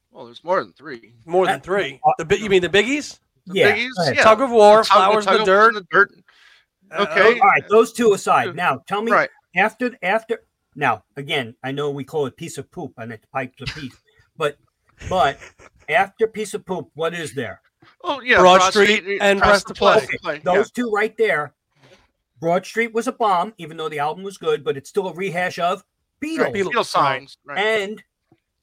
Well, 0.10 0.26
there's 0.26 0.44
more 0.44 0.64
than 0.64 0.74
three. 0.74 1.16
More 1.26 1.46
than 1.46 1.56
Uh, 1.56 1.64
three. 1.64 2.00
uh, 2.06 2.12
The 2.18 2.26
bi- 2.26 2.36
you 2.36 2.50
mean 2.50 2.62
the 2.62 2.70
biggies? 2.70 3.20
The 3.46 3.56
Yeah, 3.60 3.72
Biggies, 3.76 4.16
yeah. 4.16 4.24
Tug 4.24 4.42
of 4.42 4.52
War, 4.52 4.84
Tug- 4.84 4.88
Flowers 4.88 5.26
in 5.26 5.32
Tug 5.32 5.40
the 5.40 5.46
Dirt. 5.46 5.68
in 5.70 5.74
the 5.76 5.88
dirt. 5.92 6.12
Uh, 6.92 7.06
Okay. 7.10 7.40
All 7.40 7.48
right, 7.48 7.64
those 7.70 7.92
two 7.94 8.14
aside. 8.14 8.56
Now, 8.56 8.78
tell 8.88 9.02
me 9.02 9.12
Right. 9.12 9.30
after 9.56 9.98
after 10.02 10.44
now 10.76 11.04
again, 11.18 11.56
I 11.64 11.72
know 11.72 11.90
we 11.92 12.04
call 12.04 12.26
it 12.26 12.36
piece 12.38 12.58
of 12.58 12.70
poop 12.72 12.94
and 12.98 13.12
it's 13.12 13.26
pipes 13.34 13.62
of 13.62 13.68
peace, 13.76 13.96
but 14.38 14.58
but 15.10 15.40
after 15.90 16.28
piece 16.28 16.54
of 16.54 16.66
poop, 16.66 16.90
what 16.94 17.14
is 17.14 17.34
there? 17.34 17.62
Oh 18.04 18.22
yeah, 18.22 18.38
Broad 18.40 18.62
Street 18.72 19.04
and 19.22 19.40
Press 19.42 19.64
to 19.66 19.74
Play. 19.74 20.06
Play, 20.22 20.40
Those 20.40 20.72
two 20.72 20.90
right 20.92 21.16
there. 21.18 21.54
Broad 22.40 22.66
Street 22.66 22.94
was 22.94 23.08
a 23.08 23.12
bomb, 23.12 23.54
even 23.58 23.78
though 23.78 23.90
the 23.90 24.00
album 24.00 24.24
was 24.24 24.38
good, 24.38 24.64
but 24.64 24.76
it's 24.78 24.90
still 24.90 25.08
a 25.08 25.14
rehash 25.14 25.60
of 25.60 25.84
Beatles. 26.24 26.38
yeah. 26.38 26.42
Right, 26.44 26.54
Beatles, 26.54 26.72
Beatles 26.72 26.86
songs. 26.86 27.38
Right. 27.46 27.58
and 27.58 28.04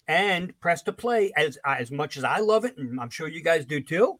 and 0.06 0.58
press 0.60 0.82
to 0.82 0.92
play 0.92 1.32
as 1.36 1.58
as 1.64 1.90
much 1.90 2.16
as 2.16 2.24
I 2.24 2.38
love 2.38 2.64
it, 2.64 2.76
and 2.78 2.98
I'm 3.00 3.10
sure 3.10 3.28
you 3.28 3.42
guys 3.42 3.64
do 3.66 3.80
too. 3.80 4.18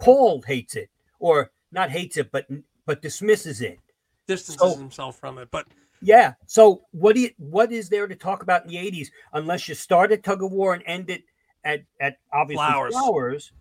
Paul 0.00 0.42
hates 0.46 0.74
it, 0.76 0.90
or 1.18 1.50
not 1.72 1.90
hates 1.90 2.16
it, 2.16 2.30
but 2.32 2.46
but 2.86 3.00
dismisses 3.02 3.60
it. 3.60 3.78
distances 4.26 4.60
So- 4.60 4.76
himself 4.76 5.18
from 5.18 5.38
it. 5.38 5.48
But 5.50 5.66
Yeah. 6.02 6.34
So 6.46 6.82
what 6.90 7.14
do 7.14 7.20
you 7.22 7.30
what 7.38 7.72
is 7.72 7.88
there 7.88 8.06
to 8.06 8.14
talk 8.14 8.42
about 8.42 8.62
in 8.64 8.68
the 8.68 8.76
'80s 8.76 9.08
unless 9.32 9.68
you 9.68 9.74
start 9.74 10.12
at 10.12 10.22
tug 10.22 10.42
of 10.42 10.52
war 10.52 10.74
and 10.74 10.82
end 10.86 11.10
it 11.10 11.22
at 11.64 11.82
at 12.00 12.18
obviously 12.32 12.64
Flowers. 12.66 12.92
flowers? 12.92 13.52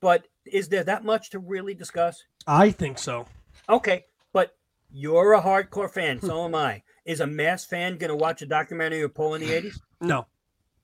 But 0.00 0.26
is 0.44 0.68
there 0.68 0.84
that 0.84 1.04
much 1.04 1.30
to 1.30 1.38
really 1.38 1.74
discuss? 1.74 2.22
I 2.46 2.70
think 2.70 2.98
so. 2.98 3.26
Okay, 3.68 4.04
but 4.32 4.56
you're 4.92 5.32
a 5.32 5.40
hardcore 5.42 5.90
fan, 5.90 6.20
so 6.20 6.44
am 6.44 6.54
I. 6.54 6.82
Is 7.06 7.20
a 7.20 7.26
mass 7.26 7.64
fan 7.64 7.96
going 7.96 8.10
to 8.10 8.16
watch 8.16 8.42
a 8.42 8.46
documentary 8.46 9.02
of 9.02 9.14
Paul 9.14 9.34
in 9.34 9.40
the 9.40 9.48
'80s? 9.50 9.80
No. 10.00 10.26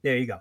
There 0.02 0.16
you 0.16 0.26
go. 0.26 0.38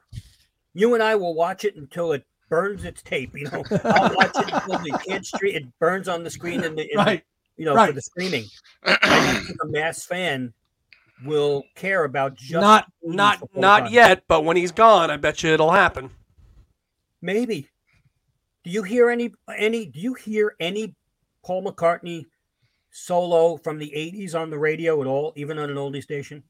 You 0.74 0.94
and 0.94 1.04
I 1.04 1.16
will 1.16 1.36
watch 1.36 1.66
it 1.66 1.76
until 1.76 2.14
it 2.14 2.24
burns 2.50 2.84
its 2.86 3.02
tape. 3.04 3.36
You 3.38 3.46
know, 3.52 3.64
I'll 3.84 4.16
watch 4.16 4.32
it 4.38 4.52
until 4.54 4.80
the 4.80 5.00
kid 5.06 5.26
street 5.26 5.56
it 5.56 5.80
burns 5.80 6.08
on 6.08 6.24
the 6.24 6.30
screen 6.30 6.64
and 6.64 6.78
the, 6.78 6.84
in 6.84 6.98
the- 6.98 7.04
Right. 7.04 7.24
You 7.62 7.66
know 7.66 7.76
for 7.86 7.92
the 7.92 8.02
streaming. 8.02 8.46
I 8.84 8.96
think 9.46 9.58
a 9.62 9.68
mass 9.68 10.04
fan 10.04 10.52
will 11.24 11.64
care 11.76 12.06
about 12.06 12.34
just 12.34 12.54
not 12.54 12.92
not 13.04 13.38
not 13.56 13.84
McCartney. 13.84 13.92
yet, 13.92 14.24
but 14.28 14.44
when 14.46 14.58
he's 14.58 14.72
gone, 14.72 15.12
I 15.12 15.18
bet 15.18 15.44
you 15.44 15.52
it'll 15.52 15.70
happen. 15.70 16.10
Maybe. 17.22 17.70
Do 18.64 18.72
you 18.72 18.82
hear 18.82 19.12
any 19.12 19.32
any? 19.56 19.86
Do 19.86 20.00
you 20.00 20.16
hear 20.16 20.56
any 20.60 20.96
Paul 21.46 21.64
McCartney 21.64 22.26
solo 22.90 23.58
from 23.58 23.78
the 23.78 23.92
'80s 23.96 24.34
on 24.34 24.50
the 24.50 24.58
radio 24.58 25.00
at 25.00 25.06
all, 25.06 25.32
even 25.36 25.60
on 25.60 25.70
an 25.70 25.76
oldie 25.76 26.02
station? 26.02 26.42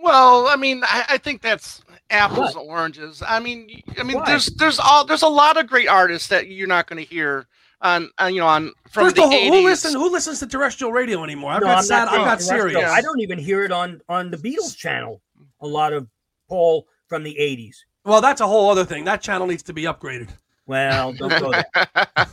Well, 0.00 0.46
I 0.46 0.54
mean, 0.54 0.84
I, 0.84 1.04
I 1.10 1.18
think 1.18 1.42
that's 1.42 1.82
apples 2.10 2.54
What? 2.54 2.62
and 2.62 2.70
oranges. 2.70 3.24
I 3.26 3.40
mean, 3.40 3.82
I 3.98 4.04
mean, 4.04 4.18
Why? 4.18 4.26
there's 4.26 4.46
there's 4.54 4.78
all 4.78 5.04
there's 5.04 5.22
a 5.22 5.28
lot 5.28 5.56
of 5.56 5.66
great 5.66 5.88
artists 5.88 6.28
that 6.28 6.46
you're 6.46 6.68
not 6.68 6.86
going 6.86 7.04
to 7.04 7.12
hear 7.12 7.48
on, 7.82 8.10
on 8.18 8.34
you 8.34 8.40
know 8.40 8.46
on 8.46 8.72
from 8.90 9.04
First 9.04 9.16
the 9.16 9.22
of 9.22 9.28
all, 9.30 9.32
80s. 9.34 9.48
who 9.48 9.64
listen 9.64 9.92
who 9.94 10.10
listens 10.10 10.38
to 10.40 10.46
terrestrial 10.46 10.92
radio 10.92 11.24
anymore? 11.24 11.52
I've 11.52 11.60
got 11.62 11.84
sat, 11.84 12.08
I've 12.08 12.14
saying 12.14 12.24
got 12.24 12.38
terrestrial. 12.40 12.70
Sirius. 12.72 12.90
I 12.90 13.00
don't 13.00 13.20
even 13.20 13.38
hear 13.38 13.64
it 13.64 13.72
on 13.72 14.00
on 14.08 14.30
the 14.30 14.36
Beatles 14.36 14.76
channel. 14.76 15.20
A 15.60 15.66
lot 15.66 15.92
of 15.92 16.06
Paul 16.48 16.86
from 17.08 17.22
the 17.22 17.36
'80s. 17.38 17.76
Well, 18.04 18.20
that's 18.20 18.40
a 18.40 18.46
whole 18.46 18.70
other 18.70 18.84
thing. 18.84 19.04
That 19.04 19.20
channel 19.22 19.46
needs 19.46 19.62
to 19.64 19.72
be 19.72 19.84
upgraded. 19.84 20.28
Well, 20.66 21.12
don't 21.12 21.30
go 21.40 21.52
there. 21.52 22.26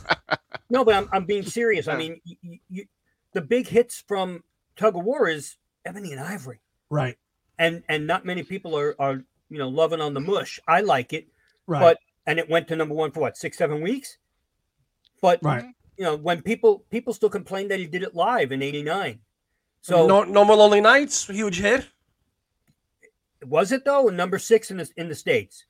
No, 0.70 0.84
but 0.84 0.94
I'm, 0.94 1.08
I'm 1.12 1.24
being 1.24 1.44
serious. 1.44 1.88
I 1.88 1.96
mean, 1.96 2.20
you, 2.24 2.36
you, 2.42 2.58
you, 2.68 2.84
the 3.32 3.40
big 3.40 3.66
hits 3.68 4.04
from 4.06 4.44
Tug 4.76 4.96
of 4.96 5.02
War 5.04 5.26
is 5.26 5.56
Ebony 5.86 6.12
and 6.12 6.20
Ivory, 6.20 6.60
Right. 6.90 7.16
and 7.58 7.82
and 7.88 8.06
not 8.06 8.26
many 8.26 8.42
people 8.42 8.78
are 8.78 8.94
are 8.98 9.24
you 9.48 9.56
know 9.58 9.68
loving 9.70 10.02
on 10.02 10.12
the 10.12 10.20
mush. 10.20 10.60
I 10.68 10.82
like 10.82 11.14
it, 11.14 11.26
Right. 11.66 11.80
but 11.80 11.98
and 12.26 12.38
it 12.38 12.50
went 12.50 12.68
to 12.68 12.76
number 12.76 12.94
one 12.94 13.12
for 13.12 13.20
what 13.20 13.38
six 13.38 13.56
seven 13.56 13.80
weeks. 13.80 14.18
But 15.20 15.40
right. 15.42 15.64
you 15.96 16.04
know 16.04 16.16
when 16.16 16.42
people 16.42 16.84
people 16.90 17.12
still 17.12 17.30
complain 17.30 17.68
that 17.68 17.78
he 17.78 17.86
did 17.86 18.02
it 18.02 18.14
live 18.14 18.52
in 18.52 18.62
'89. 18.62 19.20
So 19.80 20.06
no, 20.06 20.24
no 20.24 20.44
more 20.44 20.56
lonely 20.56 20.80
nights, 20.80 21.26
huge 21.26 21.60
hit. 21.60 21.86
was 23.44 23.72
it 23.72 23.84
though? 23.84 24.06
Number 24.08 24.38
six 24.38 24.70
in 24.70 24.78
the 24.78 24.90
in 24.96 25.08
the 25.08 25.14
states. 25.14 25.64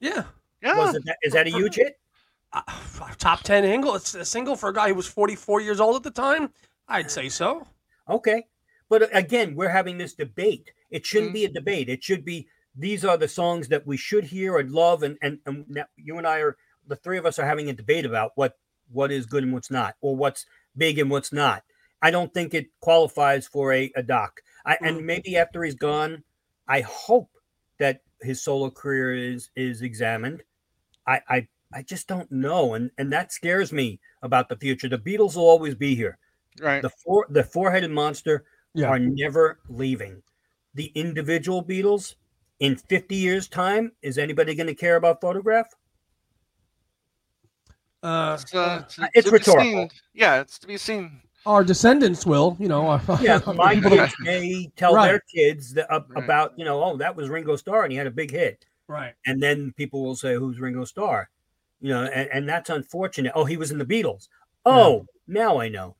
Yeah. 0.00 0.24
yeah, 0.62 0.76
Was 0.76 0.94
it 0.96 1.04
that, 1.06 1.16
is 1.22 1.32
that 1.32 1.46
a 1.46 1.50
huge 1.50 1.76
hit? 1.76 1.98
Uh, 2.52 2.62
top 3.18 3.42
ten 3.42 3.64
single. 3.64 3.94
It's 3.94 4.14
a 4.14 4.24
single 4.24 4.56
for 4.56 4.68
a 4.68 4.74
guy 4.74 4.88
who 4.88 4.94
was 4.94 5.06
44 5.06 5.60
years 5.60 5.80
old 5.80 5.96
at 5.96 6.02
the 6.02 6.10
time. 6.10 6.50
I'd 6.88 7.10
say 7.10 7.28
so. 7.28 7.66
Okay. 8.08 8.44
But 8.90 9.08
again, 9.16 9.54
we're 9.54 9.70
having 9.70 9.96
this 9.96 10.14
debate. 10.14 10.70
It 10.90 11.06
shouldn't 11.06 11.32
be 11.32 11.46
a 11.46 11.48
debate. 11.48 11.88
It 11.88 12.04
should 12.04 12.24
be 12.24 12.48
these 12.76 13.04
are 13.04 13.16
the 13.16 13.28
songs 13.28 13.68
that 13.68 13.86
we 13.86 13.96
should 13.96 14.24
hear 14.24 14.58
and 14.58 14.70
love. 14.70 15.02
And, 15.02 15.16
and, 15.22 15.38
and 15.46 15.84
you 15.96 16.18
and 16.18 16.26
I 16.26 16.40
are, 16.40 16.56
the 16.86 16.96
three 16.96 17.18
of 17.18 17.24
us 17.24 17.38
are 17.38 17.46
having 17.46 17.70
a 17.70 17.72
debate 17.72 18.04
about 18.04 18.32
what, 18.34 18.58
what 18.92 19.12
is 19.12 19.26
good 19.26 19.42
and 19.42 19.52
what's 19.52 19.70
not, 19.70 19.94
or 20.00 20.16
what's 20.16 20.46
big 20.76 20.98
and 20.98 21.10
what's 21.10 21.32
not. 21.32 21.62
I 22.02 22.10
don't 22.10 22.32
think 22.34 22.54
it 22.54 22.68
qualifies 22.80 23.46
for 23.46 23.72
a, 23.72 23.90
a 23.96 24.02
doc. 24.02 24.40
I, 24.66 24.76
and 24.80 24.98
mm-hmm. 24.98 25.06
maybe 25.06 25.36
after 25.36 25.64
he's 25.64 25.74
gone, 25.74 26.24
I 26.68 26.80
hope 26.80 27.30
that 27.78 28.02
his 28.20 28.42
solo 28.42 28.70
career 28.70 29.14
is 29.14 29.50
is 29.56 29.82
examined. 29.82 30.42
I, 31.06 31.20
I 31.28 31.48
I 31.72 31.82
just 31.82 32.06
don't 32.08 32.30
know, 32.30 32.74
and 32.74 32.90
and 32.98 33.12
that 33.12 33.32
scares 33.32 33.72
me 33.72 34.00
about 34.22 34.48
the 34.48 34.56
future. 34.56 34.88
The 34.88 34.98
Beatles 34.98 35.36
will 35.36 35.48
always 35.48 35.74
be 35.74 35.94
here 35.94 36.18
right. 36.60 36.82
the 36.82 36.90
four 36.90 37.26
the 37.30 37.44
four-headed 37.44 37.90
monster 37.90 38.44
Yeah. 38.74 38.88
are 38.88 38.98
never 38.98 39.60
leaving 39.68 40.22
the 40.74 40.86
individual 40.94 41.64
Beatles 41.64 42.14
in 42.60 42.76
50 42.76 43.14
years 43.14 43.48
time 43.48 43.92
is 44.02 44.18
anybody 44.18 44.54
going 44.54 44.66
to 44.66 44.74
care 44.74 44.96
about 44.96 45.20
photograph 45.20 45.66
Uh, 48.04 48.38
It's, 48.40 48.54
uh, 48.54 48.82
to- 48.88 49.08
It's 49.14 49.24
to 49.26 49.30
be 49.32 49.38
rhetorical. 49.38 49.64
seen. 49.64 49.90
Yeah, 50.12 50.40
it's 50.40 50.58
to 50.58 50.66
be 50.66 50.76
seen. 50.76 51.20
Our 51.46 51.62
descendants 51.64 52.24
will, 52.24 52.56
you 52.58 52.68
know. 52.68 53.00
yeah 53.20 53.38
my 53.54 53.74
people 53.80 53.90
kids 53.90 54.14
may 54.20 54.70
tell 54.76 54.94
Right. 54.94 55.08
their 55.08 55.20
kids 55.34 55.74
that, 55.74 55.86
ab- 55.92 56.06
Right. 56.10 56.24
about 56.24 56.58
you 56.58 56.64
know 56.64 56.82
oh 56.82 56.96
that 56.96 57.14
was 57.14 57.28
ringo 57.28 57.56
starr 57.56 57.82
and 57.84 57.92
he 57.92 57.98
had 57.98 58.06
a 58.06 58.10
big 58.10 58.30
hit 58.30 58.64
right. 58.88 59.12
and 59.26 59.42
then 59.42 59.72
people 59.76 60.02
will 60.02 60.16
say 60.16 60.34
who's 60.36 60.58
ringo 60.58 60.84
starr 60.86 61.28
you 61.82 61.90
know 61.90 62.04
and, 62.04 62.30
and 62.32 62.48
that's 62.48 62.70
unfortunate 62.70 63.32
oh 63.34 63.44
he 63.44 63.58
was 63.58 63.70
in 63.72 63.76
the 63.78 63.84
beatles 63.84 64.28
oh 64.64 65.04
now 65.28 65.60
i 65.60 65.68
know 65.68 65.94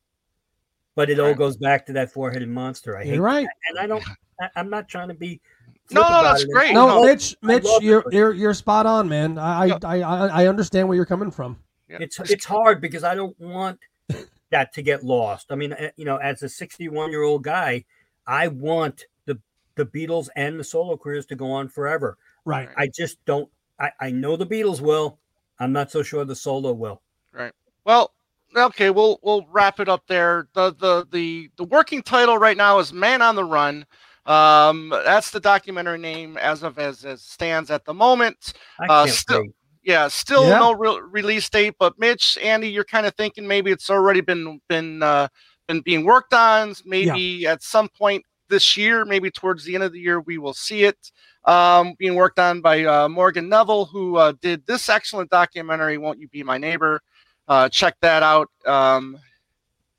but 0.95 1.11
it 1.11 1.21
all 1.21 1.35
goes 1.35 1.59
back 1.59 1.85
to 1.87 1.93
that 1.93 2.11
four-headed 2.11 2.49
monster 2.49 2.97
i 2.97 3.05
hate 3.05 3.13
You're 3.15 3.23
right. 3.23 3.47
that. 3.47 3.71
and 3.71 3.79
i 3.79 3.87
don't 3.87 4.03
I, 4.41 4.49
i'm 4.57 4.71
not 4.71 4.89
trying 4.89 5.09
to 5.09 5.15
be 5.15 5.43
No, 5.91 6.01
no, 6.01 6.23
that's 6.23 6.45
it. 6.45 6.51
great. 6.51 6.71
I 6.71 6.73
No, 6.73 7.05
Mitch, 7.05 7.37
Mitch, 7.43 7.67
you're 7.83 8.03
you're 8.11 8.33
you're 8.33 8.55
spot 8.55 8.87
on, 8.87 9.07
man. 9.11 9.37
I 9.39 9.67
Yeah. 9.67 9.79
I, 9.85 10.01
I 10.01 10.27
I 10.43 10.47
understand 10.47 10.89
where 10.89 10.97
you're 10.97 11.05
coming 11.05 11.31
from. 11.31 11.59
Yeah. 11.95 12.05
it's 12.05 12.19
it's 12.31 12.45
hard 12.45 12.81
because 12.81 13.05
I 13.05 13.15
don't 13.15 13.39
want 13.41 13.79
that 14.51 14.73
to 14.75 14.83
get 14.83 15.05
lost. 15.05 15.51
I 15.51 15.55
mean, 15.57 15.73
uh, 15.73 15.91
you 15.97 16.05
know, 16.05 16.17
as 16.17 16.43
a 16.43 16.49
61 16.49 17.11
year 17.11 17.23
old 17.23 17.43
guy, 17.45 17.85
I 18.27 18.49
want 18.49 19.07
the 19.27 19.39
the 19.77 19.87
Beatles 19.87 20.29
and 20.37 20.59
the 20.59 20.65
solo 20.65 20.97
careers 20.97 21.27
to 21.27 21.37
go 21.37 21.51
on 21.51 21.69
forever. 21.69 22.19
Right. 22.45 22.69
I 22.77 22.89
just 22.89 23.25
don't. 23.25 23.49
I 23.79 23.91
I 24.01 24.11
know 24.11 24.37
the 24.37 24.47
Beatles 24.47 24.81
will. 24.81 25.19
I'm 25.59 25.73
not 25.73 25.91
so 25.91 26.03
sure 26.03 26.25
the 26.25 26.35
solo 26.37 26.73
will. 26.73 27.01
Right. 27.33 27.53
Well, 27.85 28.13
okay, 28.57 28.91
we'll 28.91 29.19
we'll 29.23 29.47
wrap 29.51 29.81
it 29.81 29.89
up 29.89 30.07
there. 30.07 30.49
The 30.55 30.73
the 30.75 31.07
the 31.11 31.51
the 31.57 31.65
working 31.65 32.03
title 32.03 32.39
right 32.39 32.57
now 32.57 32.79
is 32.81 32.93
Man 32.93 33.23
on 33.23 33.35
the 33.37 33.45
Run. 33.45 33.87
Um, 34.27 34.89
that's 35.05 35.31
the 35.31 35.41
documentary 35.41 35.99
name 35.99 36.39
as 36.39 36.63
of 36.63 36.79
as 36.79 37.05
it 37.05 37.19
stands 37.21 37.71
at 37.71 37.85
the 37.85 37.93
moment. 37.93 38.55
I 38.81 38.87
Uh, 38.87 39.05
can't 39.05 39.17
still- 39.17 39.41
wait. 39.43 39.55
Yeah, 39.85 40.09
still 40.09 40.49
Yeah. 40.49 40.59
no 40.59 40.73
real 40.73 41.01
release 41.03 41.49
date. 41.51 41.75
But 41.79 41.99
Mitch, 41.99 42.39
Andy, 42.43 42.69
you're 42.71 42.85
kind 42.85 43.07
of 43.07 43.15
thinking 43.15 43.47
maybe 43.47 43.71
it's 43.71 43.91
already 43.91 44.23
been 44.23 44.61
been 44.69 45.03
uh, 45.03 45.29
been 45.69 45.81
being 45.83 46.05
worked 46.05 46.33
on. 46.33 46.75
Maybe 46.85 47.47
at 47.47 47.63
some 47.63 47.89
point 47.91 48.25
this 48.49 48.77
year, 48.77 49.05
maybe 49.05 49.31
towards 49.31 49.65
the 49.65 49.75
end 49.75 49.85
of 49.85 49.93
the 49.93 50.01
year, 50.01 50.21
we 50.21 50.39
will 50.39 50.55
see 50.55 50.85
it 50.85 50.97
um, 51.45 51.95
being 51.99 52.15
worked 52.15 52.39
on 52.39 52.61
by 52.63 52.85
uh, 52.85 53.09
Morgan 53.09 53.49
Neville, 53.49 53.85
who 53.85 54.17
uh, 54.17 54.33
did 54.41 54.67
this 54.67 54.89
excellent 54.89 55.31
documentary, 55.31 55.99
"Won't 55.99 56.19
You 56.19 56.29
Be 56.29 56.43
My 56.43 56.57
Neighbor." 56.57 57.01
Uh, 57.47 57.69
check 57.69 57.95
that 58.01 58.23
out. 58.23 58.49
Um, 58.65 59.19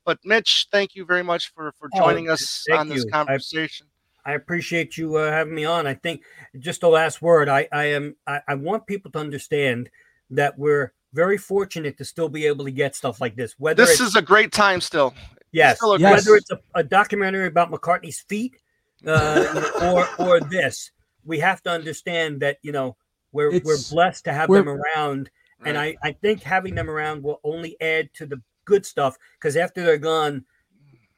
but 0.04 0.18
Mitch, 0.24 0.66
thank 0.72 0.96
you 0.96 1.04
very 1.04 1.22
much 1.22 1.52
for 1.52 1.72
for 1.78 1.88
Oh, 1.94 1.98
joining 1.98 2.28
us 2.28 2.64
on 2.72 2.88
this 2.88 3.04
you. 3.04 3.10
I- 3.12 3.12
conversation. 3.12 3.86
I 3.88 3.95
appreciate 4.32 4.96
you 4.96 5.16
uh, 5.16 5.30
having 5.30 5.54
me 5.54 5.64
on. 5.64 5.86
I 5.86 5.94
think 5.94 6.22
just 6.58 6.80
the 6.80 6.88
last 6.88 7.22
word. 7.22 7.48
I, 7.48 7.68
I 7.72 7.84
am. 7.86 8.16
I, 8.26 8.40
I 8.48 8.54
want 8.54 8.86
people 8.86 9.10
to 9.12 9.18
understand 9.18 9.88
that 10.30 10.58
we're 10.58 10.92
very 11.12 11.38
fortunate 11.38 11.96
to 11.98 12.04
still 12.04 12.28
be 12.28 12.46
able 12.46 12.64
to 12.64 12.70
get 12.70 12.94
stuff 12.96 13.20
like 13.20 13.36
this. 13.36 13.54
Whether 13.58 13.84
This 13.86 14.00
is 14.00 14.16
a 14.16 14.22
great 14.22 14.52
time 14.52 14.80
still. 14.80 15.14
yes, 15.52 15.76
still 15.76 15.98
Yes. 15.98 16.26
whether 16.26 16.36
it's 16.36 16.50
a, 16.50 16.58
a 16.74 16.82
documentary 16.82 17.46
about 17.46 17.70
McCartney's 17.70 18.20
feet, 18.20 18.56
uh, 19.06 19.62
or 20.18 20.26
or 20.26 20.40
this, 20.40 20.90
we 21.24 21.38
have 21.38 21.62
to 21.62 21.70
understand 21.70 22.40
that 22.40 22.58
you 22.62 22.72
know 22.72 22.96
we're 23.32 23.60
we're 23.64 23.78
blessed 23.90 24.24
to 24.24 24.32
have 24.32 24.50
them 24.50 24.68
around, 24.68 25.30
and 25.64 25.78
I 25.78 25.96
I 26.02 26.12
think 26.12 26.42
having 26.42 26.74
them 26.74 26.90
around 26.90 27.22
will 27.22 27.40
only 27.44 27.76
add 27.80 28.12
to 28.14 28.26
the 28.26 28.42
good 28.64 28.84
stuff 28.84 29.16
because 29.38 29.56
after 29.56 29.84
they're 29.84 29.98
gone. 29.98 30.44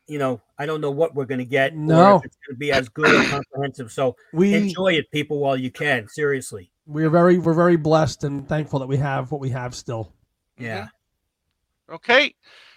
You 0.09 0.19
know, 0.19 0.41
I 0.59 0.67
don't 0.67 0.81
know 0.81 0.91
what 0.91 1.15
we're 1.15 1.27
going 1.27 1.39
to 1.39 1.45
get. 1.45 1.73
or 1.73 1.77
No. 1.77 2.17
if 2.17 2.25
it's 2.25 2.37
going 2.47 2.55
to 2.55 2.59
be 2.59 2.73
as 2.73 2.89
good 2.89 3.15
or 3.15 3.29
comprehensive. 3.29 3.93
So 3.93 4.17
We 4.33 4.55
enjoy 4.55 4.95
it, 4.95 5.11
people, 5.11 5.39
while 5.39 5.57
you 5.57 5.71
can. 5.71 6.09
Seriously. 6.09 6.71
we're 6.87 7.11
very 7.11 7.39
we're 7.39 7.53
very 7.55 7.77
blessed 7.77 8.25
and 8.25 8.49
thankful 8.49 8.79
that 8.81 8.87
we 8.89 8.97
have 8.97 9.31
what 9.31 9.41
we 9.41 9.51
have 9.51 9.75
still. 9.75 10.13
Yeah. 10.59 10.89
Okay, 11.91 12.35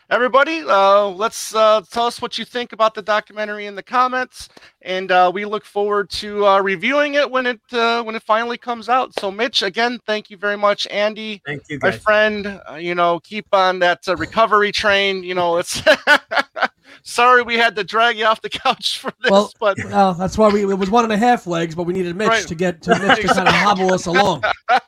everybody, 0.10 0.64
uh, 0.66 1.08
let's 1.08 1.54
uh, 1.56 1.82
tell 1.92 2.06
us 2.06 2.22
what 2.22 2.38
you 2.38 2.46
think 2.46 2.72
about 2.74 2.94
the 2.94 3.02
documentary 3.02 3.66
in 3.66 3.76
the 3.76 3.84
comments, 3.84 4.48
and 4.84 5.12
uh, 5.12 5.30
we 5.34 5.44
look 5.44 5.66
forward 5.66 6.10
to 6.12 6.46
uh, 6.46 6.62
reviewing 6.62 7.16
it 7.16 7.30
when 7.30 7.46
it 7.46 7.60
uh, 7.74 8.04
when 8.04 8.16
it 8.16 8.24
finally 8.24 8.58
comes 8.58 8.88
out. 8.88 9.18
So, 9.20 9.30
Mitch, 9.30 9.64
again, 9.64 10.00
thank 10.06 10.30
you 10.30 10.38
very 10.38 10.58
much, 10.58 10.88
Andy, 10.88 11.42
Thank 11.46 11.64
you, 11.70 11.80
my 11.82 11.92
friend. 11.92 12.62
Uh, 12.70 12.76
you 12.76 12.96
know, 12.96 13.20
keep 13.20 13.48
on 13.54 13.80
that 13.80 14.08
uh, 14.08 14.16
recovery 14.16 14.72
train. 14.72 15.24
You 15.24 15.36
know, 15.36 15.58
it's 15.58 15.82
sorry 17.04 17.42
we 17.44 17.56
had 17.58 17.76
to 17.76 17.84
drag 17.84 18.18
you 18.18 18.26
off 18.26 18.42
the 18.42 18.50
couch 18.50 19.00
for 19.02 19.12
this, 19.22 19.32
Well, 19.32 19.52
but 19.60 19.78
Well, 19.86 20.14
that's 20.14 20.38
why 20.38 20.50
we 20.50 20.62
it 20.62 20.78
was 20.78 20.89
one 20.89 21.04
and 21.04 21.14
a 21.14 21.18
half 21.18 21.48
legs, 21.48 21.76
but 21.76 21.84
we 21.84 21.94
needed 21.94 22.16
Mitch 22.16 22.28
Right. 22.30 22.48
to 22.48 22.56
get 22.56 22.82
to 22.84 22.98
Mitch 23.00 23.22
to 23.22 23.28
kind 23.34 23.48
of 23.48 23.54
hobble 23.54 23.94
us 23.94 24.06
along. 24.06 24.44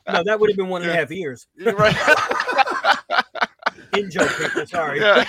No, 0.08 0.22
that 0.24 0.38
would 0.38 0.50
have 0.50 0.56
been 0.56 0.68
one 0.68 0.82
and 0.82 0.90
a 0.90 0.94
half 0.94 1.10
years. 1.10 1.46
you're 1.56 1.74
right. 1.74 1.96
In 3.96 4.10
joke, 4.10 4.30
people. 4.38 4.66
Sorry. 4.66 5.00
yeah. 5.00 5.24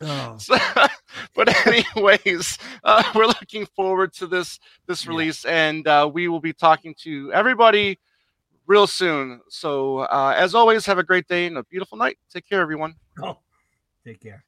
Oh. 0.00 0.36
So, 0.38 0.56
but 1.34 1.66
anyways, 1.66 2.58
uh, 2.82 3.02
we're 3.14 3.26
looking 3.26 3.66
forward 3.66 4.12
to 4.14 4.26
this 4.26 4.58
this 4.86 5.04
Yeah. 5.04 5.10
release, 5.10 5.44
and 5.44 5.86
uh, 5.86 6.10
we 6.12 6.26
will 6.28 6.40
be 6.40 6.52
talking 6.52 6.94
to 7.04 7.32
everybody 7.32 7.98
real 8.66 8.86
soon. 8.88 9.40
So, 9.48 9.98
uh, 10.00 10.34
as 10.36 10.54
always, 10.56 10.86
have 10.86 10.98
a 10.98 11.04
great 11.04 11.28
day 11.28 11.46
and 11.46 11.56
a 11.58 11.62
beautiful 11.64 11.96
night. 11.98 12.18
Take 12.32 12.48
care, 12.48 12.60
everyone. 12.60 12.94
Oh, 13.22 13.38
take 14.04 14.20
care. 14.20 14.44